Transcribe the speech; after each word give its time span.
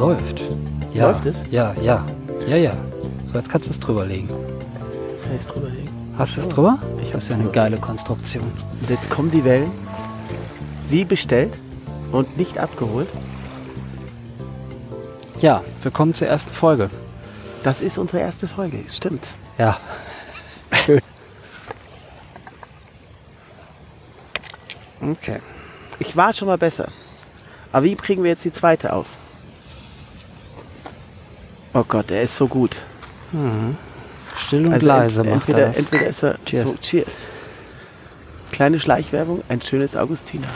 Läuft. 0.00 0.40
Ja. 0.94 1.08
Läuft 1.08 1.26
es? 1.26 1.42
Ja, 1.50 1.74
ja. 1.82 2.02
Ja, 2.46 2.56
ja. 2.56 2.72
So, 3.26 3.34
jetzt 3.36 3.50
kannst 3.50 3.66
du 3.66 3.70
es 3.70 3.78
drüberlegen. 3.78 4.28
Kann 4.28 5.34
ich 5.34 5.40
es 5.40 5.46
drüberlegen? 5.46 5.90
Hast 6.16 6.36
du 6.38 6.40
es 6.40 6.48
drüber? 6.48 6.78
Ich 7.02 7.10
das 7.10 7.24
ist 7.24 7.28
ja 7.28 7.36
eine 7.36 7.50
geile 7.50 7.76
Konstruktion. 7.76 8.50
Und 8.80 8.88
jetzt 8.88 9.10
kommen 9.10 9.30
die 9.30 9.44
Wellen. 9.44 9.70
Wie 10.88 11.04
bestellt 11.04 11.52
und 12.12 12.38
nicht 12.38 12.56
abgeholt. 12.56 13.10
Ja, 15.40 15.62
willkommen 15.82 16.14
zur 16.14 16.28
ersten 16.28 16.50
Folge. 16.50 16.88
Das 17.62 17.82
ist 17.82 17.98
unsere 17.98 18.22
erste 18.22 18.48
Folge, 18.48 18.78
stimmt. 18.88 19.26
Ja. 19.58 19.78
Schön. 20.86 21.02
Okay. 25.02 25.40
Ich 25.98 26.16
war 26.16 26.32
schon 26.32 26.48
mal 26.48 26.56
besser. 26.56 26.88
Aber 27.70 27.84
wie 27.84 27.96
kriegen 27.96 28.22
wir 28.22 28.30
jetzt 28.30 28.46
die 28.46 28.52
zweite 28.52 28.94
auf? 28.94 29.19
Oh 31.72 31.84
Gott, 31.86 32.10
er 32.10 32.22
ist 32.22 32.36
so 32.36 32.46
gut. 32.48 32.76
Still 34.36 34.66
und 34.66 34.74
Also 34.74 34.86
leise 34.86 35.20
ent- 35.20 35.30
macht 35.30 35.48
entweder, 35.48 35.58
er 35.60 35.68
das. 35.68 35.76
entweder 35.78 36.06
ist 36.06 36.22
er 36.22 36.38
Cheers. 36.44 36.68
so, 36.70 36.76
cheers. 36.80 37.12
Kleine 38.50 38.80
Schleichwerbung, 38.80 39.42
ein 39.48 39.62
schönes 39.62 39.96
Augustiner. 39.96 40.48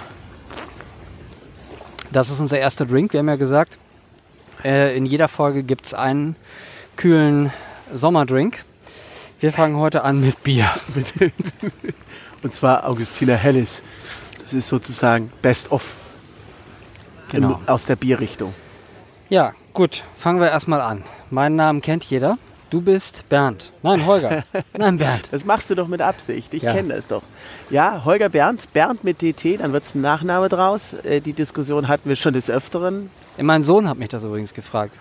Das 2.10 2.30
ist 2.30 2.40
unser 2.40 2.58
erster 2.58 2.86
Drink. 2.86 3.12
Wir 3.12 3.20
haben 3.20 3.28
ja 3.28 3.36
gesagt, 3.36 3.78
äh, 4.64 4.96
in 4.96 5.06
jeder 5.06 5.28
Folge 5.28 5.62
gibt 5.62 5.86
es 5.86 5.94
einen 5.94 6.36
kühlen 6.96 7.52
Sommerdrink. 7.94 8.58
Wir 9.40 9.52
fangen 9.52 9.76
heute 9.76 10.02
an 10.02 10.20
mit 10.20 10.42
Bier. 10.42 10.68
Und 12.42 12.54
zwar 12.54 12.86
Augustiner 12.86 13.36
Helles. 13.36 13.82
Das 14.42 14.52
ist 14.52 14.68
sozusagen 14.68 15.32
Best 15.42 15.70
of 15.72 15.94
Genau. 17.30 17.60
im, 17.62 17.68
aus 17.68 17.86
der 17.86 17.96
Bierrichtung. 17.96 18.54
Ja, 19.28 19.52
gut. 19.72 20.04
Fangen 20.18 20.40
wir 20.40 20.50
erstmal 20.50 20.80
an. 20.80 21.02
Meinen 21.30 21.56
Namen 21.56 21.80
kennt 21.80 22.04
jeder. 22.04 22.38
Du 22.70 22.80
bist 22.80 23.28
Bernd. 23.28 23.72
Nein, 23.82 24.04
Holger. 24.04 24.44
Nein, 24.76 24.98
Bernd. 24.98 25.28
Das 25.30 25.44
machst 25.44 25.70
du 25.70 25.74
doch 25.74 25.86
mit 25.88 26.00
Absicht. 26.02 26.52
Ich 26.54 26.62
Ja. 26.64 26.72
kenne 26.72 26.94
das 26.94 27.06
doch. 27.06 27.22
Ja, 27.70 28.04
Holger 28.04 28.28
Bernd, 28.28 28.72
Bernd 28.72 29.04
mit 29.04 29.22
DT, 29.22 29.58
dann 29.58 29.72
wird 29.72 29.84
es 29.84 29.94
ein 29.94 30.00
Nachname 30.00 30.48
draus. 30.48 30.94
Äh, 31.04 31.20
die 31.20 31.32
Diskussion 31.32 31.88
hatten 31.88 32.08
wir 32.08 32.16
schon 32.16 32.34
des 32.34 32.50
Öfteren. 32.50 33.10
Mein 33.40 33.62
Sohn 33.62 33.88
hat 33.88 33.98
mich 33.98 34.08
das 34.08 34.24
übrigens 34.24 34.54
gefragt. 34.54 34.96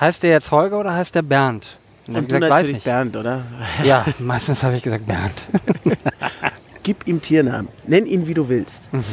Heißt 0.00 0.22
der 0.22 0.30
jetzt 0.30 0.50
Holger 0.50 0.78
oder 0.80 0.94
heißt 0.94 1.14
der 1.14 1.22
Bernd? 1.22 1.78
Und, 2.06 2.16
Und 2.16 2.22
ich 2.22 2.28
du 2.28 2.34
gesagt, 2.36 2.50
weiß 2.50 2.58
natürlich 2.58 2.74
nicht. 2.74 2.84
Bernd, 2.84 3.16
oder? 3.16 3.42
Ja, 3.84 4.04
meistens 4.18 4.62
habe 4.62 4.76
ich 4.76 4.82
gesagt 4.82 5.06
Bernd. 5.06 5.46
Gib 6.82 7.06
ihm 7.06 7.20
Tiernamen. 7.22 7.68
Nenn 7.86 8.06
ihn, 8.06 8.26
wie 8.26 8.34
du 8.34 8.48
willst. 8.48 8.92
Mhm. 8.92 9.04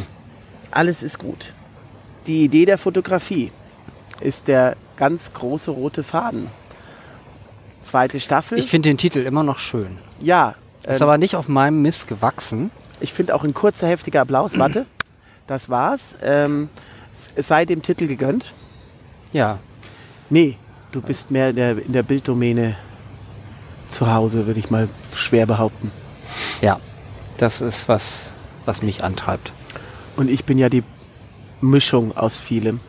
Alles 0.71 1.03
ist 1.03 1.19
gut. 1.19 1.53
Die 2.27 2.43
Idee 2.43 2.65
der 2.65 2.77
Fotografie 2.77 3.51
ist 4.21 4.47
der 4.47 4.75
ganz 4.97 5.33
große 5.33 5.71
rote 5.71 6.03
Faden. 6.03 6.47
Zweite 7.83 8.19
Staffel. 8.19 8.57
Ich 8.57 8.69
finde 8.69 8.89
den 8.89 8.97
Titel 8.97 9.19
immer 9.19 9.43
noch 9.43 9.59
schön. 9.59 9.97
ja, 10.19 10.55
Ist 10.87 10.97
ähm, 11.01 11.03
aber 11.03 11.17
nicht 11.17 11.35
auf 11.35 11.47
meinem 11.47 11.81
Mist 11.81 12.07
gewachsen. 12.07 12.71
ich 12.99 13.13
finde 13.13 13.35
auch 13.35 13.43
ein 13.43 13.53
kurzer, 13.53 13.87
heftiger 13.87 14.21
Applaus. 14.21 14.53
Warte, 14.57 14.85
das 15.47 15.69
war's. 15.69 16.15
Ähm, 16.23 16.69
es 17.35 17.47
sei 17.47 17.65
dem 17.65 17.81
Titel 17.81 18.07
gegönnt. 18.07 18.51
Ja, 19.31 19.59
Nee, 20.29 20.57
du 20.91 21.01
bist 21.01 21.29
mehr 21.29 21.51
in 21.51 21.55
der, 21.55 21.77
in 21.77 21.93
der 21.93 22.01
Bilddomäne 22.01 22.75
zu 23.89 24.11
Hause, 24.11 24.47
würde 24.47 24.59
ich 24.59 24.71
mal 24.71 24.89
schwer 25.13 25.45
behaupten. 25.45 25.91
ja. 26.61 26.79
Das 27.37 27.59
ist 27.59 27.89
was, 27.89 28.29
was 28.63 28.81
mich 28.81 29.03
antreibt. 29.03 29.51
Und 30.15 30.29
ich 30.29 30.45
bin 30.45 30.57
ja 30.57 30.69
die 30.69 30.83
Mischung 31.59 32.15
aus 32.15 32.39
vielem. 32.39 32.79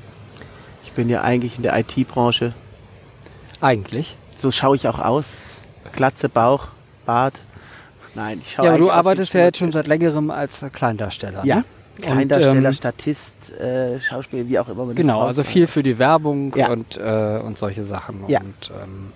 Ich 0.97 1.03
bin 1.05 1.11
ja 1.11 1.21
eigentlich 1.21 1.59
in 1.59 1.62
der 1.62 1.79
IT-Branche. 1.79 2.55
Eigentlich. 3.61 4.17
So 4.34 4.51
schaue 4.51 4.77
ich 4.77 4.89
auch 4.89 4.99
aus. 4.99 5.27
Glatze, 5.95 6.31
Bauch, 6.31 6.69
Bart. 7.05 7.34
Nein, 8.15 8.41
ich 8.43 8.53
schaue 8.53 8.65
Ja, 8.65 8.71
aber 8.71 8.79
du 8.79 8.91
arbeitest 8.91 9.34
ja 9.34 9.43
jetzt 9.43 9.59
schon 9.59 9.73
seit 9.73 9.89
längerem 9.89 10.31
als 10.31 10.65
Kleindarsteller. 10.73 11.45
Ja, 11.45 11.57
Ne? 11.57 11.65
Kleindarsteller, 12.01 12.71
ähm, 12.71 12.75
Statist, 12.75 13.53
äh, 13.61 14.01
Schauspieler, 14.01 14.49
wie 14.49 14.59
auch 14.59 14.69
immer 14.69 14.87
man 14.87 14.89
das 14.89 14.97
Genau, 14.97 15.19
drauf 15.19 15.27
also 15.27 15.45
viel 15.45 15.67
für 15.67 15.83
die 15.83 15.99
Werbung 15.99 16.55
Ja. 16.57 16.71
und, 16.71 16.97
äh, 16.97 17.41
und 17.45 17.59
solche 17.59 17.84
Sachen. 17.84 18.25
Ja. 18.28 18.41
Und 18.41 18.71
ähm, 18.83 19.13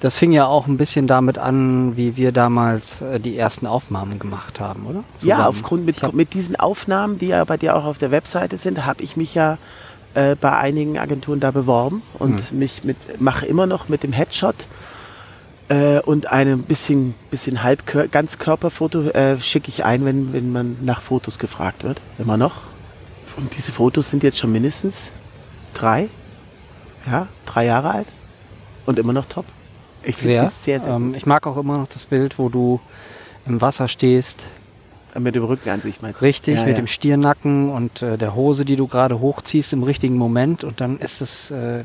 das 0.00 0.18
fing 0.18 0.32
ja 0.32 0.44
auch 0.46 0.66
ein 0.66 0.76
bisschen 0.76 1.06
damit 1.06 1.38
an, 1.38 1.96
wie 1.96 2.16
wir 2.16 2.32
damals 2.32 3.00
äh, 3.00 3.18
die 3.18 3.38
ersten 3.38 3.66
Aufnahmen 3.66 4.18
gemacht 4.18 4.60
haben, 4.60 4.84
oder? 4.84 4.98
Ja, 5.22 5.36
Zusammen. 5.36 5.42
aufgrund 5.46 5.86
mit, 5.86 6.12
mit 6.12 6.34
diesen 6.34 6.54
Aufnahmen, 6.56 7.18
die 7.18 7.28
ja 7.28 7.42
bei 7.44 7.56
dir 7.56 7.74
auch 7.76 7.86
auf 7.86 7.96
der 7.96 8.10
Webseite 8.10 8.58
sind, 8.58 8.84
habe 8.84 9.02
ich 9.02 9.16
mich 9.16 9.34
ja 9.34 9.56
äh, 10.16 10.34
bei 10.40 10.52
einigen 10.56 10.98
Agenturen 10.98 11.40
da 11.40 11.50
beworben 11.50 12.02
und 12.18 12.50
Mhm. 12.52 12.58
mich 12.58 12.84
mit 12.84 12.96
mache 13.20 13.44
immer 13.46 13.66
noch 13.66 13.88
mit 13.90 14.02
dem 14.02 14.12
Headshot 14.12 14.54
äh, 15.68 16.00
und 16.00 16.32
einem 16.32 16.62
bisschen 16.62 17.14
bisschen 17.30 17.62
halb 17.62 17.82
Ganzkörperfoto 18.10 19.10
äh, 19.10 19.38
schicke 19.40 19.68
ich 19.68 19.84
ein, 19.84 20.04
wenn 20.06 20.32
wenn 20.32 20.50
man 20.52 20.76
nach 20.82 21.02
Fotos 21.02 21.38
gefragt 21.38 21.84
wird, 21.84 22.00
immer 22.18 22.36
noch. 22.36 22.54
Und 23.36 23.54
diese 23.56 23.70
Fotos 23.72 24.08
sind 24.08 24.22
jetzt 24.22 24.38
schon 24.38 24.50
mindestens 24.52 25.10
drei, 25.74 26.08
ja, 27.06 27.26
drei 27.44 27.66
Jahre 27.66 27.90
alt 27.90 28.06
und 28.86 28.98
immer 28.98 29.12
noch 29.12 29.26
top. 29.26 29.44
Ich 30.02 30.16
sehr. 30.16 30.50
sehr, 30.50 30.80
sehr 30.80 30.94
ähm, 30.94 31.14
ich 31.14 31.26
mag 31.26 31.46
auch 31.46 31.58
immer 31.58 31.76
noch 31.76 31.88
das 31.88 32.06
Bild, 32.06 32.38
wo 32.38 32.48
du 32.48 32.80
im 33.44 33.60
Wasser 33.60 33.88
stehst. 33.88 34.46
Mit 35.18 35.34
dem 35.34 35.44
Rücken 35.44 35.68
an 35.70 35.80
sich 35.80 36.02
meinst 36.02 36.20
du? 36.20 36.24
richtig, 36.24 36.56
ja, 36.56 36.62
mit 36.62 36.70
ja. 36.70 36.76
dem 36.76 36.86
Stiernacken 36.86 37.70
und 37.70 38.02
äh, 38.02 38.18
der 38.18 38.34
Hose, 38.34 38.64
die 38.64 38.76
du 38.76 38.86
gerade 38.86 39.20
hochziehst 39.20 39.72
im 39.72 39.82
richtigen 39.82 40.16
Moment 40.16 40.64
und 40.64 40.80
dann 40.80 40.98
ist 40.98 41.20
es 41.20 41.50
äh, 41.50 41.82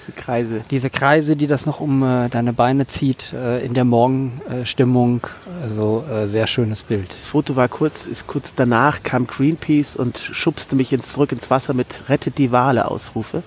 diese 0.00 0.12
Kreise. 0.12 0.64
diese 0.70 0.90
Kreise, 0.90 1.36
die 1.36 1.46
das 1.46 1.66
noch 1.66 1.80
um 1.80 2.02
äh, 2.02 2.28
deine 2.28 2.52
Beine 2.52 2.86
zieht, 2.86 3.32
äh, 3.32 3.64
in 3.64 3.74
der 3.74 3.84
Morgenstimmung. 3.84 5.26
Also 5.62 6.04
äh, 6.10 6.26
sehr 6.28 6.46
schönes 6.46 6.82
Bild. 6.82 7.14
Das 7.14 7.26
Foto 7.26 7.56
war 7.56 7.68
kurz, 7.68 8.06
ist 8.06 8.26
kurz 8.26 8.54
danach 8.54 9.02
kam 9.02 9.26
Greenpeace 9.26 9.96
und 9.96 10.18
schubste 10.18 10.76
mich 10.76 10.92
ins, 10.92 11.12
zurück 11.12 11.32
ins 11.32 11.50
Wasser 11.50 11.74
mit 11.74 12.08
Rettet 12.08 12.38
die 12.38 12.52
Wale 12.52 12.90
Ausrufe. 12.90 13.42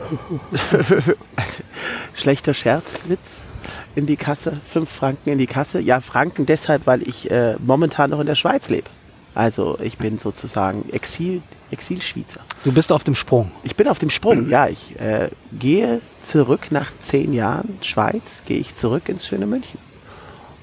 Schlechter 2.14 2.54
Scherzwitz 2.54 3.44
in 3.94 4.06
die 4.06 4.16
Kasse, 4.16 4.60
fünf 4.68 4.90
Franken 4.90 5.30
in 5.30 5.38
die 5.38 5.46
Kasse. 5.46 5.80
Ja, 5.80 6.00
Franken 6.00 6.46
deshalb, 6.46 6.86
weil 6.86 7.02
ich 7.06 7.30
äh, 7.30 7.54
momentan 7.64 8.10
noch 8.10 8.20
in 8.20 8.26
der 8.26 8.34
Schweiz 8.34 8.68
lebe. 8.68 8.88
Also 9.34 9.78
ich 9.82 9.98
bin 9.98 10.18
sozusagen 10.18 10.88
Exil, 10.92 11.42
Exilschweizer. 11.72 12.40
Du 12.62 12.72
bist 12.72 12.92
auf 12.92 13.02
dem 13.02 13.16
Sprung. 13.16 13.50
Ich 13.64 13.74
bin 13.74 13.88
auf 13.88 13.98
dem 13.98 14.10
Sprung, 14.10 14.48
ja. 14.48 14.68
Ich 14.68 14.98
äh, 15.00 15.28
gehe 15.58 16.00
zurück 16.22 16.68
nach 16.70 16.92
zehn 17.02 17.32
Jahren 17.32 17.78
Schweiz, 17.82 18.42
gehe 18.46 18.58
ich 18.58 18.76
zurück 18.76 19.08
ins 19.08 19.26
schöne 19.26 19.46
München. 19.46 19.78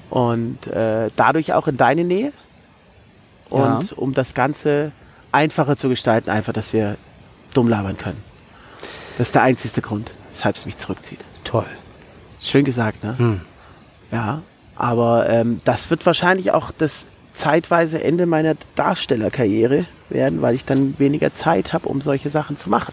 Und 0.08 0.66
äh, 0.68 1.10
dadurch 1.16 1.52
auch 1.52 1.68
in 1.68 1.76
deine 1.76 2.04
Nähe. 2.04 2.32
Und 3.50 3.90
Ja. 3.90 3.96
um 3.96 4.14
das 4.14 4.32
Ganze 4.32 4.92
einfacher 5.32 5.76
zu 5.76 5.88
gestalten, 5.90 6.30
einfach, 6.30 6.52
dass 6.54 6.72
wir 6.72 6.96
dumm 7.52 7.68
labern 7.68 7.98
können. 7.98 8.22
Das 9.18 9.28
ist 9.28 9.34
der 9.34 9.42
einzigste 9.42 9.82
Grund, 9.82 10.10
weshalb 10.32 10.56
es 10.56 10.64
mich 10.64 10.78
zurückzieht. 10.78 11.20
Toll. 11.44 11.66
Schön 12.42 12.64
gesagt, 12.64 13.04
ne? 13.04 13.18
Hm. 13.18 13.40
Ja. 14.10 14.42
Aber 14.76 15.28
ähm, 15.28 15.60
das 15.64 15.90
wird 15.90 16.04
wahrscheinlich 16.06 16.50
auch 16.50 16.70
das 16.76 17.06
zeitweise 17.32 18.02
Ende 18.02 18.26
meiner 18.26 18.54
Darstellerkarriere 18.74 19.86
werden, 20.10 20.42
weil 20.42 20.54
ich 20.54 20.64
dann 20.64 20.94
weniger 20.98 21.32
Zeit 21.32 21.72
habe, 21.72 21.88
um 21.88 22.00
solche 22.00 22.30
Sachen 22.30 22.56
zu 22.56 22.68
machen. 22.68 22.92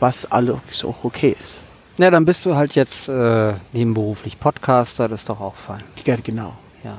Was 0.00 0.30
alles 0.30 0.84
auch 0.84 1.04
okay 1.04 1.36
ist. 1.40 1.60
Ja, 1.98 2.10
dann 2.10 2.24
bist 2.24 2.46
du 2.46 2.56
halt 2.56 2.74
jetzt 2.74 3.08
äh, 3.08 3.52
nebenberuflich 3.72 4.40
Podcaster, 4.40 5.08
das 5.08 5.20
ist 5.20 5.28
doch 5.28 5.40
auch 5.40 5.54
fein. 5.54 5.82
Ja, 6.04 6.16
genau. 6.16 6.54
Ja. 6.82 6.96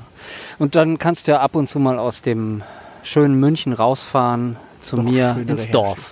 Und 0.59 0.75
dann 0.75 0.99
kannst 0.99 1.27
du 1.27 1.31
ja 1.31 1.39
ab 1.39 1.55
und 1.55 1.67
zu 1.67 1.79
mal 1.79 1.97
aus 1.97 2.21
dem 2.21 2.61
schönen 3.03 3.39
München 3.39 3.73
rausfahren 3.73 4.57
zu 4.79 4.97
Noch 4.97 5.03
mir 5.03 5.44
ins 5.47 5.69
Dorf. 5.69 6.11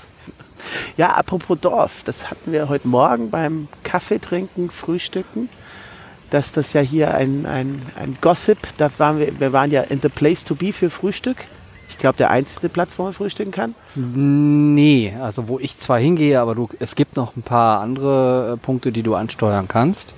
Ja, 0.97 1.13
apropos 1.13 1.59
Dorf, 1.59 2.03
das 2.03 2.29
hatten 2.29 2.51
wir 2.51 2.67
heute 2.67 2.87
Morgen 2.87 3.29
beim 3.29 3.67
Kaffee 3.83 4.19
trinken, 4.19 4.69
Frühstücken, 4.69 5.49
dass 6.29 6.51
das 6.51 6.73
ja 6.73 6.81
hier 6.81 7.13
ein, 7.13 7.45
ein, 7.45 7.81
ein 7.99 8.17
Gossip, 8.21 8.57
da 8.77 8.89
waren 8.97 9.19
wir, 9.19 9.39
wir 9.39 9.53
waren 9.53 9.71
ja 9.71 9.81
in 9.81 9.99
the 10.01 10.09
place 10.09 10.43
to 10.43 10.55
be 10.55 10.73
für 10.73 10.89
Frühstück. 10.89 11.37
Ich 11.89 11.97
glaube, 11.97 12.17
der 12.17 12.29
einzige 12.29 12.69
Platz, 12.69 12.97
wo 12.97 13.03
man 13.03 13.13
frühstücken 13.13 13.51
kann. 13.51 13.75
Nee, 13.95 15.13
also 15.21 15.47
wo 15.47 15.59
ich 15.59 15.77
zwar 15.77 15.99
hingehe, 15.99 16.39
aber 16.39 16.55
du, 16.55 16.69
es 16.79 16.95
gibt 16.95 17.17
noch 17.17 17.35
ein 17.35 17.41
paar 17.41 17.81
andere 17.81 18.53
äh, 18.53 18.57
Punkte, 18.57 18.91
die 18.91 19.03
du 19.03 19.15
ansteuern 19.15 19.67
kannst. 19.67 20.13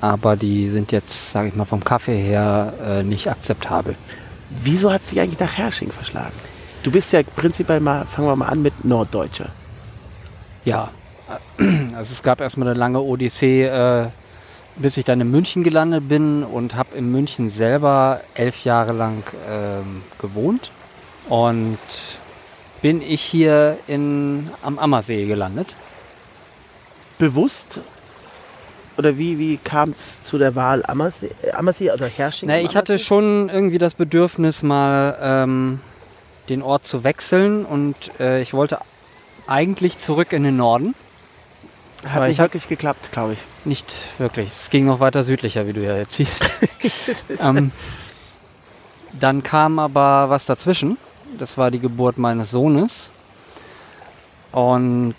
Aber 0.00 0.36
die 0.36 0.70
sind 0.70 0.92
jetzt, 0.92 1.32
sage 1.32 1.48
ich 1.48 1.56
mal, 1.56 1.64
vom 1.64 1.82
Kaffee 1.82 2.20
her 2.20 2.74
äh, 2.84 3.02
nicht 3.02 3.28
akzeptabel. 3.28 3.96
Wieso 4.50 4.92
hat 4.92 5.00
es 5.00 5.08
dich 5.08 5.20
eigentlich 5.20 5.40
nach 5.40 5.56
Hersching 5.56 5.90
verschlagen? 5.90 6.34
Du 6.82 6.92
bist 6.92 7.12
ja 7.12 7.22
prinzipiell 7.22 7.80
mal, 7.80 8.04
fangen 8.04 8.28
wir 8.28 8.36
mal 8.36 8.46
an 8.46 8.62
mit 8.62 8.84
Norddeutscher. 8.84 9.48
Ja, 10.64 10.90
also 11.58 12.12
es 12.12 12.22
gab 12.22 12.40
erstmal 12.40 12.68
eine 12.68 12.78
lange 12.78 13.00
Odyssee, 13.00 13.64
äh, 13.64 14.08
bis 14.76 14.96
ich 14.96 15.04
dann 15.04 15.20
in 15.20 15.30
München 15.30 15.62
gelandet 15.62 16.08
bin 16.08 16.42
und 16.42 16.74
habe 16.74 16.96
in 16.96 17.10
München 17.10 17.50
selber 17.50 18.20
elf 18.34 18.64
Jahre 18.64 18.92
lang 18.92 19.22
ähm, 19.48 20.02
gewohnt. 20.18 20.70
Und 21.28 21.78
bin 22.82 23.02
ich 23.02 23.22
hier 23.22 23.78
in, 23.86 24.50
am 24.62 24.78
Ammersee 24.78 25.26
gelandet. 25.26 25.74
Bewusst? 27.18 27.80
Oder 28.98 29.18
wie, 29.18 29.38
wie 29.38 29.56
kam 29.58 29.90
es 29.90 30.22
zu 30.22 30.38
der 30.38 30.54
Wahl 30.54 30.84
Ammersee, 30.86 31.30
Ammersee 31.52 31.90
oder 31.90 32.06
Hersching? 32.06 32.48
Na, 32.48 32.60
ich 32.60 32.76
hatte 32.76 32.98
schon 32.98 33.48
irgendwie 33.48 33.78
das 33.78 33.94
Bedürfnis, 33.94 34.62
mal 34.62 35.18
ähm, 35.20 35.80
den 36.48 36.62
Ort 36.62 36.86
zu 36.86 37.04
wechseln 37.04 37.64
und 37.64 37.94
äh, 38.20 38.40
ich 38.40 38.54
wollte 38.54 38.78
eigentlich 39.46 39.98
zurück 39.98 40.32
in 40.32 40.44
den 40.44 40.56
Norden. 40.56 40.94
Hat 42.04 42.16
aber 42.16 42.28
nicht 42.28 42.38
wirklich 42.38 42.68
geklappt, 42.68 43.10
glaube 43.12 43.34
ich. 43.34 43.38
Nicht 43.64 44.06
wirklich. 44.18 44.50
Es 44.50 44.70
ging 44.70 44.86
noch 44.86 45.00
weiter 45.00 45.24
südlicher, 45.24 45.66
wie 45.66 45.72
du 45.72 45.82
ja 45.82 45.96
jetzt 45.96 46.14
siehst. 46.14 46.48
ähm, 47.42 47.72
dann 49.12 49.42
kam 49.42 49.78
aber 49.78 50.30
was 50.30 50.44
dazwischen. 50.44 50.98
Das 51.38 51.58
war 51.58 51.70
die 51.70 51.80
Geburt 51.80 52.18
meines 52.18 52.50
Sohnes. 52.50 53.10
Und 54.52 55.14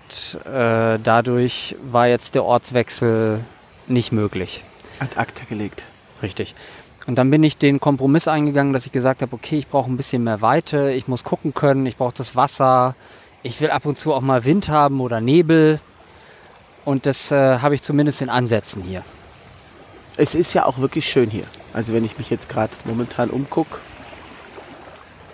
äh, 0.46 0.98
dadurch 1.04 1.76
war 1.92 2.08
jetzt 2.08 2.36
der 2.36 2.44
Ortswechsel 2.44 3.44
nicht 3.88 4.12
möglich. 4.12 4.64
Ad 5.00 5.18
acta 5.18 5.44
gelegt. 5.48 5.86
Richtig. 6.24 6.56
Und 7.06 7.16
dann 7.16 7.32
bin 7.32 7.44
ich 7.44 7.58
den 7.58 7.80
Kompromiss 7.80 8.28
eingegangen, 8.28 8.74
dass 8.74 8.86
ich 8.86 8.92
gesagt 8.92 9.22
habe, 9.22 9.34
okay, 9.34 9.58
ich 9.58 9.68
brauche 9.68 9.90
ein 9.90 9.96
bisschen 9.96 10.24
mehr 10.24 10.42
Weite, 10.42 10.92
ich 10.92 11.08
muss 11.08 11.24
gucken 11.24 11.54
können, 11.54 11.86
ich 11.86 11.96
brauche 11.98 12.14
das 12.16 12.36
Wasser, 12.36 12.96
ich 13.44 13.62
will 13.62 13.70
ab 13.70 13.86
und 13.86 13.98
zu 13.98 14.14
auch 14.14 14.22
mal 14.22 14.44
Wind 14.44 14.68
haben 14.70 15.00
oder 15.00 15.22
Nebel. 15.22 15.80
Und 16.88 17.06
das 17.06 17.34
äh, 17.34 17.60
habe 17.60 17.76
ich 17.76 17.84
zumindest 17.84 18.22
in 18.22 18.30
Ansätzen 18.30 18.82
hier. 18.82 19.04
Es 20.16 20.34
ist 20.34 20.54
ja 20.54 20.66
auch 20.66 20.78
wirklich 20.78 21.06
schön 21.06 21.30
hier. 21.30 21.44
Also 21.74 21.92
wenn 21.92 22.06
ich 22.06 22.18
mich 22.18 22.30
jetzt 22.30 22.48
gerade 22.48 22.72
momentan 22.86 23.30
umgucke, 23.30 23.78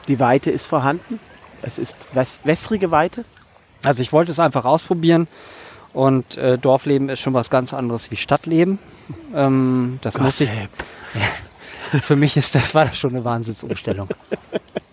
die 0.08 0.20
Weite 0.20 0.50
ist 0.50 0.66
vorhanden. 0.66 1.20
Es 1.62 1.78
ist 1.78 2.08
wäss 2.14 2.40
wässrige 2.44 2.90
Weite. 2.90 3.24
Also 3.86 4.02
ich 4.02 4.12
wollte 4.12 4.32
es 4.32 4.40
einfach 4.40 4.66
ausprobieren 4.66 5.28
und 5.94 6.38
äh, 6.38 6.58
Dorfleben 6.58 7.08
ist 7.10 7.20
schon 7.20 7.36
was 7.36 7.52
ganz 7.52 7.72
anderes 7.72 8.10
wie 8.10 8.16
Stadtleben. 8.16 8.80
Ähm, 9.36 10.00
das 10.02 10.18
muss 10.18 10.40
ich, 10.42 10.50
Gossip. 10.50 10.70
für 12.02 12.16
mich 12.16 12.36
ist 12.36 12.56
das 12.56 12.74
war 12.74 12.92
schon 12.96 13.12
eine 13.12 13.26
Wahnsinnsumstellung. 13.26 14.08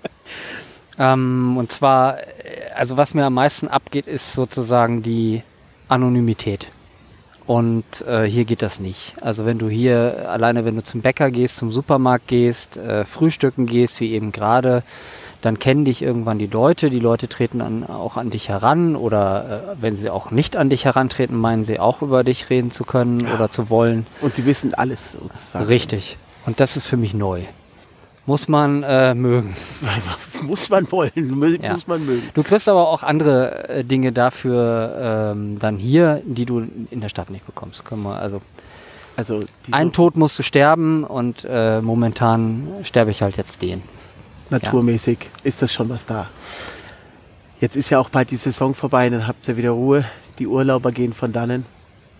ähm, 0.98 1.56
und 1.56 1.72
zwar, 1.72 2.18
äh, 2.18 2.70
also 2.74 2.98
was 2.98 3.14
mir 3.14 3.24
am 3.24 3.34
meisten 3.34 3.68
abgeht, 3.68 4.06
ist 4.06 4.34
sozusagen 4.34 5.02
die 5.02 5.42
Anonymität. 5.90 6.68
Und 7.46 8.06
äh, 8.06 8.26
hier 8.26 8.44
geht 8.44 8.62
das 8.62 8.78
nicht. 8.78 9.14
Also 9.20 9.44
wenn 9.44 9.58
du 9.58 9.68
hier, 9.68 10.28
alleine 10.28 10.64
wenn 10.64 10.76
du 10.76 10.84
zum 10.84 11.00
Bäcker 11.00 11.32
gehst, 11.32 11.56
zum 11.56 11.72
Supermarkt 11.72 12.28
gehst, 12.28 12.76
äh, 12.76 13.04
frühstücken 13.04 13.66
gehst, 13.66 14.00
wie 14.00 14.12
eben 14.12 14.30
gerade, 14.30 14.84
dann 15.40 15.58
kennen 15.58 15.84
dich 15.84 16.00
irgendwann 16.00 16.38
die 16.38 16.46
Leute. 16.46 16.90
Die 16.90 17.00
Leute 17.00 17.26
treten 17.26 17.58
dann 17.58 17.84
auch 17.84 18.16
an 18.16 18.30
dich 18.30 18.48
heran 18.48 18.94
oder 18.94 19.74
äh, 19.74 19.82
wenn 19.82 19.96
sie 19.96 20.10
auch 20.10 20.30
nicht 20.30 20.56
an 20.56 20.70
dich 20.70 20.84
herantreten, 20.84 21.36
meinen 21.36 21.64
sie 21.64 21.80
auch 21.80 22.02
über 22.02 22.22
dich 22.22 22.50
reden 22.50 22.70
zu 22.70 22.84
können 22.84 23.26
oder 23.26 23.50
zu 23.50 23.68
wollen. 23.68 24.06
Und 24.20 24.34
sie 24.34 24.46
wissen 24.46 24.74
alles 24.74 25.12
sozusagen. 25.12 25.64
Richtig. 25.64 26.18
Und 26.46 26.60
das 26.60 26.76
ist 26.76 26.86
für 26.86 26.96
mich 26.96 27.14
neu. 27.14 27.42
Muss 28.30 28.46
man 28.46 28.84
äh, 28.84 29.12
mögen. 29.12 29.56
muss 30.42 30.70
man 30.70 30.86
wollen, 30.92 31.10
muss 31.36 31.52
Ja. 31.60 31.76
man 31.88 32.06
mögen. 32.06 32.22
Du 32.32 32.44
kriegst 32.44 32.68
aber 32.68 32.88
auch 32.88 33.02
andere 33.02 33.68
äh, 33.68 33.82
Dinge 33.84 34.12
dafür 34.12 35.32
ähm, 35.34 35.58
dann 35.58 35.78
hier, 35.78 36.22
die 36.24 36.44
du 36.46 36.64
in 36.92 37.00
der 37.00 37.08
Stadt 37.08 37.30
nicht 37.30 37.44
bekommst. 37.44 37.84
Können 37.84 38.04
wir, 38.04 38.14
also 38.20 38.40
Also 39.16 39.42
einen 39.72 39.90
Tod 39.90 40.16
musst 40.16 40.38
du 40.38 40.44
sterben 40.44 41.02
und 41.02 41.44
äh, 41.50 41.80
momentan 41.80 42.68
sterbe 42.84 43.10
ich 43.10 43.20
halt 43.20 43.36
jetzt 43.36 43.62
den. 43.62 43.82
naturmäßig 44.50 45.18
ist 45.42 45.60
das 45.60 45.72
schon 45.72 45.88
was 45.88 46.06
da. 46.06 46.28
Jetzt 47.60 47.74
ist 47.74 47.90
ja 47.90 47.98
auch 47.98 48.10
bald 48.10 48.30
die 48.30 48.36
Saison 48.36 48.76
vorbei, 48.76 49.10
dann 49.10 49.26
habt 49.26 49.48
ihr 49.48 49.56
wieder 49.56 49.70
Ruhe. 49.70 50.04
Die 50.38 50.46
Urlauber 50.46 50.92
gehen 50.92 51.14
von 51.14 51.32
dannen. 51.32 51.66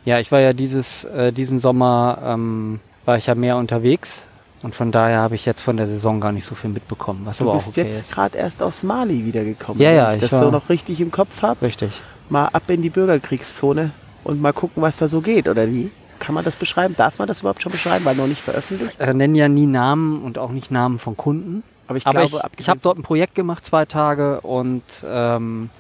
Ja, 0.05 0.19
ich 0.19 0.33
war 0.33 0.41
ja 0.41 0.55
dieses, 0.55 1.05
äh, 1.05 1.33
diesen 1.33 1.61
Sommer 1.61 2.19
ähm, 2.25 2.81
war 3.05 3.17
ich 3.17 3.27
ja 3.29 3.37
mehr 3.37 3.57
unterwegs 3.59 4.25
und 4.63 4.75
von 4.75 4.93
daher 4.93 5.19
habe 5.21 5.35
ich 5.35 5.47
jetzt 5.47 5.63
von 5.63 5.77
der 5.77 5.87
Saison 5.87 6.21
gar 6.21 6.33
nicht 6.33 6.45
so 6.45 6.55
viel 6.55 6.71
mitbekommen, 6.71 7.23
was 7.25 7.39
Du 7.39 7.45
aber 7.45 7.53
auch 7.53 7.57
bist 7.57 7.69
okay 7.79 7.83
jetzt 7.89 8.01
ist. 8.03 8.13
gerade 8.13 8.37
erst 8.39 8.63
aus 8.63 8.83
Mali 8.83 9.25
wiedergekommen. 9.25 9.81
Ja, 9.83 9.91
ja, 9.91 10.11
ich 10.15 10.23
ich 10.23 10.31
das 10.31 10.39
so 10.41 10.51
noch 10.51 10.69
richtig 10.69 11.01
im 11.01 11.11
Kopf 11.11 11.43
habe. 11.43 11.63
Richtig. 11.67 11.91
Mal 12.29 12.47
ab 12.49 12.65
in 12.69 12.83
die 12.83 12.91
Bürgerkriegszone 12.91 13.91
und 14.25 14.41
mal 14.41 14.53
gucken, 14.53 14.83
was 14.83 14.97
da 14.99 15.09
so 15.09 15.21
geht, 15.21 15.49
oder 15.49 15.67
wie? 15.69 15.91
Kann 16.19 16.35
man 16.35 16.45
das 16.45 16.55
beschreiben? 16.55 16.95
Darf 16.97 17.19
man 17.19 17.27
das 17.27 17.41
überhaupt 17.41 17.63
schon 17.63 17.73
beschreiben? 17.73 18.05
Weil 18.05 18.15
noch 18.17 18.27
nicht 18.27 18.43
veröffentlicht. 18.43 19.01
Äh, 19.01 19.15
nennen 19.15 19.35
ja 19.35 19.49
nie 19.49 19.67
Namen 19.67 20.23
und 20.23 20.37
auch 20.37 20.51
nicht 20.51 20.71
Namen 20.71 20.99
von 20.99 21.17
Kunden. 21.17 21.63
Aber 21.89 21.97
ich 21.97 22.07
Aber 22.07 22.21
glaube, 22.21 22.27
ich, 22.29 22.35
ich 22.35 22.45
abgesehen- 22.45 22.69
habe 22.71 22.81
dort 22.83 22.99
ein 22.99 23.03
Projekt 23.03 23.35
gemacht, 23.35 23.65
zwei 23.65 23.85
Tage, 23.87 24.41
und 24.43 24.83
ähm, 25.05 25.71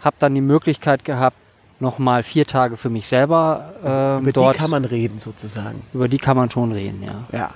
habe 0.00 0.16
dann 0.18 0.34
die 0.34 0.40
Möglichkeit 0.40 1.04
gehabt, 1.04 1.36
nochmal 1.78 2.22
vier 2.22 2.46
Tage 2.46 2.76
für 2.76 2.88
mich 2.88 3.06
selber 3.06 3.74
ähm, 3.84 4.26
über 4.26 4.50
die 4.52 4.58
kann 4.58 4.70
man 4.70 4.84
reden 4.84 5.18
sozusagen. 5.18 5.82
über 5.92 6.08
die 6.08 6.18
kann 6.18 6.36
man 6.36 6.50
schon 6.50 6.72
reden, 6.72 7.02
ja. 7.02 7.38
Ja, 7.38 7.50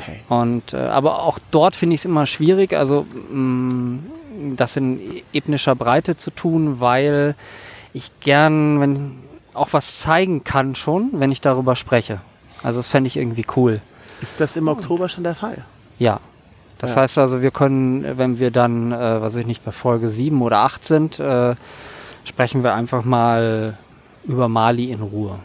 okay. 0.00 0.20
Und, 0.28 0.72
äh, 0.72 0.76
aber 0.78 1.22
auch 1.22 1.38
dort 1.50 1.74
finde 1.76 1.94
ich 1.94 2.00
es 2.00 2.04
immer 2.04 2.26
schwierig, 2.26 2.72
also 2.74 3.06
mh, 3.30 3.98
das 4.56 4.76
in 4.76 5.00
ethnischer 5.32 5.74
Breite 5.74 6.16
zu 6.16 6.30
tun, 6.30 6.80
weil 6.80 7.34
ich 7.92 8.10
gern, 8.20 8.80
wenn 8.80 9.12
auch 9.54 9.68
was 9.72 9.98
zeigen 10.00 10.44
kann 10.44 10.74
schon, 10.74 11.10
wenn 11.12 11.32
ich 11.32 11.40
darüber 11.40 11.76
spreche. 11.76 12.20
Also 12.62 12.78
das 12.78 12.88
fände 12.88 13.08
ich 13.08 13.16
irgendwie 13.16 13.44
cool. 13.56 13.80
Ist 14.22 14.40
das 14.40 14.56
im 14.56 14.68
Oktober 14.68 15.08
schon 15.08 15.24
der 15.24 15.34
Fall? 15.34 15.64
Ja. 15.98 16.20
Das 16.78 16.94
Ja. 16.94 17.02
heißt 17.02 17.18
also, 17.18 17.42
wir 17.42 17.50
können, 17.50 18.16
wenn 18.16 18.38
wir 18.38 18.50
dann, 18.50 18.92
äh, 18.92 18.96
was 18.96 19.34
weiß 19.34 19.40
ich 19.40 19.46
nicht, 19.46 19.64
bei 19.64 19.72
Folge 19.72 20.08
7 20.10 20.40
oder 20.40 20.58
8 20.58 20.82
sind, 20.84 21.18
äh, 21.18 21.54
sprechen 22.24 22.62
wir 22.62 22.74
einfach 22.74 23.04
mal 23.04 23.76
über 24.24 24.48
Mali 24.48 24.90
in 24.90 25.00
Ruhe. 25.02 25.38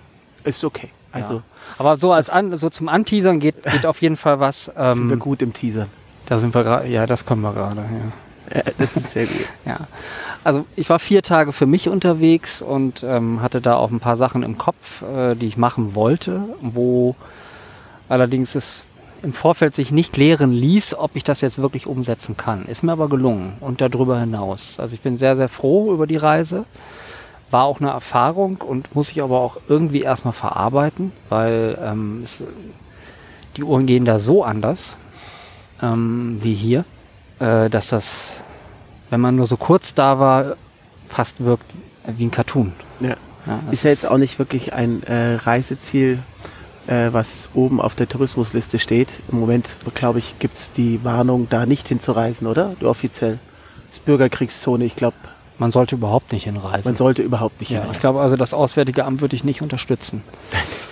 Ist 0.44 0.64
okay. 0.64 0.90
Also 1.16 1.34
ja. 1.36 1.44
Aber 1.78 1.98
so 1.98 2.12
als 2.12 2.30
an, 2.30 2.56
so 2.58 2.70
zum 2.70 2.88
Anteasern 2.90 3.40
geht, 3.40 3.64
geht 3.64 3.86
auf 3.92 4.02
jeden 4.02 4.18
Fall 4.18 4.40
was. 4.40 4.66
sind 4.66 4.76
wir 4.76 5.14
Ähm, 5.14 5.20
gut 5.20 5.42
im 5.42 5.54
Teasern. 5.54 5.88
da 6.28 6.40
sind 6.40 6.54
wir 6.54 6.64
gerade, 6.64 6.88
ja, 6.88 7.06
das 7.06 7.26
können 7.26 7.42
wir 7.42 7.54
gerade. 7.54 7.82
Ja. 7.82 8.58
Ja, 8.58 8.62
das 8.78 8.96
ist 8.96 9.10
sehr 9.12 9.26
gut. 9.26 9.48
ja. 9.66 9.78
Also 10.44 10.66
ich 10.76 10.88
war 10.92 11.00
vier 11.00 11.24
Tage 11.24 11.52
für 11.52 11.66
mich 11.66 11.90
unterwegs 11.90 12.62
und 12.62 13.04
ähm, 13.04 13.42
hatte 13.42 13.60
da 13.60 13.76
auch 13.76 13.90
ein 13.90 14.00
paar 14.00 14.18
Sachen 14.18 14.44
im 14.44 14.60
Kopf, 14.60 15.02
äh, 15.02 15.34
die 15.34 15.48
ich 15.48 15.58
machen 15.58 15.96
wollte, 15.96 16.42
wo 16.62 17.16
allerdings 18.08 18.54
es 18.54 18.84
im 19.24 19.34
Vorfeld 19.34 19.74
sich 19.74 19.90
nicht 19.92 20.14
klären 20.14 20.52
ließ, 20.52 20.94
ob 21.00 21.16
ich 21.16 21.24
das 21.24 21.42
jetzt 21.42 21.58
wirklich 21.60 21.88
umsetzen 21.88 22.38
kann. 22.38 22.66
Ist 22.66 22.84
mir 22.84 22.92
aber 22.92 23.10
gelungen 23.10 23.54
und 23.62 23.82
darüber 23.82 24.20
hinaus. 24.20 24.76
Also 24.78 24.94
ich 24.94 25.02
bin 25.02 25.18
sehr, 25.18 25.36
sehr 25.36 25.50
froh 25.50 25.92
über 25.92 26.06
die 26.06 26.18
Reise. 26.18 26.66
War 27.52 27.64
auch 27.66 27.80
eine 27.80 27.90
Erfahrung 27.90 28.58
und 28.58 28.96
muss 28.96 29.12
ich 29.12 29.22
aber 29.22 29.40
auch 29.40 29.58
irgendwie 29.68 30.02
erstmal 30.02 30.34
verarbeiten, 30.34 31.12
weil 31.30 31.78
ähm, 31.82 32.22
es, 32.24 32.44
die 33.56 33.64
Uhren 33.64 33.86
gehen 33.86 34.06
da 34.06 34.20
so 34.20 34.44
anders 34.44 34.96
ähm, 35.82 36.40
wie 36.42 36.54
hier, 36.54 36.86
äh, 37.40 37.70
dass 37.70 37.90
das, 37.90 38.38
wenn 39.10 39.22
man 39.22 39.36
nur 39.36 39.48
so 39.48 39.58
kurz 39.58 39.94
da 39.94 40.20
war, 40.20 40.58
fast 41.08 41.44
wirkt 41.44 41.66
wie 42.08 42.26
ein 42.26 42.32
Cartoon. 42.32 42.74
Ja. 43.00 43.16
Ja, 43.46 43.62
Ist 43.72 43.84
ja 43.84 43.92
jetzt 43.92 44.08
auch 44.08 44.18
nicht 44.18 44.40
wirklich 44.40 44.74
ein 44.74 45.04
äh, 45.04 45.36
Reiseziel, 45.36 46.20
äh, 46.88 47.10
was 47.12 47.50
oben 47.54 47.80
auf 47.80 47.94
der 47.94 48.10
Tourismusliste 48.10 48.80
steht. 48.80 49.20
Im 49.32 49.40
Moment, 49.40 49.76
glaube 49.94 50.18
ich, 50.20 50.40
gibt 50.40 50.56
es 50.56 50.72
die 50.72 51.04
Warnung, 51.04 51.48
da 51.50 51.68
nicht 51.68 51.88
hinzureisen, 51.88 52.48
oder? 52.48 52.76
Du 52.80 52.90
offiziell. 52.90 53.38
Das 53.88 53.98
ist 54.00 54.06
Bürgerkriegszone. 54.06 54.84
Ich 54.84 54.96
glaube, 54.96 55.16
man 55.58 55.72
sollte 55.72 55.96
überhaupt 55.96 56.32
nicht 56.32 56.44
hinreisen. 56.44 56.84
man 56.86 56.96
sollte 56.96 57.22
überhaupt 57.22 57.60
nicht 57.60 57.70
ja, 57.70 57.80
hinreisen. 57.80 57.96
ich 57.96 58.02
glaube 58.02 58.22
also, 58.22 58.36
das 58.36 58.54
Auswärtige 58.54 59.06
Amt 59.06 59.22
würde 59.22 59.36
ich 59.36 59.44
nicht 59.44 59.62
unterstützen. 59.62 60.22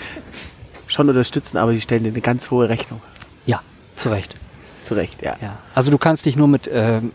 Schon 0.88 1.10
unterstützen, 1.10 1.58
aber 1.58 1.74
die 1.74 1.82
stellen 1.82 2.04
dir 2.04 2.10
eine 2.10 2.22
ganz 2.22 2.52
hohe 2.52 2.70
Rechnung. 2.70 3.02
Ja, 3.46 3.62
zu 3.96 4.10
Recht. 4.10 4.36
Zu 4.84 4.94
Recht, 4.96 5.22
ja. 5.22 5.36
Ja. 5.42 5.58
Also 5.74 5.92
du 5.92 5.98
kannst 5.98 6.26
dich 6.26 6.36
nur 6.36 6.48
mit 6.48 6.70
ähm, 6.72 7.12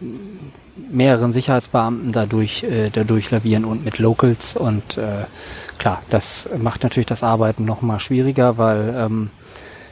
mehreren 0.90 1.32
Sicherheitsbeamten 1.32 2.12
dadurch, 2.12 2.64
äh, 2.64 2.90
dadurch 2.90 3.30
lavieren 3.30 3.64
und 3.64 3.84
mit 3.84 3.98
Locals 3.98 4.56
und 4.56 4.96
äh, 4.96 5.24
klar, 5.78 6.02
das 6.10 6.48
macht 6.58 6.82
natürlich 6.82 7.06
das 7.06 7.22
Arbeiten 7.22 7.64
noch 7.64 7.82
mal 7.82 8.00
schwieriger, 8.00 8.58
weil 8.58 8.94
ähm, 8.96 9.30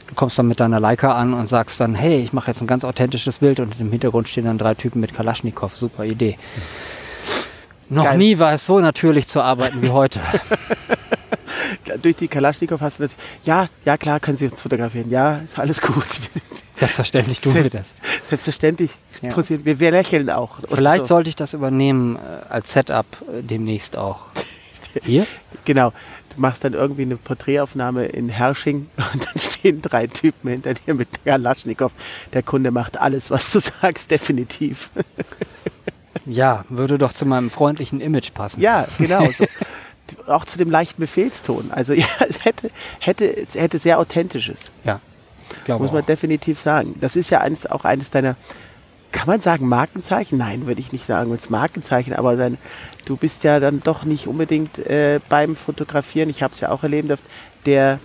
du 0.07 0.15
kommst 0.15 0.39
dann 0.39 0.47
mit 0.47 0.59
deiner 0.59 0.79
Leica 0.79 1.15
an 1.15 1.33
und 1.33 1.47
sagst 1.47 1.79
dann, 1.79 1.95
hey, 1.95 2.21
ich 2.21 2.33
mache 2.33 2.51
jetzt 2.51 2.61
ein 2.61 2.67
ganz 2.67 2.83
authentisches 2.83 3.39
Bild 3.39 3.59
und 3.59 3.79
im 3.79 3.91
Hintergrund 3.91 4.27
stehen 4.29 4.45
dann 4.45 4.57
drei 4.57 4.73
Typen 4.73 4.99
mit 4.99 5.13
Kalaschnikow, 5.13 5.75
super 5.75 6.05
Idee. 6.05 6.37
Noch 7.89 8.03
Geil. 8.03 8.17
nie 8.17 8.39
war 8.39 8.53
es 8.53 8.65
so 8.65 8.79
natürlich 8.79 9.27
zu 9.27 9.41
arbeiten 9.41 9.81
wie 9.81 9.89
heute. 9.89 10.19
Durch 12.01 12.15
die 12.17 12.27
Kalaschnikow 12.27 12.79
hast 12.81 12.99
du 12.99 13.03
natürlich, 13.03 13.23
ja, 13.43 13.69
ja 13.85 13.97
klar, 13.97 14.19
können 14.19 14.37
Sie 14.37 14.45
uns 14.45 14.61
fotografieren. 14.61 15.09
Ja, 15.09 15.37
ist 15.37 15.57
alles 15.57 15.81
gut. 15.81 16.05
Selbstverständlich 16.75 17.41
tun 17.41 17.55
wir 17.55 17.69
das. 17.69 17.87
Selbstverständlich. 18.29 18.91
Ja. 19.21 19.35
Wir, 19.35 19.79
wir 19.79 19.91
lächeln 19.91 20.29
auch. 20.29 20.57
Vielleicht 20.69 21.07
so. 21.07 21.15
sollte 21.15 21.29
ich 21.29 21.35
das 21.35 21.53
übernehmen 21.53 22.17
äh, 22.17 22.19
als 22.49 22.73
Setup 22.73 23.05
äh, 23.21 23.41
demnächst 23.41 23.97
auch. 23.97 24.19
Hier? 25.03 25.25
Genau. 25.65 25.91
Du 26.33 26.41
machst 26.41 26.63
dann 26.63 26.73
irgendwie 26.73 27.01
eine 27.01 27.17
Porträtaufnahme 27.17 28.05
in 28.05 28.29
Hersching 28.29 28.89
und 29.13 29.25
dann 29.25 29.37
stehen 29.37 29.81
drei 29.81 30.07
Typen 30.07 30.49
hinter 30.49 30.75
dir 30.75 30.93
mit 30.93 31.09
Kalaschnikow. 31.25 31.91
Der 32.31 32.41
Kunde 32.41 32.71
macht 32.71 32.97
alles, 32.97 33.29
was 33.31 33.51
du 33.51 33.59
sagst, 33.59 34.11
definitiv. 34.11 34.89
Ja, 36.27 36.65
würde 36.69 36.97
doch 36.97 37.13
zu 37.13 37.25
meinem 37.25 37.49
freundlichen 37.49 38.01
Image 38.01 38.33
passen. 38.33 38.61
Ja, 38.61 38.87
genau. 38.97 39.27
So. 39.37 39.45
Auch 40.31 40.45
zu 40.45 40.57
dem 40.57 40.71
leichten 40.71 41.01
Befehlston. 41.01 41.69
Also 41.71 41.91
ja, 41.93 42.05
es 42.29 42.45
hätte, 42.45 42.69
hätte, 42.99 43.25
es 43.25 43.55
hätte 43.55 43.77
sehr 43.77 43.99
authentisches. 43.99 44.71
Ja, 44.85 45.01
glaube 45.65 45.83
Muss 45.83 45.91
man 45.91 46.03
auch. 46.03 46.05
definitiv 46.05 46.61
sagen. 46.61 46.95
Das 47.01 47.17
ist 47.17 47.29
ja 47.29 47.41
eines, 47.41 47.69
auch 47.69 47.83
eines 47.83 48.09
deiner, 48.09 48.37
kann 49.11 49.27
man 49.27 49.41
sagen 49.41 49.67
Markenzeichen? 49.67 50.37
Nein, 50.37 50.65
würde 50.65 50.79
ich 50.79 50.93
nicht 50.93 51.05
sagen 51.05 51.31
als 51.31 51.49
Markenzeichen, 51.49 52.13
aber 52.13 52.37
sein, 52.37 52.57
du 53.03 53.17
bist 53.17 53.43
ja 53.43 53.59
dann 53.59 53.81
doch 53.83 54.03
nicht 54.03 54.27
unbedingt 54.27 54.79
äh, 54.79 55.19
beim 55.27 55.57
Fotografieren, 55.57 56.29
ich 56.29 56.41
habe 56.41 56.53
es 56.53 56.61
ja 56.61 56.69
auch 56.69 56.83
erleben 56.83 57.09
dürfen, 57.09 57.25
der, 57.65 57.99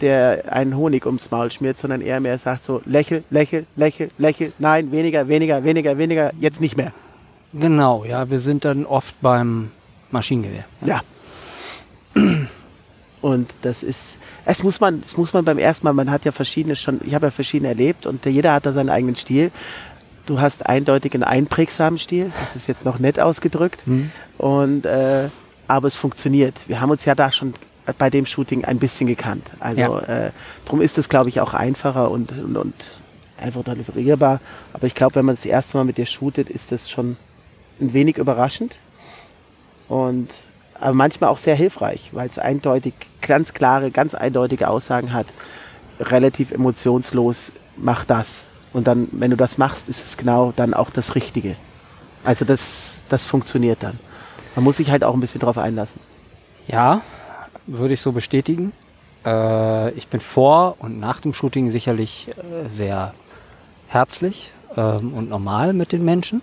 der 0.00 0.52
einen 0.52 0.76
Honig 0.76 1.04
ums 1.04 1.32
Maul 1.32 1.50
schmiert, 1.50 1.78
sondern 1.78 2.00
eher 2.00 2.20
mehr 2.20 2.38
sagt 2.38 2.64
so, 2.64 2.80
lächel, 2.84 3.24
lächel, 3.30 3.66
lächel, 3.74 4.10
lächel, 4.18 4.52
nein, 4.60 4.92
weniger, 4.92 5.26
weniger, 5.26 5.64
weniger, 5.64 5.98
weniger, 5.98 6.32
jetzt 6.38 6.60
nicht 6.60 6.76
mehr. 6.76 6.92
Genau, 7.52 8.04
ja, 8.04 8.30
wir 8.30 8.40
sind 8.40 8.64
dann 8.64 8.86
oft 8.86 9.20
beim 9.20 9.70
Maschinengewehr. 10.10 10.64
Ja. 10.84 11.00
Und 13.20 13.50
das 13.62 13.82
ist, 13.82 14.16
es 14.46 14.62
muss 14.62 14.80
man, 14.80 15.00
es 15.04 15.16
muss 15.16 15.32
man 15.32 15.44
beim 15.44 15.58
ersten 15.58 15.84
Mal, 15.86 15.92
man 15.92 16.10
hat 16.10 16.24
ja 16.24 16.32
verschiedene 16.32 16.74
schon, 16.76 17.00
ich 17.04 17.14
habe 17.14 17.26
ja 17.26 17.30
verschiedene 17.30 17.68
erlebt 17.68 18.06
und 18.06 18.24
jeder 18.24 18.54
hat 18.54 18.64
da 18.64 18.72
seinen 18.72 18.88
eigenen 18.88 19.14
Stil. 19.14 19.50
Du 20.24 20.40
hast 20.40 20.64
eindeutig 20.66 21.12
einen 21.12 21.24
einprägsamen 21.24 21.98
Stil, 21.98 22.32
das 22.40 22.56
ist 22.56 22.66
jetzt 22.66 22.86
noch 22.86 22.98
nett 22.98 23.20
ausgedrückt. 23.20 23.82
Und 24.38 24.86
äh, 24.86 25.28
aber 25.68 25.86
es 25.88 25.96
funktioniert. 25.96 26.54
Wir 26.66 26.80
haben 26.80 26.90
uns 26.90 27.04
ja 27.04 27.14
da 27.14 27.30
schon 27.30 27.52
bei 27.98 28.08
dem 28.08 28.24
Shooting 28.24 28.64
ein 28.64 28.78
bisschen 28.78 29.06
gekannt. 29.06 29.46
Also 29.60 29.80
Ja. 29.80 29.98
äh, 30.00 30.30
darum 30.64 30.80
ist 30.80 30.96
es, 30.96 31.08
glaube 31.10 31.28
ich, 31.28 31.40
auch 31.42 31.52
einfacher 31.52 32.10
und, 32.10 32.32
und, 32.32 32.56
und 32.56 32.74
einfach 33.38 33.62
deliverierbar. 33.64 34.40
Aber 34.72 34.86
ich 34.86 34.94
glaube, 34.94 35.16
wenn 35.16 35.26
man 35.26 35.34
das 35.34 35.44
erste 35.44 35.76
Mal 35.76 35.84
mit 35.84 35.98
dir 35.98 36.06
shootet, 36.06 36.48
ist 36.48 36.72
das 36.72 36.88
schon 36.90 37.18
ein 37.80 37.92
wenig 37.92 38.18
überraschend 38.18 38.76
und 39.88 40.30
aber 40.80 40.94
manchmal 40.94 41.30
auch 41.30 41.38
sehr 41.38 41.54
hilfreich, 41.54 42.10
weil 42.12 42.28
es 42.28 42.38
eindeutig 42.38 42.94
ganz 43.20 43.52
klare, 43.52 43.90
ganz 43.90 44.14
eindeutige 44.14 44.68
Aussagen 44.68 45.12
hat, 45.12 45.26
relativ 46.00 46.52
emotionslos, 46.52 47.52
mach 47.76 48.04
das. 48.04 48.48
Und 48.72 48.86
dann, 48.86 49.08
wenn 49.12 49.30
du 49.30 49.36
das 49.36 49.58
machst, 49.58 49.88
ist 49.88 50.06
es 50.06 50.16
genau 50.16 50.52
dann 50.56 50.74
auch 50.74 50.90
das 50.90 51.14
Richtige. 51.14 51.56
Also 52.24 52.44
das, 52.44 53.00
das 53.08 53.24
funktioniert 53.24 53.82
dann. 53.82 53.98
Man 54.54 54.64
muss 54.64 54.78
sich 54.78 54.90
halt 54.90 55.04
auch 55.04 55.14
ein 55.14 55.20
bisschen 55.20 55.40
drauf 55.40 55.58
einlassen. 55.58 56.00
Ja, 56.66 57.02
würde 57.66 57.94
ich 57.94 58.00
so 58.00 58.12
bestätigen. 58.12 58.72
Äh, 59.24 59.90
ich 59.92 60.08
bin 60.08 60.20
vor 60.20 60.76
und 60.78 60.98
nach 60.98 61.20
dem 61.20 61.34
Shooting 61.34 61.70
sicherlich 61.70 62.28
äh, 62.28 62.68
sehr 62.70 63.14
herzlich 63.88 64.50
ähm, 64.76 65.12
und 65.14 65.28
normal 65.28 65.72
mit 65.72 65.92
den 65.92 66.04
Menschen. 66.04 66.42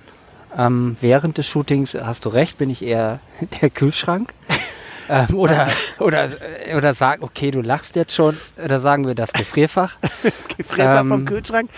Ähm, 0.56 0.98
während 1.01 1.38
des 1.38 1.48
Shootings, 1.48 1.96
hast 1.96 2.25
du 2.25 2.30
recht, 2.30 2.58
bin 2.58 2.70
ich 2.70 2.84
eher 2.84 3.20
der 3.62 3.70
Kühlschrank. 3.70 4.34
ähm, 5.10 5.36
oder, 5.36 5.68
oder, 6.00 6.30
äh, 6.66 6.75
oder 6.75 6.94
sag, 6.94 7.22
okay, 7.22 7.51
du 7.51 7.62
lachst 7.62 7.96
jetzt 7.96 8.13
schon. 8.13 8.38
Oder 8.63 8.80
sagen 8.80 9.06
wir 9.06 9.16
das 9.16 9.34
Gefrierfach. 9.34 9.96
Das 10.24 10.48
Gefrierfach 10.58 11.01
Ähm, 11.01 11.10
vom 11.10 11.25
Kühlschrank. 11.25 11.70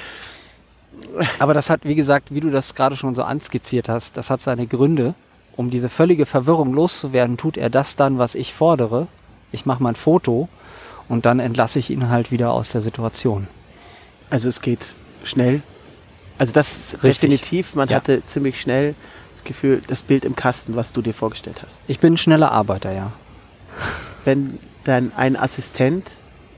Aber 1.40 1.54
das 1.54 1.70
hat, 1.70 1.82
wie 1.84 1.96
gesagt, 1.96 2.34
wie 2.34 2.42
du 2.42 2.50
das 2.50 2.76
gerade 2.76 2.98
schon 2.98 3.16
so 3.16 3.24
anskizziert 3.24 3.90
hast, 3.90 4.18
das 4.18 4.30
hat 4.30 4.42
seine 4.42 4.68
Gründe. 4.68 5.14
Um 5.56 5.70
diese 5.70 5.90
völlige 5.90 6.26
Verwirrung 6.26 6.74
loszuwerden, 6.74 7.38
tut 7.38 7.58
er 7.58 7.70
das 7.70 7.96
dann, 7.96 8.18
was 8.18 8.36
ich 8.36 8.54
fordere. 8.54 9.08
Ich 9.52 9.66
mache 9.66 9.84
mal 9.84 9.90
ein 9.90 9.96
Foto 9.96 10.48
und 11.10 11.26
dann 11.26 11.40
entlasse 11.40 11.80
ich 11.80 11.90
ihn 11.90 12.10
halt 12.10 12.32
wieder 12.32 12.52
aus 12.52 12.70
der 12.70 12.82
Situation. 12.82 13.48
Also 14.30 14.48
es 14.48 14.62
geht 14.62 14.80
schnell. 15.24 15.62
Also 16.40 16.52
das 16.54 16.72
ist 16.72 16.94
Richtig. 17.04 17.20
definitiv, 17.30 17.76
man 17.76 17.88
Ja. 17.90 17.98
hatte 17.98 18.26
ziemlich 18.26 18.60
schnell 18.60 18.96
das 19.36 19.44
Gefühl, 19.44 19.82
das 19.88 20.02
Bild 20.02 20.26
im 20.26 20.36
Kasten, 20.36 20.76
was 20.76 20.92
du 20.94 21.02
dir 21.02 21.14
vorgestellt 21.14 21.58
hast. 21.66 21.78
Ich 21.88 22.00
bin 22.00 22.14
ein 22.14 22.18
schneller 22.18 22.52
Arbeiter, 22.52 22.92
ja. 22.92 23.12
Wenn 24.26 24.58
dann 24.86 25.12
ein 25.16 25.36
Assistent, 25.38 26.08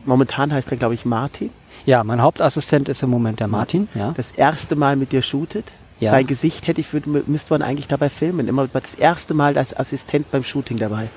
momentan 0.06 0.54
heißt 0.54 0.72
er 0.72 0.78
glaube 0.78 0.94
ich 0.94 1.04
Martin, 1.06 1.50
Ja, 1.86 2.04
mein 2.04 2.22
Hauptassistent 2.22 2.90
ist 2.90 3.02
im 3.04 3.10
Moment 3.10 3.40
der 3.40 3.48
Martin, 3.48 3.88
ja. 3.96 4.14
das 4.16 4.32
erste 4.32 4.76
Mal 4.76 4.96
mit 4.96 5.12
dir 5.12 5.22
shootet, 5.24 5.66
Ja. 6.00 6.12
sein 6.12 6.28
Gesicht 6.28 6.68
hätte 6.68 6.80
ich, 6.82 6.88
müsste 7.28 7.54
man 7.54 7.62
eigentlich 7.64 7.88
dabei 7.88 8.10
filmen. 8.10 8.48
Immer 8.48 8.68
das 8.72 8.94
erste 8.96 9.34
Mal 9.34 9.58
als 9.58 9.76
Assistent 9.76 10.30
beim 10.32 10.44
Shooting 10.44 10.78
dabei. 10.78 11.10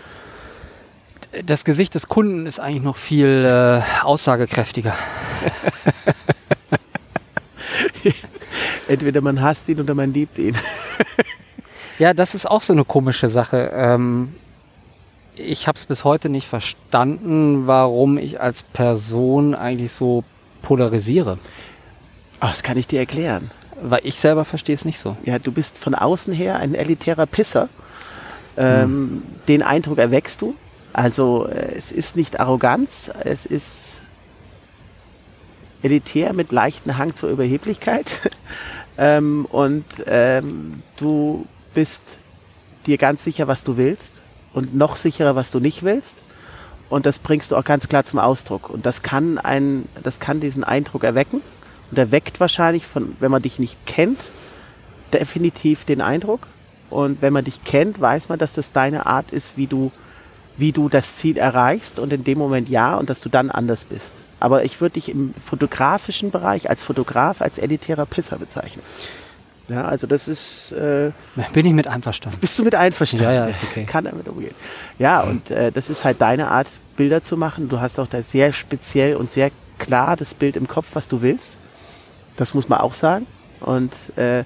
Das 1.44 1.64
Gesicht 1.64 1.94
des 1.94 2.08
Kunden 2.08 2.46
ist 2.46 2.60
eigentlich 2.60 2.82
noch 2.82 2.96
viel 2.96 3.44
äh, 3.44 4.04
aussagekräftiger. 4.04 4.94
Entweder 8.88 9.20
man 9.20 9.40
hasst 9.40 9.68
ihn 9.68 9.80
oder 9.80 9.94
man 9.94 10.12
liebt 10.12 10.38
ihn. 10.38 10.56
Ja, 11.98 12.12
das 12.12 12.34
ist 12.34 12.50
auch 12.50 12.62
so 12.62 12.72
eine 12.72 12.84
komische 12.84 13.28
Sache. 13.28 13.70
Ähm, 13.72 14.34
ich 15.36 15.68
habe 15.68 15.76
es 15.76 15.86
bis 15.86 16.04
heute 16.04 16.28
nicht 16.28 16.48
verstanden, 16.48 17.66
warum 17.66 18.18
ich 18.18 18.40
als 18.40 18.62
Person 18.62 19.54
eigentlich 19.54 19.92
so 19.92 20.24
polarisiere. 20.62 21.38
Ach, 22.40 22.50
das 22.50 22.62
kann 22.62 22.76
ich 22.76 22.88
dir 22.88 22.98
erklären. 22.98 23.50
Weil 23.80 24.00
ich 24.04 24.16
selber 24.16 24.44
verstehe 24.44 24.74
es 24.74 24.84
nicht 24.84 24.98
so. 24.98 25.16
Ja, 25.24 25.38
du 25.38 25.52
bist 25.52 25.78
von 25.78 25.94
außen 25.94 26.32
her 26.32 26.56
ein 26.56 26.74
elitärer 26.74 27.26
Pisser. 27.26 27.68
Ähm, 28.56 29.22
Den 29.48 29.62
Eindruck 29.62 29.98
erweckst 29.98 30.42
du. 30.42 30.54
Also 30.92 31.46
äh, 31.46 31.74
es 31.76 31.90
ist 31.92 32.16
nicht 32.16 32.40
Arroganz, 32.40 33.10
es 33.24 33.46
ist 33.46 33.93
elitär 35.84 36.32
mit 36.32 36.50
leichten 36.50 36.96
Hang 36.96 37.14
zur 37.14 37.28
Überheblichkeit. 37.28 38.20
ähm, 38.98 39.44
und 39.44 39.84
ähm, 40.06 40.82
du 40.96 41.46
bist 41.74 42.02
dir 42.86 42.98
ganz 42.98 43.22
sicher, 43.22 43.46
was 43.46 43.64
du 43.64 43.76
willst 43.76 44.22
und 44.54 44.74
noch 44.74 44.96
sicherer, 44.96 45.36
was 45.36 45.50
du 45.50 45.60
nicht 45.60 45.82
willst. 45.82 46.16
Und 46.88 47.06
das 47.06 47.18
bringst 47.18 47.50
du 47.50 47.56
auch 47.56 47.64
ganz 47.64 47.88
klar 47.88 48.04
zum 48.04 48.18
Ausdruck. 48.18 48.70
Und 48.70 48.86
das 48.86 49.02
kann 49.02 49.38
einen, 49.38 49.88
das 50.02 50.20
kann 50.20 50.40
diesen 50.40 50.64
Eindruck 50.64 51.04
erwecken. 51.04 51.42
Und 51.90 51.98
erweckt 51.98 52.40
wahrscheinlich, 52.40 52.86
von, 52.86 53.16
wenn 53.20 53.30
man 53.30 53.42
dich 53.42 53.58
nicht 53.58 53.84
kennt, 53.86 54.20
definitiv 55.12 55.84
den 55.84 56.00
Eindruck. 56.00 56.46
Und 56.88 57.20
wenn 57.20 57.32
man 57.32 57.44
dich 57.44 57.64
kennt, 57.64 58.00
weiß 58.00 58.28
man, 58.28 58.38
dass 58.38 58.54
das 58.54 58.72
deine 58.72 59.06
Art 59.06 59.32
ist, 59.32 59.56
wie 59.56 59.66
du, 59.66 59.92
wie 60.56 60.72
du 60.72 60.88
das 60.88 61.16
Ziel 61.16 61.36
erreichst 61.36 61.98
und 61.98 62.12
in 62.12 62.24
dem 62.24 62.38
Moment 62.38 62.68
ja 62.68 62.96
und 62.96 63.10
dass 63.10 63.20
du 63.20 63.28
dann 63.28 63.50
anders 63.50 63.84
bist. 63.84 64.12
Aber 64.44 64.62
ich 64.62 64.78
würde 64.82 64.92
dich 65.00 65.08
im 65.08 65.32
fotografischen 65.42 66.30
Bereich 66.30 66.68
als 66.68 66.82
Fotograf, 66.82 67.40
als 67.40 67.56
elitärer 67.56 68.04
Pisser 68.04 68.36
bezeichnen. 68.36 68.82
Ja, 69.68 69.86
also 69.86 70.06
das 70.06 70.28
ist, 70.28 70.72
äh, 70.72 71.12
Bin 71.54 71.64
ich 71.64 71.72
mit 71.72 71.88
einverstanden. 71.88 72.36
bist 72.42 72.58
du 72.58 72.62
mit 72.62 72.74
einverstanden? 72.74 73.24
Ja, 73.24 73.32
ja, 73.32 73.46
ist 73.46 73.62
okay. 73.62 73.86
Kann 73.86 74.04
damit 74.04 74.28
umgehen. 74.28 74.54
Ja, 74.98 75.22
und 75.22 75.50
äh, 75.50 75.72
das 75.72 75.88
ist 75.88 76.04
halt 76.04 76.20
deine 76.20 76.48
Art, 76.48 76.66
Bilder 76.94 77.22
zu 77.22 77.38
machen. 77.38 77.70
Du 77.70 77.80
hast 77.80 77.98
auch 77.98 78.06
da 78.06 78.20
sehr 78.20 78.52
speziell 78.52 79.16
und 79.16 79.32
sehr 79.32 79.50
klar 79.78 80.14
das 80.14 80.34
Bild 80.34 80.56
im 80.56 80.68
Kopf, 80.68 80.88
was 80.92 81.08
du 81.08 81.22
willst. 81.22 81.52
Das 82.36 82.52
muss 82.52 82.68
man 82.68 82.80
auch 82.80 82.92
sagen. 82.92 83.26
Und 83.60 83.94
äh, 84.16 84.44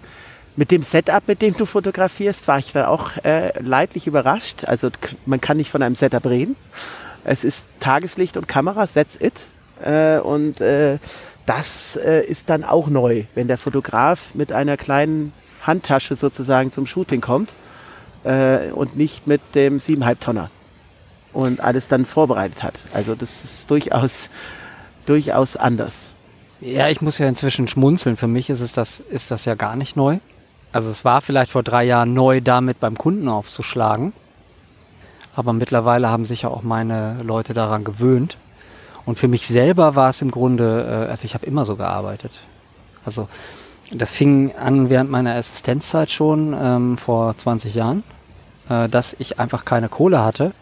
mit 0.55 0.71
dem 0.71 0.85
Setup, 0.85 1.27
mit 1.27 1.43
dem 1.43 1.57
du 1.57 1.67
fotografierst, 1.67 2.47
war 2.47 2.61
ich 2.61 2.71
dann 2.71 2.85
auch 2.87 3.17
äh, 3.25 3.51
leidlich 3.61 4.07
überrascht. 4.07 4.63
Also 4.65 4.91
man 5.27 5.41
kann 5.41 5.57
nicht 5.57 5.73
von 5.73 5.83
einem 5.83 5.97
Setup 5.97 6.25
reden. 6.25 6.55
Es 7.25 7.43
ist 7.43 7.67
Tageslicht 7.81 8.37
und 8.37 8.47
Kamera, 8.47 8.87
that's 8.87 9.21
it. 9.21 9.49
Äh, 9.83 10.19
und 10.19 10.61
äh, 10.61 10.99
das 11.47 11.97
äh, 11.97 12.25
ist 12.27 12.51
dann 12.51 12.65
auch 12.65 12.89
neu, 12.89 13.25
wenn 13.35 13.49
der 13.49 13.59
Fotograf 13.59 14.35
mit 14.35 14.53
einer 14.53 14.77
kleinen 14.77 15.33
Handtasche 15.63 16.15
sozusagen 16.15 16.73
zum 16.73 16.87
Shooting 16.87 17.21
kommt 17.21 17.53
äh, 18.25 18.71
und 18.71 18.97
nicht 18.97 19.27
mit 19.27 19.41
dem 19.55 19.79
7,5 19.79 20.19
Tonner 20.19 20.51
und 21.33 21.61
alles 21.61 21.89
dann 21.89 22.05
vorbereitet 22.05 22.63
hat. 22.63 22.75
Also 22.93 23.15
das 23.15 23.45
ist 23.45 23.71
durchaus, 23.71 24.29
durchaus 25.07 25.57
anders. 25.57 26.09
Ja, 26.61 26.89
ich 26.89 27.01
muss 27.01 27.19
ja 27.19 27.29
inzwischen 27.29 27.69
schmunzeln. 27.69 28.17
Für 28.17 28.27
mich 28.27 28.51
ist 28.51 28.61
es 28.61 28.73
das, 28.73 29.01
ist 29.01 29.31
das 29.31 29.45
ja 29.45 29.55
gar 29.55 29.77
nicht 29.77 29.97
neu. 29.97 30.19
Also 30.73 30.91
es 30.91 31.05
war 31.05 31.21
vielleicht 31.21 31.53
vor 31.53 31.63
drei 31.63 31.85
Jahren 31.85 32.15
neu, 32.15 32.41
damit 32.41 32.81
beim 32.81 32.99
Kunden 32.99 33.29
aufzuschlagen. 33.29 34.13
Aber 35.35 35.53
mittlerweile 35.53 36.11
haben 36.11 36.25
sich 36.25 36.43
ja 36.43 36.49
auch 36.49 36.63
meine 36.63 37.23
Leute 37.23 37.55
daran 37.55 37.85
gewöhnt. 37.85 38.37
Und 39.09 39.19
für 39.19 39.27
mich 39.27 39.47
selber 39.47 39.95
war 39.95 40.11
es 40.11 40.21
im 40.21 40.31
Grunde, 40.31 41.07
äh, 41.07 41.11
also 41.11 41.25
ich 41.25 41.33
habe 41.33 41.47
immer 41.47 41.65
so 41.65 41.77
gearbeitet. 41.77 42.43
Also 43.07 43.27
das 43.91 44.13
fing 44.13 44.55
an 44.55 44.91
während 44.91 45.11
meiner 45.11 45.35
Assistenzzeit 45.35 46.11
schon 46.11 46.55
ähm, 46.55 46.99
vor 46.99 47.35
20 47.39 47.75
Jahren, 47.75 48.05
äh, 48.69 48.87
dass 48.91 49.17
ich 49.19 49.41
einfach 49.41 49.65
keine 49.65 49.89
Kohle 49.89 50.23
hatte, 50.23 50.53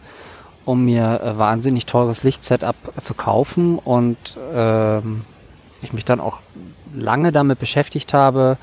um 0.64 0.84
mir 0.84 1.20
äh, 1.24 1.36
wahnsinnig 1.36 1.86
teures 1.86 2.22
Lichtsetup 2.22 2.76
zu 3.02 3.14
kaufen 3.14 3.80
und 3.80 4.16
ähm, 4.54 5.22
ich 5.82 5.92
mich 5.92 6.04
dann 6.04 6.20
auch 6.20 6.38
lange 6.94 7.32
damit 7.32 7.58
beschäftigt 7.58 8.14
habe, 8.14 8.58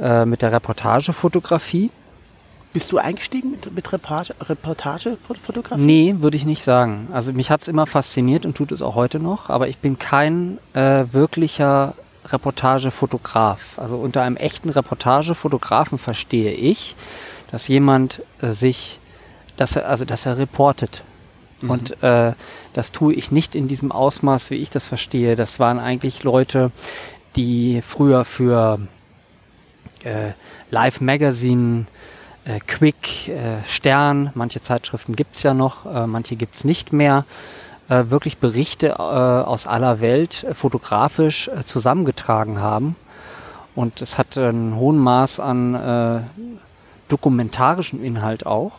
äh, 0.00 0.24
mit 0.24 0.42
der 0.42 0.50
Reportagefotografie. 0.50 1.92
Bist 2.72 2.92
du 2.92 2.98
eingestiegen 2.98 3.52
mit, 3.52 3.74
mit 3.74 3.92
Reportage, 3.92 4.34
Reportagefotografie? 4.40 5.80
Nee, 5.80 6.14
würde 6.18 6.36
ich 6.36 6.44
nicht 6.44 6.62
sagen. 6.62 7.08
Also 7.12 7.32
mich 7.32 7.50
hat 7.50 7.62
es 7.62 7.68
immer 7.68 7.86
fasziniert 7.86 8.44
und 8.44 8.56
tut 8.56 8.72
es 8.72 8.82
auch 8.82 8.94
heute 8.94 9.18
noch, 9.18 9.48
aber 9.48 9.68
ich 9.68 9.78
bin 9.78 9.98
kein 9.98 10.58
äh, 10.74 11.04
wirklicher 11.10 11.94
Reportagefotograf. 12.26 13.78
Also 13.78 13.96
unter 13.96 14.22
einem 14.22 14.36
echten 14.36 14.68
Reportagefotografen 14.68 15.98
verstehe 15.98 16.52
ich, 16.52 16.94
dass 17.50 17.68
jemand 17.68 18.22
äh, 18.42 18.50
sich, 18.50 18.98
dass 19.56 19.76
er, 19.76 19.88
also 19.88 20.04
dass 20.04 20.26
er 20.26 20.36
reportet. 20.36 21.02
Mhm. 21.60 21.70
Und 21.70 22.02
äh, 22.02 22.32
das 22.74 22.92
tue 22.92 23.14
ich 23.14 23.30
nicht 23.30 23.54
in 23.54 23.66
diesem 23.66 23.92
Ausmaß, 23.92 24.50
wie 24.50 24.56
ich 24.56 24.70
das 24.70 24.86
verstehe. 24.86 25.36
Das 25.36 25.58
waren 25.58 25.78
eigentlich 25.78 26.22
Leute, 26.22 26.70
die 27.34 27.82
früher 27.82 28.24
für 28.24 28.78
äh, 30.04 30.32
Live 30.70 31.00
Magazine, 31.00 31.86
äh, 32.48 32.60
Quick, 32.66 33.28
äh, 33.28 33.62
Stern, 33.66 34.30
manche 34.34 34.62
Zeitschriften 34.62 35.14
gibt 35.14 35.36
es 35.36 35.42
ja 35.42 35.54
noch, 35.54 35.86
äh, 35.86 36.06
manche 36.06 36.36
gibt 36.36 36.54
es 36.54 36.64
nicht 36.64 36.92
mehr, 36.92 37.24
äh, 37.88 38.04
wirklich 38.08 38.38
Berichte 38.38 38.88
äh, 38.88 38.92
aus 38.92 39.66
aller 39.66 40.00
Welt 40.00 40.46
fotografisch 40.54 41.50
zusammengetragen 41.66 42.60
haben. 42.60 42.96
Und 43.74 44.02
es 44.02 44.18
hat 44.18 44.36
einen 44.36 44.74
hohen 44.74 44.98
Maß 44.98 45.38
an 45.38 46.24
dokumentarischem 47.06 48.02
Inhalt 48.02 48.44
auch. 48.44 48.72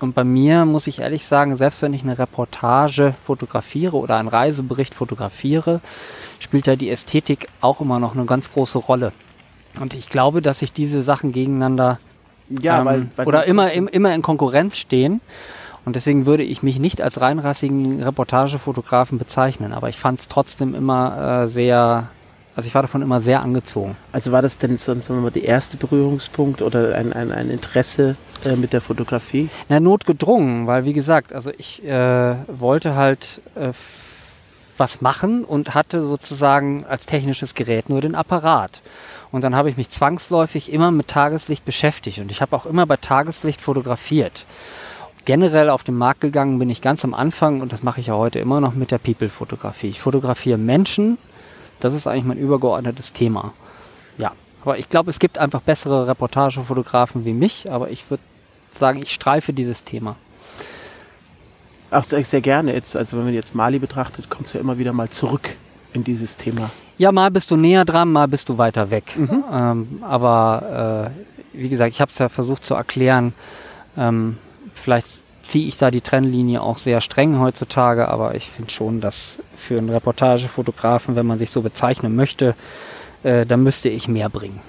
Und 0.00 0.14
bei 0.14 0.24
mir 0.24 0.64
muss 0.64 0.86
ich 0.86 1.00
ehrlich 1.00 1.26
sagen, 1.26 1.56
selbst 1.56 1.82
wenn 1.82 1.92
ich 1.92 2.04
eine 2.04 2.18
Reportage 2.18 3.14
fotografiere 3.22 3.98
oder 3.98 4.16
einen 4.16 4.28
Reisebericht 4.28 4.94
fotografiere, 4.94 5.82
spielt 6.38 6.68
da 6.68 6.74
die 6.74 6.88
Ästhetik 6.88 7.48
auch 7.60 7.82
immer 7.82 7.98
noch 7.98 8.14
eine 8.14 8.24
ganz 8.24 8.50
große 8.50 8.78
Rolle. 8.78 9.12
Und 9.78 9.92
ich 9.92 10.08
glaube, 10.08 10.40
dass 10.40 10.60
sich 10.60 10.72
diese 10.72 11.02
Sachen 11.02 11.32
gegeneinander 11.32 11.98
ja, 12.48 12.80
ähm, 12.80 12.84
weil, 12.84 13.06
weil 13.16 13.26
oder 13.26 13.44
immer, 13.44 13.72
im, 13.72 13.88
immer 13.88 14.14
in 14.14 14.22
Konkurrenz 14.22 14.76
stehen. 14.76 15.20
Und 15.84 15.94
deswegen 15.94 16.26
würde 16.26 16.42
ich 16.42 16.64
mich 16.64 16.80
nicht 16.80 17.00
als 17.00 17.20
reinrassigen 17.20 18.02
Reportagefotografen 18.02 19.18
bezeichnen. 19.18 19.72
Aber 19.72 19.88
ich 19.88 19.98
fand 19.98 20.18
es 20.18 20.26
trotzdem 20.26 20.74
immer 20.74 21.44
äh, 21.44 21.48
sehr 21.48 22.08
also 22.56 22.68
ich 22.68 22.74
war 22.74 22.80
davon 22.80 23.02
immer 23.02 23.20
sehr 23.20 23.42
angezogen. 23.42 23.96
Also 24.12 24.32
war 24.32 24.40
das 24.40 24.56
denn 24.56 24.78
sonst 24.78 25.10
mal 25.10 25.30
der 25.30 25.44
erste 25.44 25.76
Berührungspunkt 25.76 26.62
oder 26.62 26.94
ein, 26.94 27.12
ein, 27.12 27.30
ein 27.30 27.50
Interesse 27.50 28.16
äh, 28.46 28.56
mit 28.56 28.72
der 28.72 28.80
Fotografie? 28.80 29.50
Na, 29.68 29.78
notgedrungen, 29.78 30.66
weil 30.66 30.86
wie 30.86 30.94
gesagt, 30.94 31.34
also 31.34 31.50
ich 31.58 31.84
äh, 31.84 32.34
wollte 32.48 32.94
halt 32.94 33.42
äh, 33.56 33.72
was 34.78 35.02
machen 35.02 35.44
und 35.44 35.74
hatte 35.74 36.02
sozusagen 36.02 36.86
als 36.86 37.04
technisches 37.04 37.54
Gerät 37.54 37.90
nur 37.90 38.00
den 38.00 38.14
Apparat. 38.14 38.80
Und 39.36 39.42
dann 39.42 39.54
habe 39.54 39.68
ich 39.68 39.76
mich 39.76 39.90
zwangsläufig 39.90 40.72
immer 40.72 40.90
mit 40.90 41.08
Tageslicht 41.08 41.66
beschäftigt 41.66 42.20
und 42.20 42.30
ich 42.30 42.40
habe 42.40 42.56
auch 42.56 42.64
immer 42.64 42.86
bei 42.86 42.96
Tageslicht 42.96 43.60
fotografiert. 43.60 44.46
Generell 45.26 45.68
auf 45.68 45.84
den 45.84 45.94
Markt 45.94 46.22
gegangen 46.22 46.58
bin 46.58 46.70
ich 46.70 46.80
ganz 46.80 47.04
am 47.04 47.12
Anfang 47.12 47.60
und 47.60 47.70
das 47.70 47.82
mache 47.82 48.00
ich 48.00 48.06
ja 48.06 48.14
heute 48.14 48.38
immer 48.38 48.62
noch 48.62 48.72
mit 48.72 48.92
der 48.92 48.96
People-Fotografie. 48.96 49.88
Ich 49.88 50.00
fotografiere 50.00 50.56
Menschen, 50.56 51.18
das 51.80 51.92
ist 51.92 52.06
eigentlich 52.06 52.24
mein 52.24 52.38
übergeordnetes 52.38 53.12
Thema. 53.12 53.52
Ja, 54.16 54.32
aber 54.62 54.78
ich 54.78 54.88
glaube, 54.88 55.10
es 55.10 55.18
gibt 55.18 55.36
einfach 55.36 55.60
bessere 55.60 56.08
Reportagefotografen 56.08 57.26
wie 57.26 57.34
mich, 57.34 57.70
aber 57.70 57.90
ich 57.90 58.08
würde 58.08 58.22
sagen, 58.74 59.02
ich 59.02 59.12
streife 59.12 59.52
dieses 59.52 59.84
Thema. 59.84 60.16
Ach, 61.90 62.04
sehr 62.04 62.40
gerne. 62.40 62.72
Jetzt, 62.72 62.96
also 62.96 63.18
wenn 63.18 63.26
man 63.26 63.34
jetzt 63.34 63.54
Mali 63.54 63.78
betrachtet, 63.78 64.30
kommt 64.30 64.46
es 64.46 64.54
ja 64.54 64.60
immer 64.60 64.78
wieder 64.78 64.94
mal 64.94 65.10
zurück 65.10 65.50
in 65.92 66.04
dieses 66.04 66.38
Thema. 66.38 66.70
Ja, 66.98 67.12
mal 67.12 67.30
bist 67.30 67.50
du 67.50 67.56
näher 67.56 67.84
dran, 67.84 68.10
mal 68.10 68.28
bist 68.28 68.48
du 68.48 68.58
weiter 68.58 68.90
weg. 68.90 69.04
Mhm. 69.16 69.44
Ähm, 69.52 69.88
aber 70.02 71.12
äh, 71.54 71.58
wie 71.60 71.68
gesagt, 71.68 71.92
ich 71.92 72.00
habe 72.00 72.10
es 72.10 72.18
ja 72.18 72.28
versucht 72.28 72.64
zu 72.64 72.74
erklären. 72.74 73.32
Ähm, 73.96 74.38
vielleicht 74.74 75.22
ziehe 75.42 75.68
ich 75.68 75.78
da 75.78 75.90
die 75.90 76.00
Trennlinie 76.00 76.60
auch 76.60 76.78
sehr 76.78 77.00
streng 77.00 77.38
heutzutage, 77.38 78.08
aber 78.08 78.34
ich 78.34 78.50
finde 78.50 78.70
schon, 78.70 79.00
dass 79.00 79.38
für 79.56 79.78
einen 79.78 79.90
Reportagefotografen, 79.90 81.16
wenn 81.16 81.26
man 81.26 81.38
sich 81.38 81.50
so 81.50 81.62
bezeichnen 81.62 82.16
möchte, 82.16 82.54
äh, 83.22 83.46
da 83.46 83.56
müsste 83.56 83.88
ich 83.88 84.08
mehr 84.08 84.28
bringen. 84.28 84.60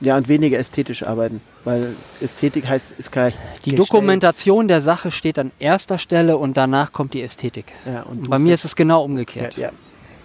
Ja, 0.00 0.16
und 0.16 0.28
weniger 0.28 0.58
ästhetisch 0.58 1.02
arbeiten, 1.02 1.40
weil 1.64 1.94
Ästhetik 2.20 2.68
heißt, 2.68 2.92
ist 2.98 3.10
gleich. 3.10 3.34
Die 3.64 3.70
gestellt. 3.70 3.78
Dokumentation 3.80 4.68
der 4.68 4.80
Sache 4.80 5.10
steht 5.10 5.38
an 5.40 5.50
erster 5.58 5.98
Stelle 5.98 6.36
und 6.36 6.56
danach 6.56 6.92
kommt 6.92 7.14
die 7.14 7.22
Ästhetik. 7.22 7.72
Ja, 7.84 8.02
und, 8.02 8.20
und 8.20 8.30
bei 8.30 8.38
mir 8.38 8.54
ist 8.54 8.64
es 8.64 8.76
genau 8.76 9.02
umgekehrt. 9.02 9.56
Ja, 9.56 9.68
ja. 9.68 9.72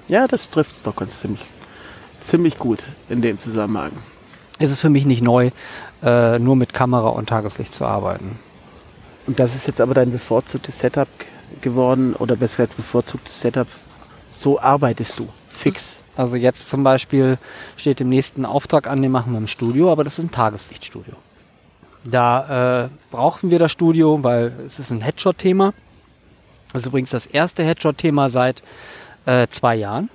Ja 0.07 0.27
das 0.27 0.49
trifft 0.49 0.71
es 0.71 0.83
doch 0.83 0.95
ganz 0.95 1.19
ziemlich, 1.19 1.41
ziemlich 2.19 2.57
gut 2.57 2.83
in 3.09 3.21
dem 3.21 3.39
Zusammenhang. 3.39 3.91
Es 4.59 4.71
ist 4.71 4.81
für 4.81 4.89
mich 4.89 5.05
nicht 5.05 5.21
neu, 5.23 5.49
äh, 6.03 6.39
nur 6.39 6.55
mit 6.55 6.73
Kamera 6.73 7.09
und 7.09 7.29
Tageslicht 7.29 7.73
zu 7.73 7.85
arbeiten. 7.85 8.37
Und 9.25 9.39
das 9.39 9.55
ist 9.55 9.67
jetzt 9.67 9.81
aber 9.81 9.93
dein 9.93 10.11
bevorzugtes 10.11 10.79
Setup 10.79 11.07
geworden 11.61 12.13
oder 12.15 12.35
besser 12.35 12.63
gesagt 12.63 12.77
bevorzugtes 12.77 13.39
Setup. 13.39 13.67
So 14.29 14.59
arbeitest 14.59 15.19
du 15.19 15.27
fix. 15.47 15.99
Also 16.15 16.35
jetzt 16.35 16.69
zum 16.69 16.83
Beispiel 16.83 17.37
steht 17.77 18.01
im 18.01 18.09
nächsten 18.09 18.45
Auftrag 18.45 18.87
an, 18.87 19.01
den 19.01 19.11
machen 19.11 19.31
wir 19.31 19.39
im 19.39 19.47
Studio, 19.47 19.91
aber 19.91 20.03
das 20.03 20.19
ist 20.19 20.25
ein 20.25 20.31
Tageslichtstudio. 20.31 21.13
Da 22.03 22.85
äh, 22.85 22.89
brauchen 23.11 23.49
wir 23.49 23.59
das 23.59 23.71
Studio, 23.71 24.23
weil 24.23 24.53
es 24.67 24.77
ist 24.77 24.91
ein 24.91 25.01
Headshot-Thema. 25.01 25.73
Das 26.73 26.81
ist 26.81 26.87
übrigens 26.87 27.11
das 27.11 27.25
erste 27.25 27.63
Headshot-Thema 27.63 28.29
seit 28.29 28.61
äh, 29.25 29.47
zwei 29.47 29.75
Jahren. 29.75 30.09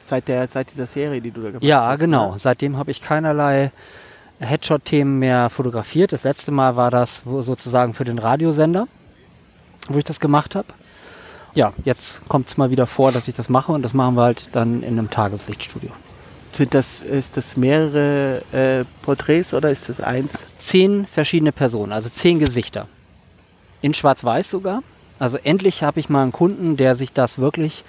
Seit, 0.00 0.28
der, 0.28 0.48
seit 0.48 0.70
dieser 0.70 0.86
Serie, 0.86 1.20
die 1.20 1.30
du 1.30 1.42
da 1.42 1.48
gemacht 1.48 1.64
ja, 1.64 1.82
hast? 1.82 1.90
Ja, 1.90 1.96
genau. 1.96 2.30
Oder? 2.30 2.38
Seitdem 2.38 2.76
habe 2.76 2.90
ich 2.90 3.02
keinerlei 3.02 3.72
Headshot-Themen 4.40 5.18
mehr 5.18 5.50
fotografiert. 5.50 6.12
Das 6.12 6.24
letzte 6.24 6.50
Mal 6.50 6.76
war 6.76 6.90
das 6.90 7.22
sozusagen 7.24 7.94
für 7.94 8.04
den 8.04 8.18
Radiosender, 8.18 8.88
wo 9.88 9.98
ich 9.98 10.04
das 10.04 10.20
gemacht 10.20 10.54
habe. 10.54 10.68
Ja, 11.54 11.72
jetzt 11.84 12.26
kommt 12.28 12.48
es 12.48 12.56
mal 12.56 12.70
wieder 12.70 12.86
vor, 12.86 13.10
dass 13.12 13.26
ich 13.28 13.34
das 13.34 13.48
mache 13.48 13.72
und 13.72 13.82
das 13.82 13.94
machen 13.94 14.14
wir 14.14 14.22
halt 14.22 14.48
dann 14.52 14.82
in 14.82 14.98
einem 14.98 15.10
Tageslichtstudio. 15.10 15.90
Sind 16.52 16.72
das, 16.74 17.00
ist 17.00 17.36
das 17.36 17.56
mehrere 17.56 18.42
äh, 18.52 18.84
Porträts 19.02 19.52
oder 19.54 19.70
ist 19.70 19.88
das 19.88 20.00
eins? 20.00 20.30
Zehn 20.58 21.06
verschiedene 21.06 21.52
Personen, 21.52 21.92
also 21.92 22.08
zehn 22.08 22.38
Gesichter. 22.38 22.86
In 23.80 23.94
Schwarz-Weiß 23.94 24.50
sogar. 24.50 24.82
Also 25.18 25.36
endlich 25.36 25.82
habe 25.82 26.00
ich 26.00 26.08
mal 26.08 26.22
einen 26.22 26.32
Kunden, 26.32 26.76
der 26.76 26.94
sich 26.94 27.12
das 27.12 27.38
wirklich 27.38 27.84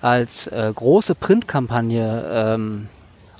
als 0.00 0.46
äh, 0.46 0.72
große 0.74 1.14
Printkampagne 1.14 2.24
ähm, 2.32 2.88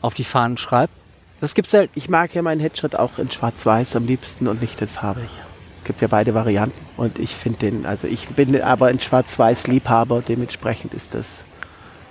auf 0.00 0.14
die 0.14 0.24
Fahnen 0.24 0.56
schreibt 0.56 0.92
das 1.40 1.54
gibt's 1.54 1.70
selten. 1.70 1.92
Ich 1.94 2.08
mag 2.08 2.34
ja 2.34 2.42
meinen 2.42 2.60
Headshot 2.60 2.94
auch 2.96 3.18
in 3.18 3.30
Schwarz-Weiß 3.30 3.94
am 3.96 4.06
liebsten 4.06 4.48
und 4.48 4.60
nicht 4.60 4.80
in 4.80 4.88
farbig. 4.88 5.30
Es 5.76 5.84
gibt 5.84 6.02
ja 6.02 6.08
beide 6.08 6.34
Varianten 6.34 6.84
und 6.96 7.18
ich 7.18 7.34
finde 7.34 7.60
den, 7.60 7.86
also 7.86 8.06
ich 8.06 8.28
bin 8.28 8.60
aber 8.60 8.90
in 8.90 9.00
Schwarz-Weiß 9.00 9.68
Liebhaber, 9.68 10.22
dementsprechend 10.26 10.94
ist 10.94 11.14
das, 11.14 11.44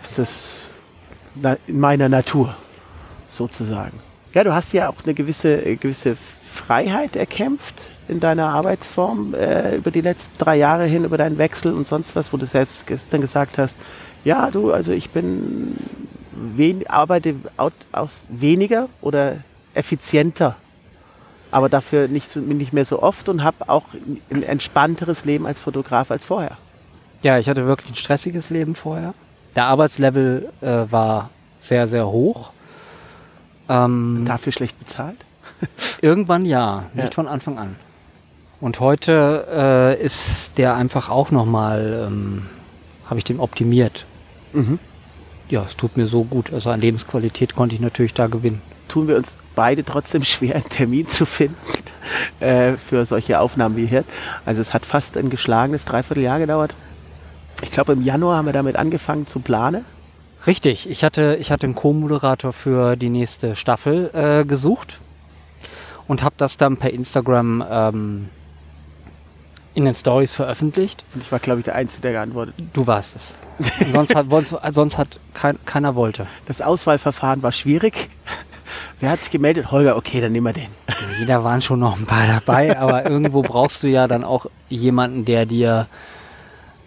ist 0.02 0.18
das 0.18 0.62
in 1.68 1.80
meiner 1.80 2.10
Natur 2.10 2.56
sozusagen. 3.28 4.00
Ja, 4.34 4.44
du 4.44 4.54
hast 4.54 4.74
ja 4.74 4.90
auch 4.90 4.96
eine 5.04 5.14
gewisse, 5.14 5.66
äh, 5.66 5.76
gewisse 5.76 6.16
Freiheit 6.52 7.16
erkämpft 7.16 7.76
in 8.08 8.20
deiner 8.20 8.48
Arbeitsform 8.48 9.34
äh, 9.34 9.76
über 9.76 9.92
die 9.92 10.02
letzten 10.02 10.38
drei 10.38 10.56
Jahre 10.56 10.86
hin, 10.86 11.04
über 11.04 11.18
deinen 11.18 11.38
Wechsel 11.38 11.74
und 11.74 11.86
sonst 11.86 12.16
was, 12.16 12.32
wo 12.32 12.38
du 12.38 12.46
selbst 12.46 12.88
gestern 12.88 13.22
gesagt 13.22 13.58
hast, 13.58 13.76
ja, 14.28 14.52
du, 14.52 14.74
also 14.74 14.92
ich 14.92 15.10
bin 15.12 15.74
wen, 16.34 16.86
arbeite 16.88 17.34
aus 17.94 18.20
weniger 18.28 18.90
oder 19.00 19.38
effizienter, 19.74 20.58
aber 21.50 21.70
dafür 21.70 22.10
nicht, 22.10 22.30
so, 22.30 22.42
nicht 22.42 22.74
mehr 22.74 22.84
so 22.84 23.02
oft 23.02 23.30
und 23.30 23.46
habe 23.46 23.70
auch 23.70 23.86
ein 24.30 24.44
entspannteres 24.44 25.24
Leben 25.24 25.48
als 25.48 25.62
Fotograf 25.62 26.12
als 26.12 26.26
vorher. 26.26 26.58
Ja, 27.24 27.40
ich 27.40 27.48
hatte 27.48 27.66
wirklich 27.68 27.92
ein 27.92 27.96
stressiges 27.96 28.50
Leben 28.50 28.76
vorher. 28.76 29.14
Der 29.56 29.68
Arbeitslevel 29.68 30.50
äh, 30.60 30.92
war 30.92 31.30
sehr, 31.62 31.88
sehr 31.88 32.08
hoch. 32.08 32.52
Ähm, 33.70 34.26
dafür 34.28 34.52
schlecht 34.52 34.78
bezahlt? 34.78 35.18
irgendwann 36.02 36.44
ja, 36.44 36.88
nicht 36.94 37.06
ja. 37.06 37.12
von 37.12 37.30
Anfang 37.30 37.58
an. 37.58 37.78
Und 38.60 38.82
heute 38.82 39.48
äh, 39.98 40.04
ist 40.04 40.58
der 40.58 40.76
einfach 40.76 41.08
auch 41.10 41.32
nochmal, 41.32 42.08
ähm, 42.08 42.46
habe 43.10 43.20
ich 43.20 43.24
den 43.24 43.40
optimiert. 43.40 44.06
Mhm 44.54 44.80
ja, 45.50 45.64
es 45.66 45.76
tut 45.76 45.98
mir 45.98 46.08
so 46.08 46.24
gut. 46.24 46.54
Also 46.54 46.70
an 46.70 46.82
Lebensqualität 46.82 47.56
konnte 47.56 47.76
ich 47.76 47.82
natürlich 47.82 48.14
da 48.14 48.28
gewinnen. 48.28 48.62
Tun 48.88 49.08
wir 49.08 49.18
uns 49.18 49.36
beide 49.56 49.84
trotzdem 49.84 50.24
schwer, 50.24 50.56
einen 50.56 50.70
Termin 50.70 51.08
zu 51.08 51.26
finden 51.26 51.56
äh, 52.40 52.74
für 52.74 53.06
solche 53.06 53.40
Aufnahmen 53.40 53.76
wie 53.76 53.86
hier. 53.86 54.04
Also 54.46 54.62
es 54.62 54.74
hat 54.74 54.86
fast 54.86 55.18
ein 55.18 55.30
geschlagenes 55.30 55.86
Dreivierteljahr 55.86 56.40
gedauert. 56.40 56.74
Ich 57.64 57.72
glaube, 57.72 57.94
im 57.94 58.04
Januar 58.04 58.38
haben 58.38 58.46
wir 58.46 58.54
damit 58.54 58.76
angefangen 58.76 59.26
zu 59.26 59.40
planen. 59.40 59.84
Richtig, 60.46 60.90
ich 60.90 61.04
hatte, 61.04 61.38
ich 61.42 61.52
hatte 61.52 61.66
einen 61.66 61.76
Co-Moderator 61.76 62.54
für 62.54 62.96
die 62.96 63.10
nächste 63.10 63.56
Staffel 63.56 64.12
äh, 64.14 64.46
gesucht 64.46 65.00
und 66.08 66.24
habe 66.24 66.36
das 66.38 66.58
dann 66.58 66.78
per 66.78 66.94
Instagram 66.94 67.66
ähm, 67.70 68.30
in 69.78 69.86
den 69.86 69.94
Stories 69.94 70.34
veröffentlicht. 70.34 71.06
Und 71.14 71.22
ich 71.22 71.32
war, 71.32 71.38
glaube 71.38 71.60
ich, 71.60 71.66
der 71.66 71.76
Einzige, 71.76 72.02
der 72.02 72.14
geantwortet. 72.14 72.56
Du 72.74 72.88
warst 72.88 73.16
es. 73.16 73.36
sonst 73.92 74.16
hat, 74.16 74.26
sonst 74.72 74.98
hat 74.98 75.20
kein, 75.36 75.60
keiner 75.66 75.94
wollte. 75.94 76.26
Das 76.48 76.62
Auswahlverfahren 76.62 77.44
war 77.44 77.52
schwierig. 77.52 78.10
Wer 79.00 79.12
hat 79.12 79.22
sich 79.22 79.30
gemeldet? 79.30 79.70
Holger, 79.70 79.96
okay, 79.96 80.20
dann 80.20 80.32
nehmen 80.32 80.48
wir 80.48 80.54
den. 80.54 80.70
Jeder 81.20 81.44
waren 81.44 81.62
schon 81.62 81.80
noch 81.80 81.96
ein 81.96 82.08
paar 82.08 82.26
dabei, 82.26 82.80
aber 82.80 83.08
irgendwo 83.08 83.44
brauchst 83.44 83.84
du 83.84 83.88
ja 83.88 84.08
dann 84.08 84.24
auch 84.24 84.48
jemanden, 84.68 85.26
der 85.26 85.46
dir, 85.46 85.86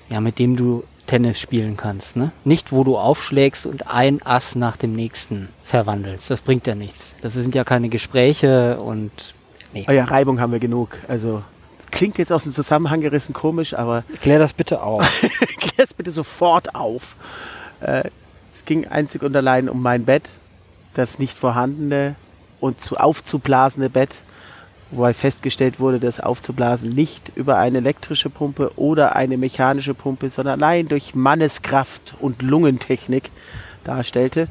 ja, 0.08 0.20
mit 0.20 0.40
dem 0.40 0.56
du 0.56 0.82
Tennis 1.06 1.38
spielen 1.38 1.76
kannst. 1.76 2.16
Ne? 2.16 2.32
Nicht, 2.42 2.72
wo 2.72 2.82
du 2.82 2.98
aufschlägst 2.98 3.66
und 3.66 3.86
ein 3.86 4.20
Ass 4.22 4.56
nach 4.56 4.76
dem 4.76 4.96
nächsten 4.96 5.48
verwandelst. 5.64 6.28
Das 6.28 6.40
bringt 6.40 6.66
ja 6.66 6.74
nichts. 6.74 7.14
Das 7.20 7.34
sind 7.34 7.54
ja 7.54 7.62
keine 7.62 7.88
Gespräche 7.88 8.80
und 8.80 9.12
nee. 9.72 9.84
Oh 9.88 9.92
ja, 9.92 10.06
Reibung 10.06 10.40
haben 10.40 10.50
wir 10.50 10.58
genug. 10.58 10.98
Also 11.06 11.44
das 11.80 11.90
klingt 11.90 12.18
jetzt 12.18 12.30
aus 12.30 12.42
dem 12.42 12.52
Zusammenhang 12.52 13.00
gerissen 13.00 13.32
komisch, 13.32 13.72
aber 13.72 14.04
klär 14.20 14.38
das 14.38 14.52
bitte 14.52 14.82
auf. 14.82 15.08
klär 15.58 15.72
das 15.78 15.94
bitte 15.94 16.10
sofort 16.10 16.74
auf. 16.74 17.16
Äh, 17.80 18.10
es 18.54 18.66
ging 18.66 18.86
einzig 18.86 19.22
und 19.22 19.34
allein 19.34 19.68
um 19.70 19.80
mein 19.80 20.04
Bett, 20.04 20.28
das 20.92 21.18
nicht 21.18 21.38
vorhandene 21.38 22.16
und 22.60 22.80
zu 22.82 22.98
aufzublasende 22.98 23.88
Bett 23.88 24.22
wobei 24.90 25.14
festgestellt 25.14 25.78
wurde, 25.78 26.00
dass 26.00 26.20
aufzublasen 26.20 26.90
nicht 26.90 27.32
über 27.36 27.56
eine 27.56 27.78
elektrische 27.78 28.28
Pumpe 28.28 28.72
oder 28.76 29.16
eine 29.16 29.36
mechanische 29.36 29.94
Pumpe, 29.94 30.30
sondern 30.30 30.60
allein 30.60 30.88
durch 30.88 31.14
Manneskraft 31.14 32.14
und 32.18 32.42
Lungentechnik 32.42 33.30
darstellte. 33.84 34.48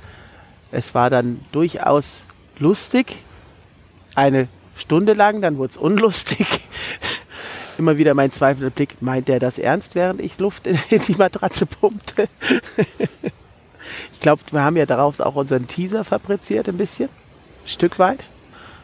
Es 0.72 0.96
war 0.96 1.10
dann 1.10 1.42
durchaus 1.52 2.24
lustig, 2.58 3.18
eine 4.16 4.48
Stunde 4.76 5.14
lang, 5.14 5.42
dann 5.42 5.58
wurde 5.58 5.72
es 5.72 5.78
unlustig. 5.78 6.48
Immer 7.80 7.98
wieder 7.98 8.14
mein 8.14 8.30
zweifelnder 8.30 8.72
Blick, 8.72 9.02
meint 9.02 9.30
er 9.30 9.40
das 9.40 9.58
ernst, 9.58 9.96
während 9.96 10.20
ich 10.20 10.38
Luft 10.38 10.68
in 10.68 10.78
die 11.08 11.16
Matratze 11.16 11.66
pumpte? 11.66 12.28
ich 14.12 14.20
glaube, 14.20 14.42
wir 14.52 14.62
haben 14.62 14.76
ja 14.76 14.86
daraus 14.86 15.22
auch 15.22 15.36
unseren 15.36 15.66
Teaser 15.66 16.04
fabriziert, 16.04 16.68
ein 16.68 16.76
bisschen, 16.76 17.08
Stück 17.66 17.98
weit. 17.98 18.26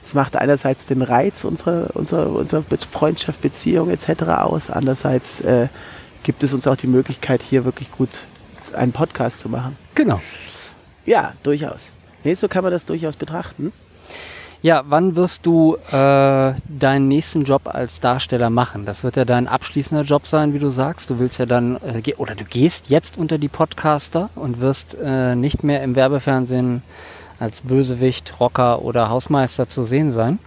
Es 0.02 0.14
macht 0.14 0.38
einerseits 0.38 0.86
den 0.86 1.02
Reiz 1.02 1.44
unserer, 1.44 1.94
unserer, 1.94 2.30
unserer 2.30 2.64
Freundschaft, 2.90 3.42
Beziehung 3.42 3.90
etc. 3.90 4.24
aus. 4.30 4.70
Andererseits 4.70 5.42
äh, 5.42 5.68
gibt 6.24 6.42
es 6.44 6.54
uns 6.54 6.66
auch 6.66 6.78
die 6.78 6.88
Möglichkeit, 6.88 7.42
hier 7.42 7.66
wirklich 7.66 7.92
gut 7.92 8.10
einen 8.72 8.94
Podcast 8.94 9.42
zu 9.42 9.50
machen. 9.50 9.76
Genau. 9.96 10.22
Ja, 11.06 11.34
durchaus. 11.44 11.82
Nee, 12.24 12.36
so 12.36 12.48
kann 12.48 12.64
man 12.64 12.72
das 12.72 12.86
durchaus 12.86 13.18
betrachten. 13.18 13.74
Ja, 14.66 14.84
wann 14.88 15.16
wirst 15.16 15.46
du 15.46 15.78
äh, 15.92 16.54
deinen 16.68 17.08
nächsten 17.08 17.44
Job 17.44 17.68
als 17.68 18.00
Darsteller 18.00 18.50
machen? 18.50 18.84
Das 18.84 19.04
wird 19.04 19.16
ja 19.16 19.24
dein 19.24 19.48
abschließender 19.48 20.04
Job 20.04 20.26
sein, 20.26 20.56
wie 20.56 20.58
du 20.58 20.72
sagst. 20.72 21.12
Du 21.12 21.20
willst 21.20 21.38
ja 21.38 21.46
dann, 21.46 21.76
äh, 21.76 22.16
oder 22.18 22.34
du 22.34 22.46
gehst 22.46 22.90
jetzt 22.90 23.16
unter 23.16 23.38
die 23.38 23.48
Podcaster 23.48 24.32
und 24.34 24.62
wirst 24.62 24.98
äh, 25.00 25.36
nicht 25.36 25.64
mehr 25.64 25.84
im 25.84 25.96
Werbefernsehen 25.96 26.82
als 27.40 27.62
Bösewicht, 27.62 28.40
Rocker 28.40 28.82
oder 28.82 29.12
Hausmeister 29.12 29.70
zu 29.70 29.86
sehen 29.86 30.12
sein? 30.12 30.40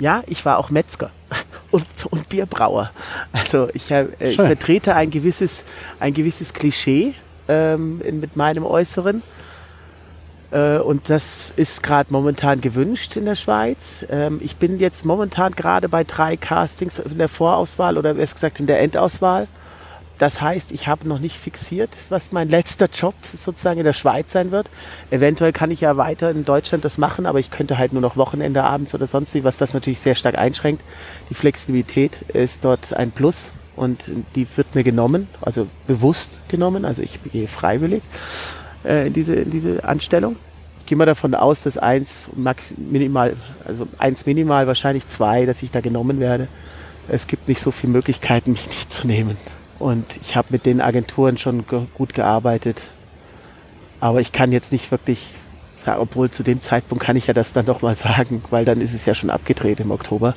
Ja, 0.00 0.22
ich 0.28 0.46
war 0.46 0.56
auch 0.56 0.70
Metzger 0.70 1.10
und, 1.70 1.84
und 2.08 2.26
Bierbrauer. 2.30 2.90
Also 3.32 3.68
ich, 3.74 3.90
äh, 3.90 4.06
ich, 4.18 4.36
vertrete 4.36 4.94
ein 4.94 5.10
gewisses, 5.10 5.62
ein 6.00 6.14
gewisses 6.14 6.54
Klischee 6.54 7.12
ähm, 7.48 7.98
mit 7.98 8.34
meinem 8.34 8.64
Äußeren. 8.64 9.22
Äh, 10.50 10.78
und 10.78 11.10
das 11.10 11.52
ist 11.56 11.82
gerade 11.82 12.12
momentan 12.12 12.60
gewünscht 12.60 13.16
in 13.16 13.24
der 13.24 13.36
Schweiz. 13.36 14.06
Ähm, 14.10 14.40
ich 14.42 14.56
bin 14.56 14.78
jetzt 14.78 15.04
momentan 15.04 15.52
gerade 15.52 15.88
bei 15.88 16.04
drei 16.04 16.36
Castings 16.36 16.98
in 16.98 17.18
der 17.18 17.28
Vorauswahl 17.28 17.98
oder 17.98 18.16
erst 18.16 18.34
gesagt 18.34 18.60
in 18.60 18.66
der 18.66 18.80
Endauswahl. 18.80 19.46
Das 20.18 20.40
heißt, 20.40 20.72
ich 20.72 20.88
habe 20.88 21.06
noch 21.06 21.20
nicht 21.20 21.36
fixiert, 21.36 21.90
was 22.08 22.32
mein 22.32 22.48
letzter 22.48 22.88
Job 22.92 23.14
sozusagen 23.22 23.78
in 23.78 23.84
der 23.84 23.92
Schweiz 23.92 24.32
sein 24.32 24.50
wird. 24.50 24.68
Eventuell 25.10 25.52
kann 25.52 25.70
ich 25.70 25.80
ja 25.80 25.96
weiter 25.96 26.32
in 26.32 26.44
Deutschland 26.44 26.84
das 26.84 26.98
machen, 26.98 27.24
aber 27.24 27.38
ich 27.38 27.52
könnte 27.52 27.78
halt 27.78 27.92
nur 27.92 28.02
noch 28.02 28.16
Wochenende 28.16 28.64
abends 28.64 28.94
oder 28.96 29.06
sonst 29.06 29.34
wie, 29.34 29.44
was 29.44 29.58
das 29.58 29.74
natürlich 29.74 30.00
sehr 30.00 30.16
stark 30.16 30.36
einschränkt. 30.36 30.82
Die 31.30 31.34
Flexibilität 31.34 32.20
ist 32.32 32.64
dort 32.64 32.94
ein 32.94 33.12
Plus 33.12 33.52
und 33.76 34.06
die 34.34 34.48
wird 34.56 34.74
mir 34.74 34.82
genommen, 34.82 35.28
also 35.40 35.68
bewusst 35.86 36.40
genommen. 36.48 36.84
Also 36.84 37.00
ich 37.02 37.20
gehe 37.30 37.46
freiwillig 37.46 38.02
äh, 38.84 39.06
in, 39.06 39.12
diese, 39.12 39.44
diese 39.44 39.84
Anstellung. 39.84 40.36
Ich 40.80 40.86
gehe 40.86 40.96
mal 40.96 41.06
davon 41.06 41.34
aus, 41.34 41.62
dass 41.62 41.76
eins 41.76 42.28
minimal, 42.76 43.36
also 43.64 43.86
eins 43.98 44.24
minimal, 44.26 44.66
wahrscheinlich 44.66 45.08
zwei, 45.08 45.44
dass 45.44 45.62
ich 45.62 45.70
da 45.70 45.80
genommen 45.80 46.20
werde. 46.20 46.48
Es 47.08 47.26
gibt 47.26 47.48
nicht 47.48 47.60
so 47.60 47.70
viele 47.70 47.92
Möglichkeiten, 47.92 48.52
mich 48.52 48.66
nicht 48.68 48.92
zu 48.92 49.06
nehmen. 49.06 49.36
Und 49.78 50.04
ich 50.20 50.34
habe 50.34 50.48
mit 50.50 50.66
den 50.66 50.80
Agenturen 50.80 51.38
schon 51.38 51.66
ge 51.66 51.82
gut 51.94 52.14
gearbeitet. 52.14 52.84
Aber 54.00 54.20
ich 54.20 54.32
kann 54.32 54.52
jetzt 54.52 54.72
nicht 54.72 54.90
wirklich 54.90 55.30
sagen, 55.84 56.00
obwohl 56.00 56.30
zu 56.30 56.42
dem 56.42 56.60
Zeitpunkt 56.60 57.04
kann 57.04 57.16
ich 57.16 57.26
ja 57.26 57.34
das 57.34 57.52
dann 57.52 57.66
doch 57.66 57.82
mal 57.82 57.94
sagen, 57.96 58.42
weil 58.50 58.64
dann 58.64 58.80
ist 58.80 58.94
es 58.94 59.04
ja 59.04 59.14
schon 59.14 59.30
abgedreht 59.30 59.80
im 59.80 59.90
Oktober. 59.90 60.34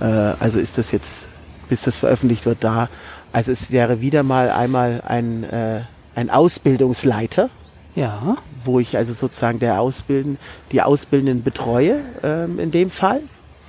Äh, 0.00 0.04
also 0.04 0.58
ist 0.58 0.78
das 0.78 0.90
jetzt, 0.90 1.26
bis 1.68 1.82
das 1.82 1.96
veröffentlicht 1.96 2.46
wird, 2.46 2.64
da. 2.64 2.88
Also 3.32 3.52
es 3.52 3.70
wäre 3.70 4.00
wieder 4.00 4.22
mal 4.22 4.50
einmal 4.50 5.02
ein, 5.06 5.44
äh, 5.44 5.82
ein 6.18 6.30
Ausbildungsleiter. 6.30 7.48
Ja. 7.94 8.36
Wo 8.64 8.80
ich 8.80 8.96
also 8.96 9.12
sozusagen 9.12 9.60
der 9.60 9.80
Ausbilden, 9.80 10.36
die 10.72 10.82
Ausbildenden 10.82 11.42
betreue, 11.42 12.00
ähm, 12.22 12.58
in 12.58 12.70
dem 12.70 12.90
Fall. 12.90 13.22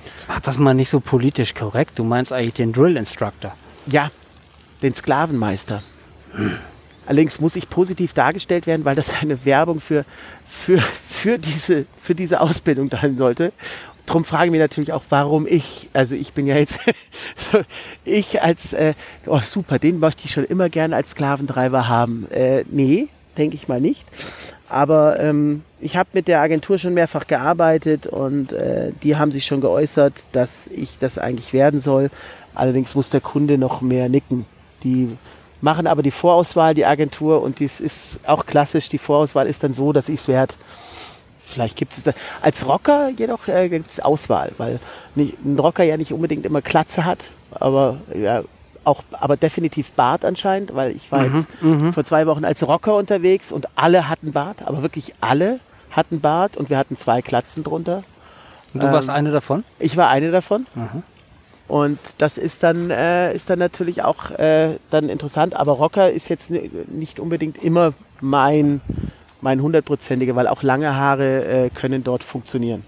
Jetzt 0.04 0.28
mach 0.28 0.40
das 0.40 0.58
mal 0.58 0.74
nicht 0.74 0.90
so 0.90 1.00
politisch 1.00 1.54
korrekt. 1.54 1.92
Du 1.98 2.04
meinst 2.04 2.32
eigentlich 2.32 2.54
den 2.54 2.72
Drill 2.72 2.96
Instructor. 2.96 3.54
Ja, 3.86 4.10
den 4.82 4.94
Sklavenmeister. 4.94 5.82
Hm. 6.32 6.56
Allerdings 7.06 7.40
muss 7.40 7.56
ich 7.56 7.68
positiv 7.68 8.12
dargestellt 8.14 8.66
werden, 8.66 8.84
weil 8.84 8.94
das 8.94 9.14
eine 9.20 9.44
Werbung 9.44 9.80
für, 9.80 10.04
für, 10.48 10.78
für, 10.78 11.38
diese, 11.38 11.86
für 12.00 12.14
diese 12.14 12.40
Ausbildung 12.40 12.90
sein 12.90 13.16
sollte. 13.16 13.52
Darum 14.10 14.24
frage 14.24 14.46
ich 14.46 14.50
mich 14.50 14.58
natürlich 14.58 14.92
auch, 14.92 15.04
warum 15.08 15.46
ich. 15.46 15.88
Also 15.92 16.16
ich 16.16 16.32
bin 16.32 16.44
ja 16.44 16.56
jetzt, 16.56 16.80
so, 17.36 17.60
ich 18.04 18.42
als, 18.42 18.72
äh, 18.72 18.94
oh 19.26 19.38
super, 19.38 19.78
den 19.78 20.00
möchte 20.00 20.24
ich 20.24 20.32
schon 20.32 20.42
immer 20.42 20.68
gerne 20.68 20.96
als 20.96 21.10
Sklaventreiber 21.10 21.86
haben. 21.86 22.26
Äh, 22.32 22.64
nee, 22.68 23.06
denke 23.38 23.54
ich 23.54 23.68
mal 23.68 23.80
nicht. 23.80 24.04
Aber 24.68 25.20
ähm, 25.20 25.62
ich 25.80 25.96
habe 25.96 26.08
mit 26.12 26.26
der 26.26 26.40
Agentur 26.40 26.76
schon 26.76 26.92
mehrfach 26.92 27.28
gearbeitet 27.28 28.08
und 28.08 28.50
äh, 28.50 28.90
die 29.04 29.14
haben 29.14 29.30
sich 29.30 29.46
schon 29.46 29.60
geäußert, 29.60 30.14
dass 30.32 30.66
ich 30.66 30.98
das 30.98 31.16
eigentlich 31.16 31.52
werden 31.52 31.78
soll. 31.78 32.10
Allerdings 32.52 32.96
muss 32.96 33.10
der 33.10 33.20
Kunde 33.20 33.58
noch 33.58 33.80
mehr 33.80 34.08
nicken. 34.08 34.44
Die 34.82 35.16
machen 35.60 35.86
aber 35.86 36.02
die 36.02 36.10
Vorauswahl, 36.10 36.74
die 36.74 36.84
Agentur, 36.84 37.42
und 37.42 37.60
dies 37.60 37.78
ist 37.78 38.18
auch 38.26 38.44
klassisch. 38.44 38.88
Die 38.88 38.98
Vorauswahl 38.98 39.46
ist 39.46 39.62
dann 39.62 39.72
so, 39.72 39.92
dass 39.92 40.08
ich 40.08 40.18
es 40.18 40.26
werde. 40.26 40.54
Vielleicht 41.50 41.76
gibt 41.76 41.96
es 41.96 42.04
das. 42.04 42.14
Als 42.42 42.66
Rocker 42.66 43.08
jedoch 43.10 43.48
äh, 43.48 43.68
gibt 43.68 43.90
es 43.90 44.00
Auswahl, 44.00 44.52
weil 44.58 44.80
nicht, 45.14 45.44
ein 45.44 45.58
Rocker 45.58 45.84
ja 45.84 45.96
nicht 45.96 46.12
unbedingt 46.12 46.46
immer 46.46 46.62
Klatze 46.62 47.04
hat, 47.04 47.30
aber 47.52 47.98
ja, 48.14 48.42
auch, 48.84 49.02
aber 49.12 49.36
definitiv 49.36 49.92
Bart 49.92 50.24
anscheinend, 50.24 50.74
weil 50.74 50.92
ich 50.92 51.12
war 51.12 51.20
mhm, 51.20 51.36
jetzt 51.36 51.62
mhm. 51.62 51.92
vor 51.92 52.04
zwei 52.04 52.26
Wochen 52.26 52.44
als 52.44 52.66
Rocker 52.66 52.96
unterwegs 52.96 53.52
und 53.52 53.68
alle 53.76 54.08
hatten 54.08 54.32
Bart, 54.32 54.62
aber 54.66 54.82
wirklich 54.82 55.14
alle 55.20 55.60
hatten 55.90 56.20
Bart 56.20 56.56
und 56.56 56.70
wir 56.70 56.78
hatten 56.78 56.96
zwei 56.96 57.20
Klatzen 57.20 57.62
drunter. 57.62 58.02
Und 58.72 58.82
du 58.82 58.86
ähm, 58.86 58.92
warst 58.92 59.10
eine 59.10 59.30
davon? 59.30 59.64
Ich 59.78 59.96
war 59.96 60.08
eine 60.08 60.30
davon. 60.30 60.66
Mhm. 60.74 61.02
Und 61.68 61.98
das 62.18 62.36
ist 62.36 62.64
dann, 62.64 62.90
äh, 62.90 63.32
ist 63.32 63.48
dann 63.48 63.60
natürlich 63.60 64.02
auch 64.02 64.30
äh, 64.32 64.76
dann 64.90 65.08
interessant. 65.08 65.54
Aber 65.54 65.72
Rocker 65.72 66.10
ist 66.10 66.28
jetzt 66.28 66.50
nicht 66.50 67.20
unbedingt 67.20 67.62
immer 67.62 67.92
mein, 68.20 68.80
mein 69.42 69.62
hundertprozentiger, 69.62 70.36
weil 70.36 70.46
auch 70.46 70.62
lange 70.62 70.94
Haare 70.94 71.44
äh, 71.44 71.70
können 71.70 72.04
dort 72.04 72.22
funktionieren. 72.22 72.84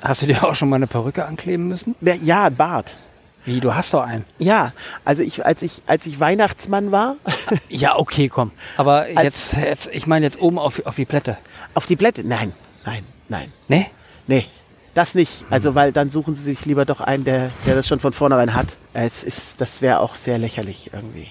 Hast 0.00 0.22
du 0.22 0.26
dir 0.26 0.42
auch 0.44 0.54
schon 0.54 0.68
mal 0.68 0.76
eine 0.76 0.86
Perücke 0.86 1.24
ankleben 1.24 1.68
müssen? 1.68 1.94
Ja, 2.00 2.44
ein 2.44 2.56
Bart. 2.56 2.96
Wie, 3.44 3.60
du 3.60 3.74
hast 3.74 3.92
doch 3.92 4.02
einen? 4.02 4.24
Ja, 4.38 4.72
also 5.04 5.22
ich, 5.22 5.44
als 5.44 5.62
ich, 5.62 5.82
als 5.86 6.06
ich 6.06 6.20
Weihnachtsmann 6.20 6.92
war. 6.92 7.16
ja, 7.68 7.98
okay, 7.98 8.28
komm. 8.28 8.52
Aber 8.76 9.10
jetzt, 9.10 9.54
jetzt, 9.54 9.90
ich 9.92 10.06
meine 10.06 10.24
jetzt 10.24 10.40
oben 10.40 10.58
auf, 10.58 10.84
auf 10.86 10.94
die 10.94 11.04
Plätte. 11.04 11.38
Auf 11.74 11.86
die 11.86 11.96
Plätte? 11.96 12.24
Nein, 12.24 12.52
nein, 12.84 13.04
nein. 13.28 13.52
Nee? 13.68 13.86
Nee. 14.26 14.46
Das 14.94 15.14
nicht. 15.14 15.44
Also, 15.50 15.74
weil 15.74 15.90
dann 15.90 16.10
suchen 16.10 16.34
sie 16.34 16.42
sich 16.42 16.66
lieber 16.66 16.84
doch 16.84 17.00
einen, 17.00 17.24
der, 17.24 17.50
der 17.66 17.74
das 17.74 17.88
schon 17.88 17.98
von 17.98 18.12
vornherein 18.12 18.54
hat. 18.54 18.76
Es 18.92 19.24
ist, 19.24 19.60
das 19.60 19.80
wäre 19.80 20.00
auch 20.00 20.16
sehr 20.16 20.38
lächerlich 20.38 20.90
irgendwie. 20.92 21.28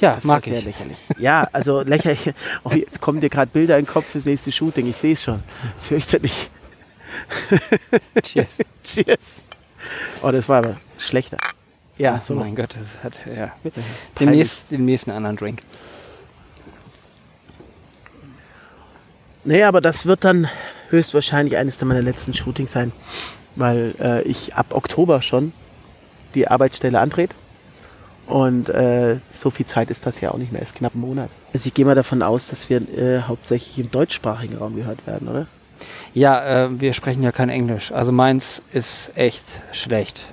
Ja, 0.00 0.14
das 0.14 0.24
mag 0.24 0.44
sehr 0.44 0.58
ich. 0.58 0.64
lächerlich. 0.64 0.96
Ja, 1.18 1.48
also 1.52 1.82
lächerlich. 1.82 2.32
Oh, 2.64 2.70
jetzt 2.70 3.00
kommen 3.00 3.20
dir 3.20 3.28
gerade 3.28 3.50
Bilder 3.50 3.78
in 3.78 3.84
den 3.84 3.90
Kopf 3.92 4.06
fürs 4.06 4.24
nächste 4.24 4.52
Shooting. 4.52 4.88
Ich 4.88 4.96
sehe 4.96 5.14
es 5.14 5.22
schon. 5.22 5.42
Fürchterlich. 5.80 6.50
Cheers. 8.22 8.58
Cheers. 8.84 9.42
Oh, 10.22 10.30
das 10.30 10.48
war 10.48 10.58
aber 10.58 10.76
schlechter. 10.98 11.36
Ja, 11.98 12.16
oh, 12.16 12.20
so. 12.24 12.34
mein 12.34 12.54
Gott, 12.54 12.74
das 12.78 13.04
hat, 13.04 13.20
ja. 13.26 13.52
Demnächst, 14.18 14.66
demnächst 14.70 15.08
einen 15.08 15.16
anderen 15.18 15.36
Drink. 15.36 15.62
Nee, 19.44 19.62
aber 19.64 19.80
das 19.80 20.06
wird 20.06 20.24
dann 20.24 20.48
höchstwahrscheinlich 20.90 21.56
eines 21.56 21.80
meiner 21.82 22.02
letzten 22.02 22.34
Shootings 22.34 22.72
sein, 22.72 22.92
weil 23.56 23.94
äh, 24.00 24.22
ich 24.22 24.54
ab 24.54 24.66
Oktober 24.70 25.22
schon 25.22 25.52
die 26.34 26.48
Arbeitsstelle 26.48 27.00
antrete. 27.00 27.34
Und 28.30 28.68
äh, 28.68 29.16
so 29.32 29.50
viel 29.50 29.66
Zeit 29.66 29.90
ist 29.90 30.06
das 30.06 30.20
ja 30.20 30.30
auch 30.30 30.38
nicht 30.38 30.52
mehr, 30.52 30.62
ist 30.62 30.76
knapp 30.76 30.94
ein 30.94 31.00
Monat. 31.00 31.28
Also 31.52 31.66
ich 31.66 31.74
gehe 31.74 31.84
mal 31.84 31.96
davon 31.96 32.22
aus, 32.22 32.48
dass 32.48 32.70
wir 32.70 32.80
äh, 32.96 33.22
hauptsächlich 33.22 33.78
im 33.78 33.90
deutschsprachigen 33.90 34.56
Raum 34.56 34.76
gehört 34.76 35.04
werden, 35.06 35.28
oder? 35.28 35.46
Ja, 36.14 36.64
äh, 36.64 36.80
wir 36.80 36.92
sprechen 36.92 37.22
ja 37.22 37.32
kein 37.32 37.48
Englisch. 37.48 37.90
Also 37.90 38.12
meins 38.12 38.62
ist 38.72 39.10
echt 39.16 39.44
schlecht. 39.72 40.24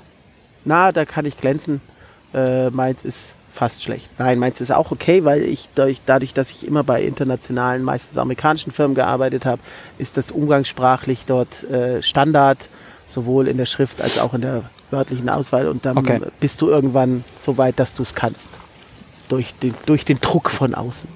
Na, 0.64 0.92
da 0.92 1.06
kann 1.06 1.26
ich 1.26 1.38
glänzen. 1.38 1.82
Äh, 2.34 2.70
meins 2.70 3.04
ist 3.04 3.34
fast 3.52 3.82
schlecht. 3.82 4.10
Nein, 4.20 4.38
meins 4.38 4.62
ist 4.62 4.72
auch 4.72 4.92
okay, 4.92 5.26
weil 5.26 5.42
ich 5.42 5.70
dadurch, 5.74 6.00
dadurch, 6.06 6.34
dass 6.34 6.52
ich 6.52 6.68
immer 6.68 6.84
bei 6.84 7.02
internationalen, 7.02 7.82
meistens 7.82 8.18
amerikanischen 8.20 8.72
Firmen 8.72 8.94
gearbeitet 8.94 9.46
habe, 9.46 9.62
ist 9.98 10.18
das 10.18 10.30
umgangssprachlich 10.30 11.26
dort 11.26 11.64
äh, 11.64 12.04
Standard, 12.04 12.70
sowohl 13.08 13.48
in 13.48 13.58
der 13.58 13.66
Schrift 13.66 14.02
als 14.02 14.20
auch 14.20 14.36
in 14.36 14.42
der 14.42 14.64
wörtlichen 14.92 15.30
Auswahl. 15.30 15.68
Und 15.68 15.86
dann 15.86 15.98
Okay. 15.98 16.20
bist 16.40 16.62
du 16.62 16.70
irgendwann 16.70 17.24
so 17.40 17.58
weit, 17.58 17.80
dass 17.80 17.94
du 17.94 18.04
es 18.04 18.16
kannst. 18.16 18.50
Durch 19.30 19.54
den, 19.56 19.74
durch 19.86 20.06
den 20.06 20.20
Druck 20.22 20.50
von 20.50 20.74
außen. 20.74 21.10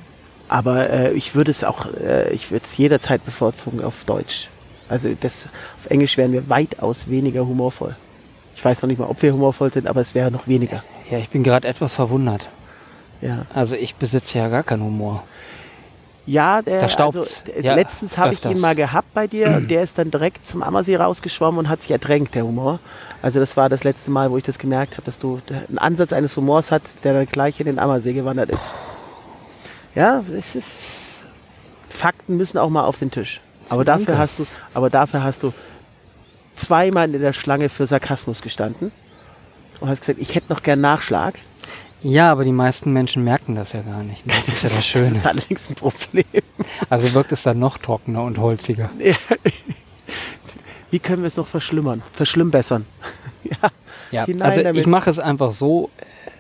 Aber 0.50 0.90
äh, 0.90 1.14
ich 1.14 1.34
würde 1.34 1.50
es 1.52 1.64
auch, 1.64 1.86
äh, 1.94 2.30
ich 2.34 2.52
würde 2.52 2.66
es 2.66 2.76
jederzeit 2.76 3.24
bevorzugen 3.24 3.82
auf 3.84 4.04
Deutsch. 4.06 4.50
Also 4.90 5.10
das, 5.20 5.46
auf 5.80 5.90
Englisch 5.90 6.18
wären 6.18 6.34
wir 6.34 6.50
weitaus 6.50 7.08
weniger 7.10 7.46
humorvoll. 7.48 7.96
Ich 8.58 8.66
weiß 8.66 8.82
noch 8.82 8.88
nicht 8.90 9.00
mal, 9.00 9.08
ob 9.08 9.22
wir 9.22 9.32
humorvoll 9.32 9.72
sind, 9.72 9.88
aber 9.88 10.02
es 10.02 10.14
wäre 10.14 10.30
noch 10.30 10.48
weniger. 10.48 10.84
Ja, 11.10 11.20
ich 11.20 11.30
bin 11.30 11.44
gerade 11.44 11.68
etwas 11.70 11.96
verwundert. 11.96 12.50
Ja, 13.22 13.46
Also 13.54 13.76
ich 13.76 13.96
besitze 13.96 14.40
ja 14.40 14.50
gar 14.50 14.64
keinen 14.64 14.84
Humor. 14.84 15.24
ja 16.26 16.62
der, 16.62 16.82
also, 17.00 17.22
d- 17.22 17.62
Ja, 17.62 17.76
letztens 17.76 18.18
habe 18.18 18.34
ich 18.34 18.44
ihn 18.46 18.60
mal 18.60 18.76
gehabt 18.76 19.14
bei 19.14 19.28
dir 19.28 19.52
und 19.56 19.70
der 19.72 19.84
ist 19.84 19.98
dann 19.98 20.12
direkt 20.12 20.46
zum 20.46 20.64
Ammersee 20.64 20.98
rausgeschwommen 20.98 21.60
und 21.60 21.70
hat 21.70 21.82
sich 21.82 21.92
ertränkt, 21.92 22.36
der 22.36 22.44
Humor. 22.46 22.80
Also 23.22 23.40
das 23.40 23.56
war 23.56 23.70
das 23.70 23.84
letzte 23.84 24.10
Mal, 24.12 24.32
wo 24.32 24.38
ich 24.38 24.44
das 24.44 24.58
gemerkt 24.58 24.94
habe, 24.94 25.04
dass 25.04 25.20
du 25.20 25.40
einen 25.70 25.78
Ansatz 25.78 26.12
eines 26.14 26.36
Humors 26.38 26.72
hat, 26.72 26.82
der 27.04 27.14
dann 27.14 27.26
gleich 27.28 27.60
in 27.60 27.68
den 27.68 27.78
Ammersee 27.80 28.14
gewandert 28.14 28.50
ist. 28.50 28.70
Ja, 29.96 30.24
es 30.38 30.56
ist. 30.56 30.84
Fakten 31.90 32.38
müssen 32.38 32.58
auch 32.58 32.70
mal 32.70 32.84
auf 32.86 32.98
den 32.98 33.12
Tisch. 33.12 33.42
Aber 33.70 33.86
dafür 33.86 34.06
Danke. 34.08 34.20
hast 34.20 34.40
du, 34.40 34.48
aber 34.74 34.90
dafür 34.90 35.24
hast 35.24 35.44
du 35.44 35.54
zweimal 36.56 37.14
in 37.14 37.22
der 37.22 37.34
Schlange 37.34 37.70
für 37.70 37.86
Sarkasmus 37.86 38.42
gestanden 38.42 38.92
und 39.80 39.90
hast 39.90 40.02
gesagt, 40.02 40.20
ich 40.20 40.36
hätte 40.36 40.52
noch 40.52 40.64
gern 40.64 40.82
Nachschlag. 40.82 41.36
Ja, 42.04 42.32
aber 42.32 42.44
die 42.46 42.52
meisten 42.52 42.92
Menschen 42.94 43.24
merken 43.24 43.56
das 43.56 43.74
ja 43.74 43.82
gar 43.82 44.04
nicht. 44.04 44.24
Das 44.26 44.48
ist 44.48 44.64
ja 44.64 44.70
das 44.70 44.78
Das 44.78 44.86
Schöne. 44.86 45.12
ist 45.16 45.26
allerdings 45.26 45.70
ein 45.70 45.76
Problem. 45.76 46.26
Also 46.90 47.14
wirkt 47.14 47.32
es 47.32 47.44
dann 47.44 47.60
noch 47.60 47.78
trockener 47.78 48.24
und 48.24 48.40
holziger. 48.40 48.90
Wie 50.91 50.99
können 50.99 51.23
wir 51.23 51.27
es 51.27 51.38
noch 51.38 51.47
verschlimmern? 51.47 52.01
Verschlimmbessern. 52.13 52.86
ja. 53.43 53.69
Ja, 54.12 54.25
also 54.41 54.62
damit. 54.62 54.80
ich 54.82 54.88
mache 54.88 55.10
es 55.10 55.19
einfach 55.19 55.54
so. 55.54 55.89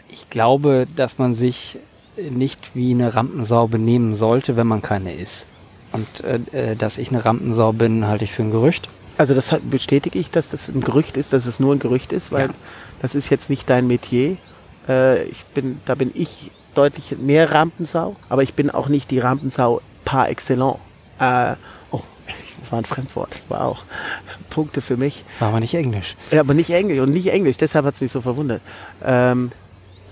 Ich 0.09 0.29
glaube, 0.29 0.87
dass 0.95 1.17
man 1.17 1.35
sich 1.35 1.77
nicht 2.17 2.71
wie 2.75 2.91
eine 2.91 3.15
Rampensau 3.15 3.67
benehmen 3.67 4.13
sollte, 4.15 4.57
wenn 4.57 4.67
man 4.67 4.81
keine 4.81 5.13
ist. 5.15 5.45
Und 5.93 6.23
äh, 6.23 6.71
äh, 6.71 6.75
dass 6.75 6.97
ich 6.97 7.09
eine 7.09 7.23
Rampensau 7.23 7.71
bin, 7.71 8.05
halte 8.07 8.25
ich 8.25 8.31
für 8.33 8.43
ein 8.43 8.51
Gerücht. 8.51 8.89
Also 9.17 9.33
das 9.33 9.51
hat- 9.53 9.69
bestätige 9.69 10.19
ich, 10.19 10.29
dass 10.31 10.49
das 10.49 10.67
ein 10.67 10.81
Gerücht 10.81 11.15
ist, 11.15 11.31
dass 11.31 11.45
es 11.45 11.59
nur 11.61 11.73
ein 11.73 11.79
Gerücht 11.79 12.11
ist, 12.11 12.31
weil 12.33 12.47
Ja. 12.47 12.53
das 13.01 13.15
ist 13.15 13.29
jetzt 13.29 13.49
nicht 13.49 13.69
dein 13.69 13.87
Metier. 13.87 14.35
Äh, 14.89 15.23
ich 15.23 15.45
bin, 15.45 15.79
da 15.85 15.95
bin 15.95 16.11
ich 16.13 16.51
deutlich 16.75 17.17
mehr 17.17 17.51
Rampensau, 17.51 18.15
aber 18.29 18.43
ich 18.43 18.53
bin 18.53 18.69
auch 18.69 18.89
nicht 18.89 19.11
die 19.11 19.19
Rampensau 19.19 19.81
par 20.03 20.27
excellence. 20.29 20.77
Äh, 21.19 21.53
war 22.71 22.79
ein 22.79 22.85
Fremdwort. 22.85 23.39
Wow. 23.49 23.77
Punkte 24.49 24.81
für 24.81 24.97
mich. 24.97 25.23
War 25.39 25.49
aber 25.49 25.59
nicht 25.59 25.73
Englisch. 25.73 26.15
Ja, 26.31 26.39
aber 26.41 26.53
nicht 26.53 26.69
Englisch 26.69 26.99
und 26.99 27.11
nicht 27.11 27.27
Englisch, 27.31 27.57
deshalb 27.57 27.85
hat 27.85 27.95
es 27.95 28.01
mich 28.01 28.11
so 28.11 28.21
verwundert. 28.21 28.61
Ähm, 29.03 29.51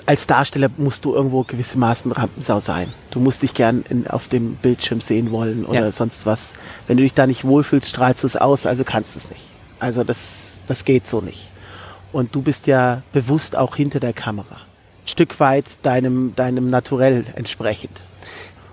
als 0.05 0.25
Darsteller 0.27 0.69
musst 0.77 1.05
du 1.05 1.13
irgendwo 1.13 1.43
gewissermaßen 1.43 2.11
Rampensau 2.11 2.59
sein. 2.59 2.87
Du 3.11 3.19
musst 3.19 3.43
dich 3.43 3.53
gern 3.53 3.83
in, 3.89 4.07
auf 4.07 4.27
dem 4.27 4.55
Bildschirm 4.55 5.01
sehen 5.01 5.31
wollen 5.31 5.65
oder 5.65 5.81
Ja. 5.85 5.91
sonst 5.91 6.25
was. 6.25 6.53
Wenn 6.87 6.97
du 6.97 7.03
dich 7.03 7.13
da 7.13 7.27
nicht 7.27 7.43
wohlfühlst, 7.45 7.89
strahlst 7.89 8.23
du 8.23 8.27
es 8.27 8.35
aus, 8.35 8.65
also 8.65 8.83
kannst 8.83 9.15
du 9.15 9.19
es 9.19 9.29
nicht. 9.29 9.43
Also 9.79 10.03
das, 10.03 10.59
das 10.67 10.83
geht 10.85 11.05
so 11.07 11.21
nicht. 11.21 11.49
Und 12.11 12.33
du 12.33 12.41
bist 12.41 12.65
ja 12.65 13.03
bewusst 13.13 13.55
auch 13.55 13.75
hinter 13.75 13.99
der 13.99 14.13
Kamera. 14.13 14.55
Ein 14.55 15.07
Stück 15.07 15.39
weit 15.39 15.65
deinem, 15.83 16.33
deinem 16.35 16.69
Naturell 16.71 17.25
entsprechend. 17.35 18.01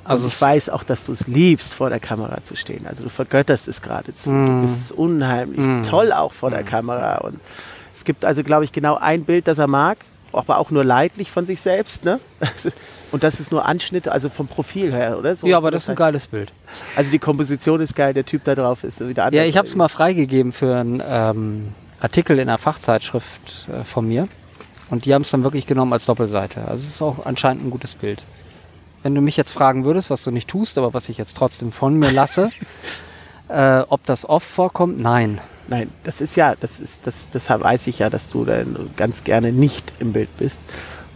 Also 0.09 0.29
ich 0.29 0.41
weiß 0.41 0.69
auch, 0.71 0.85
dass 0.85 1.05
du 1.05 1.13
es 1.13 1.27
liebst, 1.27 1.75
vor 1.75 1.91
der 1.91 2.01
Kamera 2.01 2.43
zu 2.43 2.57
stehen. 2.57 2.87
Also 2.87 3.03
du 3.05 3.09
vergötterst 3.09 3.69
es 3.69 3.83
geradezu. 3.83 4.31
Mm. 4.31 4.47
Du 4.47 4.63
bist 4.63 4.93
unheimlich 4.93 5.59
Mm. 5.59 5.83
toll 5.83 6.13
auch 6.13 6.33
vor 6.33 6.51
der 6.51 6.63
Kamera. 6.63 7.19
Und 7.19 7.41
es 7.95 8.05
gibt 8.05 8.25
also, 8.25 8.43
glaube 8.43 8.65
ich, 8.65 8.73
genau 8.73 8.97
ein 8.97 9.25
Bild, 9.25 9.49
das 9.49 9.59
er 9.59 9.67
mag, 9.69 9.99
aber 10.33 10.59
auch 10.59 10.71
nur 10.71 10.85
leidlich 10.85 11.31
von 11.31 11.47
sich 11.47 11.61
selbst. 11.61 12.05
Ne? 12.05 12.21
Und 13.13 13.23
das 13.23 13.41
ist 13.41 13.53
nur 13.53 13.65
Anschnitte, 13.65 14.13
also 14.13 14.29
vom 14.29 14.49
Profil 14.49 14.93
her, 14.93 15.19
oder? 15.19 15.37
So 15.37 15.47
Ja, 15.47 15.57
aber 15.57 15.71
das 15.71 15.85
ist 15.85 15.91
ein 15.91 15.97
geiles 15.97 16.27
Bild. 16.27 16.53
Also 16.97 17.11
die 17.11 17.19
Komposition 17.19 17.81
ist 17.81 17.95
geil, 17.95 18.13
der 18.13 18.25
Typ 18.27 18.45
da 18.45 18.55
drauf 18.55 18.85
ist 18.85 19.01
wieder 19.07 19.25
anders. 19.25 19.39
Ja, 19.39 19.45
ich 19.49 19.57
habe 19.57 19.67
es 19.67 19.75
mal 19.77 19.89
freigegeben 19.89 20.53
für 20.53 20.77
einen 20.77 21.03
ähm, 21.09 21.69
Artikel 22.01 22.39
in 22.39 22.49
einer 22.49 22.59
Fachzeitschrift 22.59 23.69
äh, 23.69 23.85
von 23.85 24.07
mir. 24.09 24.29
Und 24.91 25.05
die 25.05 25.15
haben 25.15 25.23
es 25.23 25.31
dann 25.31 25.43
wirklich 25.45 25.67
genommen 25.67 25.93
als 25.93 26.05
Doppelseite. 26.07 26.61
Also 26.63 26.83
es 26.85 26.89
ist 26.95 27.03
auch 27.03 27.25
anscheinend 27.27 27.65
ein 27.65 27.71
gutes 27.71 27.95
Bild. 27.95 28.23
Wenn 29.07 29.15
du 29.15 29.21
mich 29.21 29.37
jetzt 29.37 29.53
fragen 29.53 29.85
würdest, 29.85 30.11
was 30.11 30.25
du 30.25 30.33
nicht 30.33 30.49
tust, 30.49 30.77
aber 30.79 30.93
was 30.93 31.09
ich 31.09 31.17
jetzt 31.17 31.37
trotzdem 31.37 31.71
von 31.71 31.97
mir 31.97 32.11
lasse, 32.11 32.51
äh, 33.49 33.83
ob 33.89 34.05
das 34.05 34.29
oft 34.29 34.49
vorkommt, 34.49 34.99
nein. 34.99 35.41
Nein, 35.69 35.93
das 36.03 36.21
ist 36.21 36.35
ja, 36.35 36.57
das 36.59 36.81
ist, 36.81 37.07
das, 37.07 37.29
deshalb 37.33 37.63
weiß 37.63 37.87
ich 37.87 38.01
ja, 38.01 38.11
dass 38.11 38.31
du 38.31 38.45
dann 38.45 38.91
ganz 38.97 39.23
gerne 39.23 39.53
nicht 39.53 39.95
im 40.01 40.13
Bild 40.13 40.37
bist. 40.39 40.59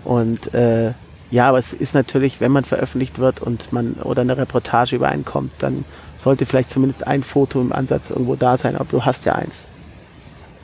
Und 0.04 0.54
äh, 0.54 0.92
ja, 1.32 1.48
aber 1.48 1.58
es 1.58 1.72
ist 1.72 1.94
natürlich, 1.94 2.40
wenn 2.40 2.52
man 2.52 2.62
veröffentlicht 2.62 3.18
wird 3.18 3.42
und 3.42 3.72
man 3.72 3.94
oder 3.94 4.22
eine 4.22 4.36
Reportage 4.36 4.94
übereinkommt, 4.94 5.50
dann 5.58 5.84
sollte 6.16 6.46
vielleicht 6.46 6.70
zumindest 6.70 7.08
ein 7.08 7.24
Foto 7.24 7.60
im 7.60 7.72
Ansatz 7.72 8.10
irgendwo 8.10 8.36
da 8.36 8.56
sein, 8.56 8.76
aber 8.76 8.86
du 8.88 9.04
hast 9.04 9.24
ja 9.24 9.34
eins. 9.34 9.64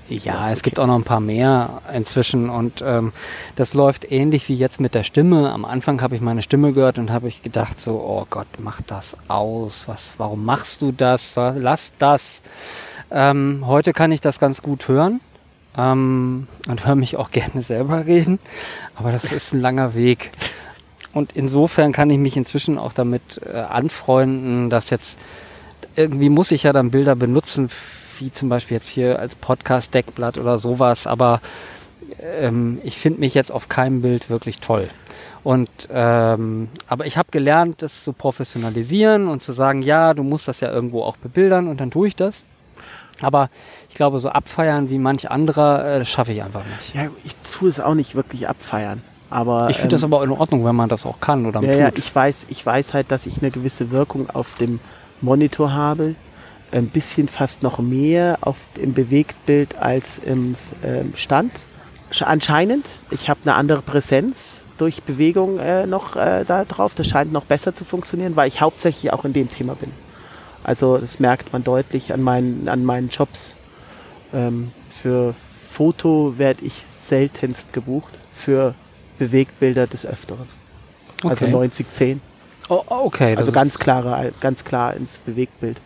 Ja, 0.08 0.52
es 0.52 0.62
gibt 0.62 0.78
auch 0.78 0.86
noch 0.86 0.94
ein 0.94 1.04
paar 1.04 1.20
mehr 1.20 1.82
inzwischen 1.92 2.48
und 2.48 2.82
ähm, 2.84 3.12
das 3.56 3.74
läuft 3.74 4.10
ähnlich 4.10 4.48
wie 4.48 4.54
jetzt 4.54 4.80
mit 4.80 4.94
der 4.94 5.02
Stimme. 5.02 5.50
Am 5.52 5.64
Anfang 5.64 6.00
habe 6.00 6.14
ich 6.14 6.20
meine 6.20 6.42
Stimme 6.42 6.72
gehört 6.72 6.98
und 6.98 7.10
habe 7.10 7.28
ich 7.28 7.42
gedacht 7.42 7.80
so, 7.80 7.94
oh 7.94 8.26
Gott, 8.30 8.46
mach 8.58 8.80
das 8.82 9.16
aus. 9.26 9.84
Was, 9.88 10.14
warum 10.18 10.44
machst 10.44 10.82
du 10.82 10.92
das? 10.92 11.34
Lass 11.36 11.92
das. 11.98 12.40
Ähm, 13.10 13.64
heute 13.66 13.92
kann 13.92 14.12
ich 14.12 14.20
das 14.20 14.38
ganz 14.38 14.62
gut 14.62 14.86
hören 14.86 15.20
ähm, 15.76 16.46
und 16.68 16.86
höre 16.86 16.94
mich 16.94 17.16
auch 17.16 17.30
gerne 17.32 17.62
selber 17.62 18.06
reden, 18.06 18.38
aber 18.94 19.12
das 19.12 19.32
ist 19.32 19.52
ein 19.52 19.60
langer 19.60 19.94
Weg. 19.94 20.30
Und 21.12 21.32
insofern 21.34 21.92
kann 21.92 22.10
ich 22.10 22.18
mich 22.18 22.36
inzwischen 22.36 22.78
auch 22.78 22.92
damit 22.92 23.40
äh, 23.44 23.56
anfreunden, 23.56 24.70
dass 24.70 24.90
jetzt 24.90 25.18
irgendwie 25.96 26.28
muss 26.28 26.50
ich 26.50 26.64
ja 26.64 26.72
dann 26.72 26.90
Bilder 26.90 27.16
benutzen, 27.16 27.70
wie 28.20 28.32
zum 28.32 28.48
Beispiel 28.48 28.76
jetzt 28.76 28.88
hier 28.88 29.18
als 29.18 29.34
Podcast-Deckblatt 29.34 30.38
oder 30.38 30.58
sowas, 30.58 31.06
aber 31.06 31.40
ähm, 32.20 32.78
ich 32.84 32.98
finde 32.98 33.20
mich 33.20 33.34
jetzt 33.34 33.50
auf 33.50 33.68
keinem 33.68 34.02
Bild 34.02 34.30
wirklich 34.30 34.60
toll. 34.60 34.88
Und 35.42 35.70
ähm, 35.92 36.68
aber 36.88 37.06
ich 37.06 37.16
habe 37.18 37.28
gelernt, 37.30 37.82
das 37.82 38.02
zu 38.02 38.12
professionalisieren 38.12 39.28
und 39.28 39.42
zu 39.42 39.52
sagen, 39.52 39.82
ja, 39.82 40.12
du 40.12 40.24
musst 40.24 40.48
das 40.48 40.60
ja 40.60 40.72
irgendwo 40.72 41.02
auch 41.04 41.16
bebildern 41.16 41.68
und 41.68 41.80
dann 41.80 41.90
tue 41.90 42.08
ich 42.08 42.16
das. 42.16 42.44
Aber 43.22 43.48
ich 43.88 43.94
glaube, 43.94 44.20
so 44.20 44.28
abfeiern 44.28 44.90
wie 44.90 44.98
manch 44.98 45.30
anderer, 45.30 45.84
äh, 45.84 45.98
das 46.00 46.08
schaffe 46.08 46.32
ich 46.32 46.42
einfach 46.42 46.64
nicht. 46.64 46.94
Ja, 46.94 47.08
ich 47.24 47.34
tue 47.50 47.68
es 47.68 47.80
auch 47.80 47.94
nicht 47.94 48.14
wirklich 48.14 48.48
abfeiern. 48.48 49.02
Aber 49.30 49.70
Ich 49.70 49.76
finde 49.78 49.96
das 49.96 50.02
ähm, 50.02 50.12
aber 50.12 50.24
in 50.24 50.30
Ordnung, 50.30 50.64
wenn 50.64 50.76
man 50.76 50.88
das 50.88 51.06
auch 51.06 51.20
kann 51.20 51.46
oder 51.46 51.60
ja, 51.62 51.72
tut. 51.72 51.80
ja, 51.80 51.90
ich 51.96 52.14
weiß, 52.14 52.46
ich 52.48 52.64
weiß 52.64 52.94
halt, 52.94 53.10
dass 53.10 53.26
ich 53.26 53.38
eine 53.40 53.50
gewisse 53.50 53.90
Wirkung 53.90 54.30
auf 54.30 54.56
dem 54.56 54.80
Monitor 55.20 55.72
habe. 55.72 56.14
Ein 56.72 56.88
bisschen 56.88 57.28
fast 57.28 57.62
noch 57.62 57.78
mehr 57.78 58.38
auf, 58.40 58.56
im 58.80 58.92
Bewegtbild 58.92 59.76
als 59.76 60.18
im 60.18 60.56
ähm, 60.84 61.12
Stand. 61.16 61.52
Sch- 62.12 62.22
Anscheinend. 62.24 62.84
Ich 63.10 63.28
habe 63.28 63.40
eine 63.44 63.54
andere 63.54 63.82
Präsenz 63.82 64.60
durch 64.78 65.02
Bewegung 65.02 65.58
äh, 65.58 65.86
noch 65.86 66.16
äh, 66.16 66.44
da 66.46 66.64
drauf. 66.64 66.94
Das 66.94 67.06
scheint 67.06 67.32
noch 67.32 67.44
besser 67.44 67.74
zu 67.74 67.84
funktionieren, 67.84 68.36
weil 68.36 68.48
ich 68.48 68.60
hauptsächlich 68.60 69.12
auch 69.12 69.24
in 69.24 69.32
dem 69.32 69.50
Thema 69.50 69.74
bin. 69.74 69.90
Also 70.64 70.98
das 70.98 71.20
merkt 71.20 71.52
man 71.52 71.62
deutlich 71.64 72.12
an 72.12 72.20
meinen, 72.22 72.68
an 72.68 72.84
meinen 72.84 73.08
Jobs. 73.08 73.54
Ähm, 74.34 74.72
für 74.90 75.34
Foto 75.70 76.34
werde 76.36 76.64
ich 76.64 76.72
seltenst 76.96 77.72
gebucht, 77.72 78.12
für 78.34 78.74
Bewegtbilder 79.18 79.86
des 79.86 80.04
Öfteren. 80.04 80.48
Also 81.22 81.46
Okay. 81.46 81.54
90-10. 81.54 82.18
Oh, 82.68 82.82
okay, 82.88 83.36
Also 83.36 83.52
ganz, 83.52 83.78
klare, 83.78 84.32
ganz 84.40 84.64
klar 84.64 84.94
ins 84.94 85.18
Bewegtbild. 85.18 85.78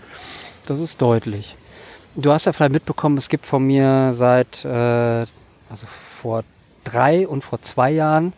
Das 0.71 0.79
ist 0.79 1.03
deutlich. 1.03 1.57
Du 2.15 2.31
hast 2.31 2.45
ja 2.45 2.53
vielleicht 2.53 2.71
mitbekommen, 2.71 3.19
es 3.19 3.29
gibt 3.29 3.45
von 3.45 3.67
mir 3.67 4.13
seit, 4.15 4.65
äh, 4.65 4.69
also 4.69 5.87
vor 6.23 6.45
drei 6.85 7.27
und 7.27 7.43
vor 7.43 7.61
zwei 7.61 7.91
Jahren, 7.91 8.33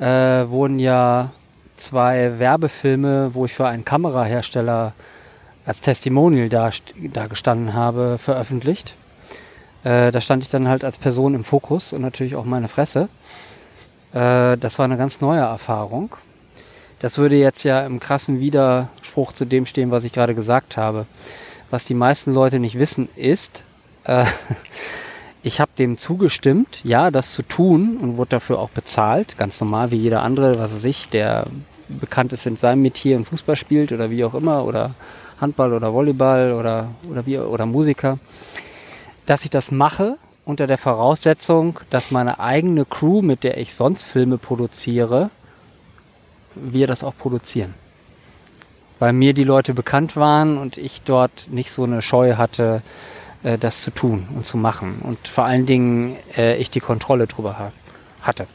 äh, 0.00 0.04
wurden 0.48 0.80
ja 0.80 1.30
zwei 1.76 2.40
Werbefilme, 2.40 3.32
wo 3.32 3.44
ich 3.44 3.54
für 3.54 3.68
einen 3.68 3.84
Kamerahersteller 3.84 4.92
als 5.64 5.80
Testimonial 5.80 6.48
da, 6.48 7.26
gestanden 7.28 7.74
habe, 7.74 8.18
veröffentlicht. 8.18 8.94
Äh, 9.84 10.10
da 10.10 10.20
stand 10.20 10.42
ich 10.42 10.50
dann 10.50 10.66
halt 10.66 10.82
als 10.82 10.98
Person 10.98 11.36
im 11.36 11.44
Fokus 11.44 11.92
und 11.92 12.02
natürlich 12.02 12.34
auch 12.34 12.44
meine 12.44 12.66
Fresse. 12.66 13.08
Äh, 14.12 14.56
das 14.56 14.80
war 14.80 14.84
eine 14.84 14.96
ganz 14.96 15.20
neue 15.20 15.42
Erfahrung. 15.42 16.16
Das 16.98 17.18
würde 17.18 17.36
jetzt 17.36 17.62
ja 17.62 17.86
im 17.86 18.00
krassen 18.00 18.40
Widerspruch 18.40 19.32
zu 19.32 19.44
dem 19.44 19.64
stehen, 19.64 19.92
was 19.92 20.02
ich 20.02 20.12
gerade 20.12 20.34
gesagt 20.34 20.76
habe. 20.76 21.06
Was 21.70 21.84
die 21.84 21.94
meisten 21.94 22.32
Leute 22.32 22.58
nicht 22.58 22.78
wissen, 22.78 23.08
ist, 23.16 23.62
äh, 24.04 24.24
ich 25.42 25.60
habe 25.60 25.70
dem 25.78 25.98
zugestimmt, 25.98 26.80
ja, 26.84 27.10
das 27.10 27.32
zu 27.32 27.42
tun 27.42 27.98
und 28.00 28.16
wurde 28.16 28.30
dafür 28.30 28.58
auch 28.58 28.70
bezahlt, 28.70 29.36
ganz 29.38 29.60
normal 29.60 29.90
wie 29.90 29.96
jeder 29.96 30.22
andere, 30.22 30.58
was 30.58 30.74
weiß 30.74 30.84
ich, 30.84 31.08
der 31.08 31.46
bekannt 31.88 32.32
ist 32.32 32.46
in 32.46 32.56
seinem 32.56 32.82
Metier 32.82 33.16
und 33.16 33.26
Fußball 33.26 33.56
spielt 33.56 33.92
oder 33.92 34.10
wie 34.10 34.24
auch 34.24 34.34
immer 34.34 34.64
oder 34.64 34.94
Handball 35.40 35.72
oder 35.72 35.92
Volleyball 35.92 36.52
oder, 36.52 36.88
oder, 37.08 37.26
wie, 37.26 37.38
oder 37.38 37.66
Musiker, 37.66 38.18
dass 39.26 39.44
ich 39.44 39.50
das 39.50 39.70
mache 39.70 40.16
unter 40.44 40.66
der 40.66 40.78
Voraussetzung, 40.78 41.80
dass 41.90 42.10
meine 42.10 42.40
eigene 42.40 42.84
Crew, 42.84 43.22
mit 43.22 43.44
der 43.44 43.58
ich 43.58 43.74
sonst 43.74 44.04
Filme 44.04 44.38
produziere, 44.38 45.30
wir 46.54 46.86
das 46.86 47.04
auch 47.04 47.16
produzieren. 47.16 47.74
Weil 48.98 49.12
mir 49.12 49.32
die 49.32 49.44
Leute 49.44 49.74
bekannt 49.74 50.16
waren 50.16 50.58
und 50.58 50.76
ich 50.76 51.02
dort 51.02 51.48
nicht 51.50 51.70
so 51.70 51.84
eine 51.84 52.02
Scheu 52.02 52.34
hatte, 52.36 52.82
äh, 53.42 53.58
das 53.58 53.82
zu 53.82 53.90
tun 53.90 54.26
und 54.34 54.46
zu 54.46 54.56
machen. 54.56 55.00
Und 55.02 55.28
vor 55.28 55.44
allen 55.44 55.66
Dingen 55.66 56.16
äh, 56.36 56.56
ich 56.56 56.70
die 56.70 56.80
Kontrolle 56.80 57.26
drüber 57.26 57.72
hatte. 58.22 58.46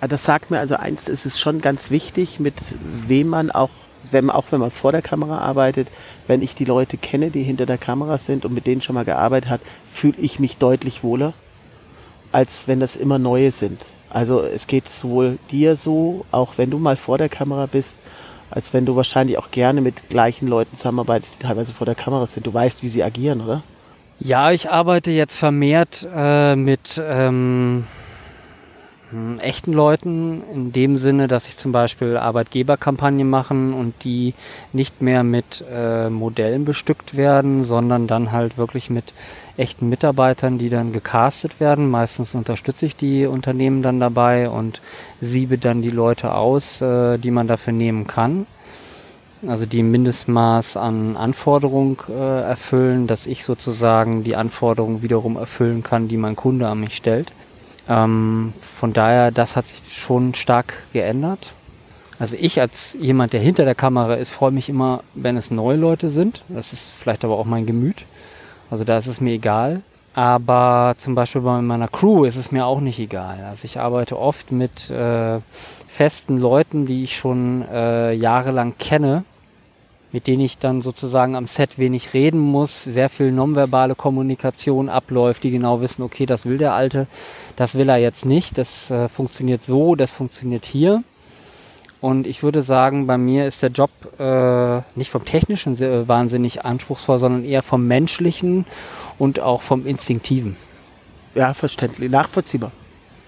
Das 0.00 0.24
sagt 0.24 0.50
mir 0.50 0.58
also 0.58 0.76
eins, 0.76 1.08
es 1.08 1.26
ist 1.26 1.38
schon 1.38 1.60
ganz 1.60 1.90
wichtig, 1.90 2.40
mit 2.40 2.54
wem 3.06 3.28
man 3.28 3.50
auch 3.50 3.70
wenn, 4.10 4.30
auch 4.30 4.46
wenn 4.50 4.60
man 4.60 4.70
vor 4.70 4.90
der 4.90 5.02
Kamera 5.02 5.38
arbeitet, 5.38 5.88
wenn 6.26 6.42
ich 6.42 6.54
die 6.54 6.64
Leute 6.64 6.96
kenne, 6.96 7.30
die 7.30 7.42
hinter 7.42 7.66
der 7.66 7.78
Kamera 7.78 8.18
sind 8.18 8.44
und 8.44 8.52
mit 8.52 8.66
denen 8.66 8.82
schon 8.82 8.94
mal 8.94 9.04
gearbeitet 9.04 9.48
hat, 9.48 9.60
fühle 9.92 10.18
ich 10.18 10.38
mich 10.40 10.56
deutlich 10.56 11.04
wohler, 11.04 11.32
als 12.32 12.66
wenn 12.66 12.80
das 12.80 12.96
immer 12.96 13.18
neue 13.18 13.52
sind. 13.52 13.80
Also 14.10 14.42
es 14.42 14.66
geht 14.66 14.88
sowohl 14.88 15.38
dir 15.50 15.76
so, 15.76 16.26
auch 16.32 16.58
wenn 16.58 16.70
du 16.70 16.78
mal 16.78 16.96
vor 16.96 17.16
der 17.16 17.28
Kamera 17.28 17.66
bist, 17.66 17.96
als 18.52 18.72
wenn 18.72 18.84
du 18.86 18.96
wahrscheinlich 18.96 19.38
auch 19.38 19.50
gerne 19.50 19.80
mit 19.80 20.10
gleichen 20.10 20.46
Leuten 20.46 20.76
zusammenarbeitest, 20.76 21.36
die 21.38 21.46
teilweise 21.46 21.72
vor 21.72 21.86
der 21.86 21.94
Kamera 21.94 22.26
sind. 22.26 22.46
Du 22.46 22.52
weißt, 22.52 22.82
wie 22.82 22.88
sie 22.88 23.02
agieren, 23.02 23.40
oder? 23.40 23.62
Ja, 24.20 24.52
ich 24.52 24.70
arbeite 24.70 25.10
jetzt 25.10 25.36
vermehrt 25.36 26.06
äh, 26.14 26.54
mit 26.54 27.02
ähm, 27.04 27.84
hm, 27.84 27.84
echten 29.40 29.72
Leuten, 29.72 30.42
in 30.52 30.72
dem 30.72 30.98
Sinne, 30.98 31.28
dass 31.28 31.48
ich 31.48 31.56
zum 31.56 31.72
Beispiel 31.72 32.16
Arbeitgeberkampagnen 32.16 33.28
machen 33.28 33.74
und 33.74 34.04
die 34.04 34.34
nicht 34.72 35.02
mehr 35.02 35.24
mit 35.24 35.64
äh, 35.70 36.08
Modellen 36.08 36.64
bestückt 36.64 37.16
werden, 37.16 37.64
sondern 37.64 38.06
dann 38.06 38.32
halt 38.32 38.58
wirklich 38.58 38.90
mit 38.90 39.12
echten 39.56 39.88
Mitarbeitern, 39.88 40.58
die 40.58 40.68
dann 40.68 40.92
gecastet 40.92 41.60
werden. 41.60 41.90
Meistens 41.90 42.34
unterstütze 42.34 42.86
ich 42.86 42.96
die 42.96 43.26
Unternehmen 43.26 43.82
dann 43.82 44.00
dabei 44.00 44.48
und 44.48 44.80
siebe 45.20 45.58
dann 45.58 45.82
die 45.82 45.90
Leute 45.90 46.34
aus, 46.34 46.80
äh, 46.80 47.18
die 47.18 47.30
man 47.30 47.48
dafür 47.48 47.72
nehmen 47.72 48.06
kann. 48.06 48.46
Also 49.46 49.66
die 49.66 49.82
Mindestmaß 49.82 50.76
an 50.76 51.16
Anforderungen 51.16 51.96
äh, 52.08 52.42
erfüllen, 52.42 53.08
dass 53.08 53.26
ich 53.26 53.44
sozusagen 53.44 54.22
die 54.22 54.36
Anforderungen 54.36 55.02
wiederum 55.02 55.36
erfüllen 55.36 55.82
kann, 55.82 56.06
die 56.06 56.16
mein 56.16 56.36
Kunde 56.36 56.68
an 56.68 56.78
mich 56.80 56.96
stellt. 56.96 57.32
Ähm, 57.88 58.52
von 58.76 58.92
daher, 58.92 59.30
das 59.30 59.56
hat 59.56 59.66
sich 59.66 59.80
schon 59.92 60.34
stark 60.34 60.74
geändert. 60.92 61.52
Also 62.18 62.36
ich 62.38 62.60
als 62.60 62.96
jemand, 63.00 63.32
der 63.32 63.40
hinter 63.40 63.64
der 63.64 63.74
Kamera 63.74 64.14
ist, 64.14 64.30
freue 64.30 64.52
mich 64.52 64.68
immer, 64.68 65.02
wenn 65.14 65.36
es 65.36 65.50
neue 65.50 65.76
Leute 65.76 66.08
sind. 66.08 66.42
Das 66.48 66.72
ist 66.72 66.90
vielleicht 66.90 67.24
aber 67.24 67.36
auch 67.36 67.46
mein 67.46 67.66
Gemüt. 67.66 68.04
Also 68.70 68.84
da 68.84 68.98
ist 68.98 69.08
es 69.08 69.20
mir 69.20 69.32
egal. 69.32 69.82
Aber 70.14 70.94
zum 70.98 71.14
Beispiel 71.14 71.40
bei 71.40 71.60
meiner 71.62 71.88
Crew 71.88 72.24
ist 72.24 72.36
es 72.36 72.52
mir 72.52 72.66
auch 72.66 72.80
nicht 72.80 72.98
egal. 72.98 73.44
Also 73.48 73.64
ich 73.64 73.80
arbeite 73.80 74.18
oft 74.18 74.52
mit 74.52 74.90
äh, 74.90 75.40
festen 75.88 76.38
Leuten, 76.38 76.86
die 76.86 77.02
ich 77.02 77.16
schon 77.16 77.64
äh, 77.72 78.12
jahrelang 78.12 78.74
kenne 78.78 79.24
mit 80.12 80.26
denen 80.26 80.42
ich 80.42 80.58
dann 80.58 80.82
sozusagen 80.82 81.34
am 81.34 81.46
Set 81.46 81.78
wenig 81.78 82.12
reden 82.14 82.38
muss, 82.38 82.84
sehr 82.84 83.08
viel 83.08 83.32
nonverbale 83.32 83.94
Kommunikation 83.94 84.88
abläuft, 84.88 85.42
die 85.42 85.50
genau 85.50 85.80
wissen, 85.80 86.02
okay, 86.02 86.26
das 86.26 86.44
will 86.44 86.58
der 86.58 86.74
Alte, 86.74 87.06
das 87.56 87.74
will 87.74 87.88
er 87.88 87.96
jetzt 87.96 88.26
nicht, 88.26 88.58
das 88.58 88.90
äh, 88.90 89.08
funktioniert 89.08 89.62
so, 89.62 89.94
das 89.94 90.10
funktioniert 90.10 90.66
hier. 90.66 91.02
Und 92.02 92.26
ich 92.26 92.42
würde 92.42 92.62
sagen, 92.62 93.06
bei 93.06 93.16
mir 93.16 93.46
ist 93.46 93.62
der 93.62 93.70
Job 93.70 93.90
äh, 94.18 94.82
nicht 94.98 95.10
vom 95.10 95.24
technischen 95.24 95.76
sehr, 95.76 96.08
wahnsinnig 96.08 96.64
anspruchsvoll, 96.64 97.20
sondern 97.20 97.44
eher 97.44 97.62
vom 97.62 97.86
menschlichen 97.86 98.66
und 99.18 99.40
auch 99.40 99.62
vom 99.62 99.86
instinktiven. 99.86 100.56
Ja, 101.34 101.54
verständlich, 101.54 102.10
nachvollziehbar. 102.10 102.72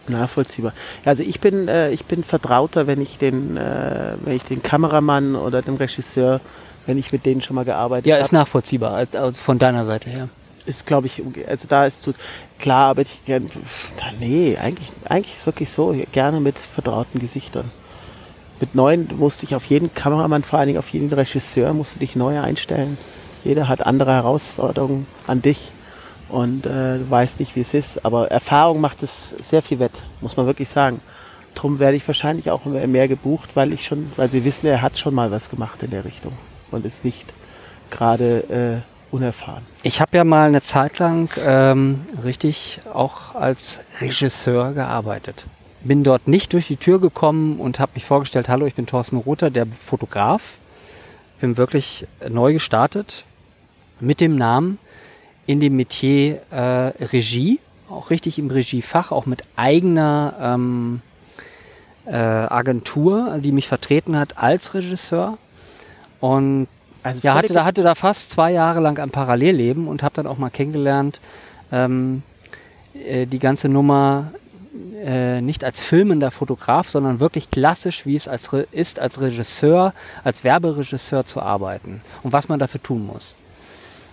Nachvollziehbar. 0.09 0.75
Also 1.05 1.23
ich 1.23 1.41
bin, 1.41 1.69
äh, 1.69 1.93
ich 1.93 2.05
bin 2.05 2.25
vertrauter, 2.25 2.87
wenn 2.87 3.01
ich 3.01 3.17
den, 3.17 3.57
äh, 3.57 4.17
wenn 4.21 4.37
ich 4.37 4.43
den 4.43 4.63
Kameramann 4.63 5.37
oder 5.37 5.63
den 5.63 5.77
Regisseur 5.77 6.41
wenn 6.87 6.99
ich 6.99 7.13
mit 7.13 7.27
denen 7.27 7.43
schon 7.43 7.57
mal 7.57 7.65
gearbeitet 7.65 8.05
habe. 8.05 8.11
Ja, 8.11 8.17
ist 8.17 8.27
hab. 8.27 8.33
nachvollziehbar, 8.33 8.95
also 9.13 9.33
von 9.33 9.59
deiner 9.59 9.85
Seite 9.85 10.11
her. 10.11 10.29
Ist, 10.67 10.87
glaube 10.87 11.09
ich, 11.09 11.23
also 11.47 11.67
da 11.69 11.85
ist 11.85 12.03
zu, 12.03 12.15
klar 12.59 12.89
arbeite 12.89 13.11
ich 13.13 13.25
gerne, 13.27 13.47
nee, 14.19 14.57
eigentlich, 14.57 14.89
eigentlich 15.09 15.35
ist 15.35 15.47
wirklich 15.47 15.71
so, 15.71 15.95
gerne 16.13 16.41
mit 16.41 16.59
vertrauten 16.59 17.21
Gesichtern. 17.21 17.71
Mit 18.61 18.75
neuen 18.75 19.11
musste 19.19 19.45
ich 19.45 19.55
auf 19.55 19.67
jeden 19.67 19.93
Kameramann, 19.93 20.43
vor 20.43 20.59
allen 20.59 20.69
Dingen 20.69 20.79
auf 20.79 20.89
jeden 20.91 21.13
Regisseur, 21.13 21.75
musst 21.75 21.97
du 21.97 21.99
dich 21.99 22.17
neu 22.17 22.41
einstellen. 22.41 22.97
Jeder 23.43 23.69
hat 23.69 23.85
andere 23.85 24.13
Herausforderungen 24.13 25.07
an 25.27 25.43
dich 25.43 25.71
und 26.31 26.65
äh, 26.65 26.99
du 26.99 27.11
weißt 27.11 27.41
nicht, 27.41 27.57
wie 27.57 27.61
es 27.61 27.75
ist. 27.75 28.07
Aber 28.07 28.31
Erfahrung 28.31 28.81
macht 28.81 29.03
es 29.03 29.31
sehr 29.31 29.61
viel 29.61 29.81
wett, 29.81 30.03
muss 30.23 30.39
man 30.39 30.47
wirklich 30.47 30.71
sagen. 30.71 31.01
Drum 31.55 31.79
werde 31.79 31.97
ich 31.97 32.07
wahrscheinlich 32.07 32.51
auch 32.51 32.65
mehr 32.65 33.07
gebucht, 33.07 33.51
weil 33.55 33.75
ich 33.75 33.85
schon, 33.85 34.11
weil 34.17 34.31
sie 34.31 34.45
wissen, 34.45 34.67
er 34.67 34.81
hat 34.81 34.99
schon 34.99 35.15
mal 35.15 35.31
was 35.31 35.51
gemacht 35.51 35.83
in 35.83 35.91
der 35.91 36.07
Richtung 36.07 36.33
und 36.71 36.85
ist 36.85 37.05
nicht 37.05 37.25
gerade 37.91 38.83
äh, 38.83 39.15
unerfahren. 39.15 39.65
Ich 39.83 40.01
habe 40.01 40.17
ja 40.17 40.25
mal 40.25 40.49
eine 40.49 40.63
Zeit 40.63 40.99
lang 40.99 41.31
ähm, 41.39 42.01
richtig 42.23 42.81
auch 42.93 43.35
als 43.35 43.81
Regisseur 44.01 44.73
gearbeitet. 44.73 45.45
Bin 45.83 46.03
dort 46.03 46.29
nicht 46.29 46.53
durch 46.53 46.67
die 46.67 46.77
Tür 46.77 47.01
gekommen 47.01 47.61
und 47.61 47.79
habe 47.79 47.93
mich 47.95 48.05
vorgestellt, 48.05 48.49
hallo, 48.49 48.67
ich 48.67 48.75
bin 48.75 48.87
Thorsten 48.87 49.17
Rother, 49.17 49.51
der 49.51 49.67
Fotograf. 49.67 50.57
Bin 51.41 51.57
wirklich 51.57 52.07
neu 52.29 52.55
gestartet 52.55 53.25
mit 54.01 54.21
dem 54.21 54.35
Namen 54.35 54.79
in 55.47 55.61
dem 55.61 55.77
Metier 55.77 56.41
äh, 56.51 57.05
Regie, 57.05 57.61
auch 57.91 58.11
richtig 58.11 58.39
im 58.39 58.51
Regiefach, 58.51 59.13
auch 59.13 59.27
mit 59.27 59.45
eigener 59.57 60.35
ähm, 60.41 61.03
äh, 62.07 62.15
Agentur, 62.15 63.39
die 63.39 63.53
mich 63.53 63.69
vertreten 63.69 64.17
hat 64.17 64.39
als 64.39 64.75
Regisseur. 64.75 65.39
Und 66.25 66.69
also 67.03 67.21
ja, 67.23 67.35
hatte 67.35 67.53
da, 67.53 67.67
hatte 67.67 67.83
da 67.83 67.95
fast 67.95 68.31
zwei 68.31 68.51
Jahre 68.51 68.81
lang 68.81 68.99
ein 68.99 69.11
Parallelleben 69.11 69.87
und 69.87 70.03
habe 70.03 70.15
dann 70.15 70.27
auch 70.27 70.39
mal 70.39 70.49
kennengelernt, 70.49 71.21
ähm, 71.71 72.23
äh, 72.95 73.27
die 73.27 73.39
ganze 73.39 73.69
Nummer 73.69 74.31
äh, 75.05 75.43
nicht 75.43 75.65
als 75.65 75.85
filmender 75.85 76.31
Fotograf, 76.31 76.89
sondern 76.89 77.21
wirklich 77.21 77.51
klassisch, 77.51 78.07
wie 78.07 78.17
es 78.17 78.27
als 78.27 78.49
ist, 78.73 79.01
als 79.01 79.21
Regisseur, 79.21 79.93
als 80.25 80.45
Werberegisseur 80.45 81.27
zu 81.27 81.43
arbeiten 81.43 82.01
und 82.23 82.33
was 82.33 82.49
man 82.49 82.59
dafür 82.59 82.83
tun 82.83 83.07
muss. 83.07 83.35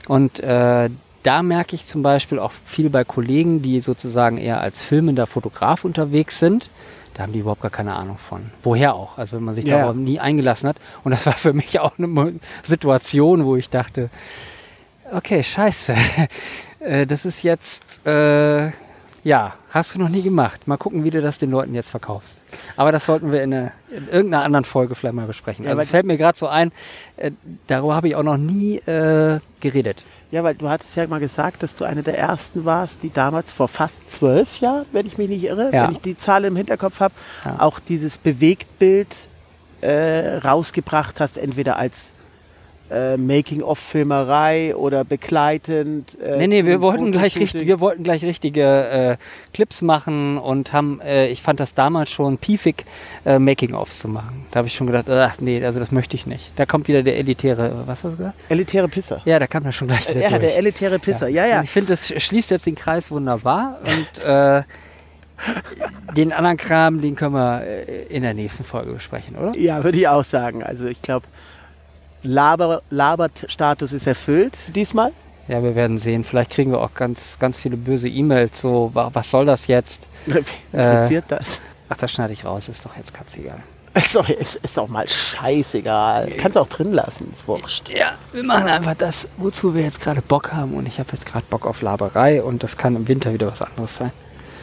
Und 0.10 0.41
äh, 0.41 0.89
da 1.24 1.43
merke 1.43 1.76
ich 1.78 1.86
zum 1.86 2.04
Beispiel 2.04 2.39
auch 2.39 2.52
viel 2.65 2.89
bei 2.89 3.06
Kollegen, 3.06 3.62
die 3.62 3.80
sozusagen 3.80 4.38
eher 4.38 4.60
als 4.60 4.84
filmender 4.84 5.28
Fotograf 5.28 5.86
unterwegs 5.86 6.39
sind, 6.39 6.69
da 7.13 7.23
haben 7.23 7.33
die 7.33 7.39
überhaupt 7.39 7.62
gar 7.62 7.71
keine 7.71 7.95
Ahnung 7.95 8.17
von. 8.17 8.51
Woher 8.63 8.95
auch? 8.95 9.17
Also 9.17 9.37
wenn 9.37 9.43
man 9.43 9.55
sich 9.55 9.65
ja. 9.65 9.79
darauf 9.79 9.95
nie 9.95 10.19
eingelassen 10.19 10.69
hat. 10.69 10.77
Und 11.03 11.12
das 11.12 11.25
war 11.25 11.33
für 11.33 11.53
mich 11.53 11.79
auch 11.79 11.97
eine 11.97 12.39
Situation, 12.63 13.45
wo 13.45 13.55
ich 13.55 13.69
dachte, 13.69 14.09
okay, 15.12 15.43
scheiße. 15.43 15.95
Äh, 16.83 17.05
das 17.05 17.27
ist 17.27 17.43
jetzt, 17.43 17.83
äh, 18.07 18.71
ja, 19.23 19.53
hast 19.69 19.93
du 19.93 19.99
noch 19.99 20.09
nie 20.09 20.23
gemacht. 20.23 20.67
Mal 20.67 20.77
gucken, 20.77 21.03
wie 21.03 21.12
du 21.12 21.21
das 21.21 21.37
den 21.37 21.51
Leuten 21.51 21.75
jetzt 21.75 21.91
verkaufst. 21.91 22.41
Aber 22.75 22.91
das 22.91 23.05
sollten 23.05 23.31
wir 23.31 23.43
in, 23.43 23.53
eine, 23.53 23.71
in 23.91 24.07
irgendeiner 24.07 24.43
anderen 24.43 24.65
Folge 24.65 24.95
vielleicht 24.95 25.13
mal 25.13 25.27
besprechen. 25.27 25.67
Also 25.67 25.79
es 25.79 25.91
fällt 25.91 26.07
mir 26.07 26.17
gerade 26.17 26.35
so 26.35 26.47
ein, 26.47 26.71
äh, 27.17 27.29
darüber 27.67 27.93
habe 27.93 28.07
ich 28.07 28.15
auch 28.15 28.23
noch 28.23 28.37
nie 28.37 28.77
äh, 28.77 29.39
geredet. 29.59 30.03
Ja, 30.32 30.44
weil 30.44 30.56
du 30.56 30.69
hattest 30.69 30.96
ja 30.96 31.06
mal 31.08 31.19
gesagt, 31.19 31.62
dass 31.62 31.75
du 31.75 31.84
eine 31.84 32.04
der 32.04 32.17
ersten 32.17 32.63
warst, 32.63 33.04
die 33.04 33.12
damals 33.12 33.52
vor 33.52 33.67
fast 33.67 34.10
zwölf 34.10 34.62
Jahren, 34.62 34.86
wenn 34.94 35.06
ich 35.06 35.17
mich 35.17 35.27
nicht 35.27 35.44
irre, 35.44 35.71
ja. 35.73 35.84
wenn 35.84 35.92
ich 35.92 36.02
die 36.02 36.17
Zahl 36.17 36.46
im 36.46 36.56
Hinterkopf 36.56 37.02
habe, 37.02 37.13
ja. 37.44 37.60
auch 37.60 37.79
dieses 37.79 38.17
Bewegtbild 38.17 39.27
äh, 39.82 40.38
rausgebracht 40.38 41.19
hast, 41.19 41.38
entweder 41.38 41.75
als 41.75 42.10
äh, 42.92 43.17
Making-of-Filmerei 43.17 44.75
oder 44.75 45.04
begleitend. 45.04 46.17
Äh, 46.21 46.37
nee, 46.37 46.48
nee, 46.48 46.65
wir 46.65 46.81
wollten, 46.81 47.12
gleich 47.12 47.37
richtig, 47.37 47.67
wir 47.67 47.79
wollten 47.79 48.04
gleich 48.04 48.23
richtige 48.23 48.63
äh, 48.89 49.17
Clips 49.54 49.81
machen 49.81 50.37
und 50.37 50.73
haben, 50.73 51.00
äh, 51.02 51.27
ich 51.29 51.42
fand 51.42 51.60
das 51.60 51.73
damals 51.73 52.10
schon 52.10 52.37
piefig, 52.37 52.85
äh, 53.25 53.39
Making-ofs 53.39 54.00
zu 54.00 54.08
machen. 54.08 54.46
Da 54.52 54.60
habe 54.60 54.67
ich 54.67 54.73
schon 54.73 54.87
gedacht, 54.87 55.10
ach 55.10 55.39
nee, 55.39 55.63
also 55.63 55.79
das 55.79 55.92
möchte 55.92 56.15
ich 56.15 56.27
nicht. 56.27 56.52
Da 56.56 56.65
kommt 56.65 56.87
wieder 56.87 57.04
der 57.04 57.17
elitäre, 57.17 57.83
was 57.85 58.04
hast 58.04 58.13
du 58.13 58.17
gesagt? 58.17 58.35
Elitäre 58.50 58.87
Pisser. 58.87 59.21
Ja, 59.25 59.39
da 59.39 59.48
kam 59.48 59.65
er 59.65 59.71
schon 59.71 59.87
gleich 59.87 60.10
wieder 60.10 60.21
Ja, 60.21 60.29
durch. 60.29 60.42
der 60.42 60.58
elitäre 60.58 61.00
Pisser, 61.00 61.27
ja, 61.27 61.46
ja. 61.46 61.56
ja. 61.58 61.63
ich 61.63 61.69
finde, 61.69 61.94
das 61.94 62.08
schließt 62.08 62.52
jetzt 62.52 62.65
den 62.65 62.75
Kreis 62.75 63.10
wunderbar 63.12 63.79
und 63.85 64.23
äh, 64.23 64.63
den 66.15 66.33
anderen 66.33 66.58
Kram, 66.58 67.02
den 67.02 67.15
können 67.15 67.33
wir 67.33 67.63
in 68.10 68.21
der 68.23 68.33
nächsten 68.33 68.63
Folge 68.63 68.94
besprechen, 68.94 69.35
oder? 69.35 69.58
Ja, 69.58 69.83
würde 69.83 69.98
ich 69.98 70.08
auch 70.08 70.23
sagen. 70.23 70.63
Also 70.63 70.85
ich 70.85 71.02
glaube, 71.02 71.25
Laber, 72.24 72.82
Labert-Status 72.90 73.94
ist 73.94 74.08
erfüllt 74.08 74.54
diesmal. 74.74 75.12
Ja, 75.48 75.62
wir 75.63 75.76
werden 75.76 75.98
sehen. 75.98 76.24
Vielleicht 76.24 76.52
kriegen 76.52 76.72
wir 76.72 76.80
auch 76.80 76.94
ganz, 76.94 77.38
ganz 77.40 77.58
viele 77.60 77.76
böse 77.76 78.08
E-Mails. 78.08 78.62
So, 78.62 78.92
wa- 78.94 79.10
was 79.13 79.30
soll 79.32 79.46
das 79.46 79.67
jetzt? 79.67 80.08
Interessiert 80.72 81.26
das? 81.30 81.60
Ach, 81.90 81.98
das 81.98 82.12
schneide 82.12 82.32
ich 82.34 82.46
raus. 82.46 82.69
Ist 82.69 82.86
doch 82.86 82.96
jetzt 82.96 83.13
ganz 83.13 83.36
egal. 83.36 83.60
Ist 83.94 84.15
doch, 84.15 84.30
ist, 84.30 84.56
ist 84.58 84.78
doch 84.78 84.88
mal 84.88 85.06
scheißegal. 85.10 86.32
Kannst 86.38 86.58
auch 86.58 86.67
drin 86.67 86.94
lassen, 86.94 87.30
ist 87.34 87.46
wurscht. 87.48 87.90
Ja, 87.90 88.13
wir 88.32 88.46
machen 88.46 88.67
einfach 88.69 88.94
das, 88.94 89.28
wozu 89.36 89.76
wir 89.76 89.82
jetzt 89.82 90.00
gerade 90.00 90.22
Bock 90.22 90.54
haben. 90.54 90.76
Und 90.76 90.88
ich 90.88 91.00
habe 91.00 91.10
jetzt 91.12 91.26
gerade 91.26 91.46
Bock 91.50 91.65
auf 91.65 91.82
Laberei. 91.82 92.42
Und 92.42 92.63
das 92.63 92.78
kann 92.78 92.96
im 92.96 93.08
Winter 93.10 93.34
wieder 93.34 93.48
was 93.52 93.62
anderes 93.62 93.98
sein. 93.98 94.12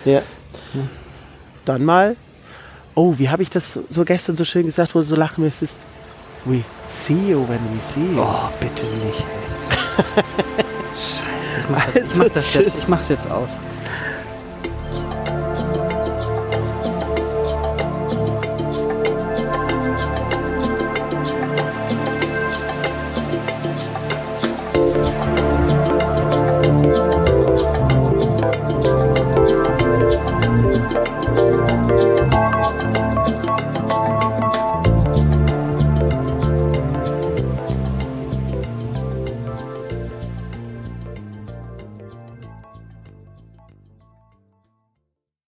Ja. 0.07 0.23
Dann 1.65 1.85
mal. 1.85 2.17
Oh, 2.95 3.15
wie 3.19 3.29
habe 3.29 3.43
ich 3.43 3.51
das 3.51 3.75
so- 3.75 3.85
so 3.91 4.05
gestern 4.05 4.37
so 4.37 4.45
schön 4.45 4.65
gesagt, 4.65 4.95
wo 4.95 5.01
du 5.01 5.05
so 5.05 5.17
lachen 5.17 5.45
müsstest? 5.45 5.73
We 6.49 6.64
see 6.88 7.28
you 7.28 7.42
when 7.42 7.61
we 7.74 7.80
see 7.82 8.01
you. 8.01 8.20
Oh, 8.22 8.49
bitte 8.59 8.86
nicht. 9.05 9.20
ey. 9.20 10.24
Scheiße, 10.96 11.61
ich 11.61 11.68
mach 11.68 11.84
das, 11.84 11.94
ich 11.94 12.03
Also, 12.03 12.18
mach 12.22 12.28
das 12.30 12.55
jetzt. 12.55 12.78
Ich 12.78 12.88
mach's 12.88 13.09
jetzt 13.11 13.30
aus. 13.30 13.59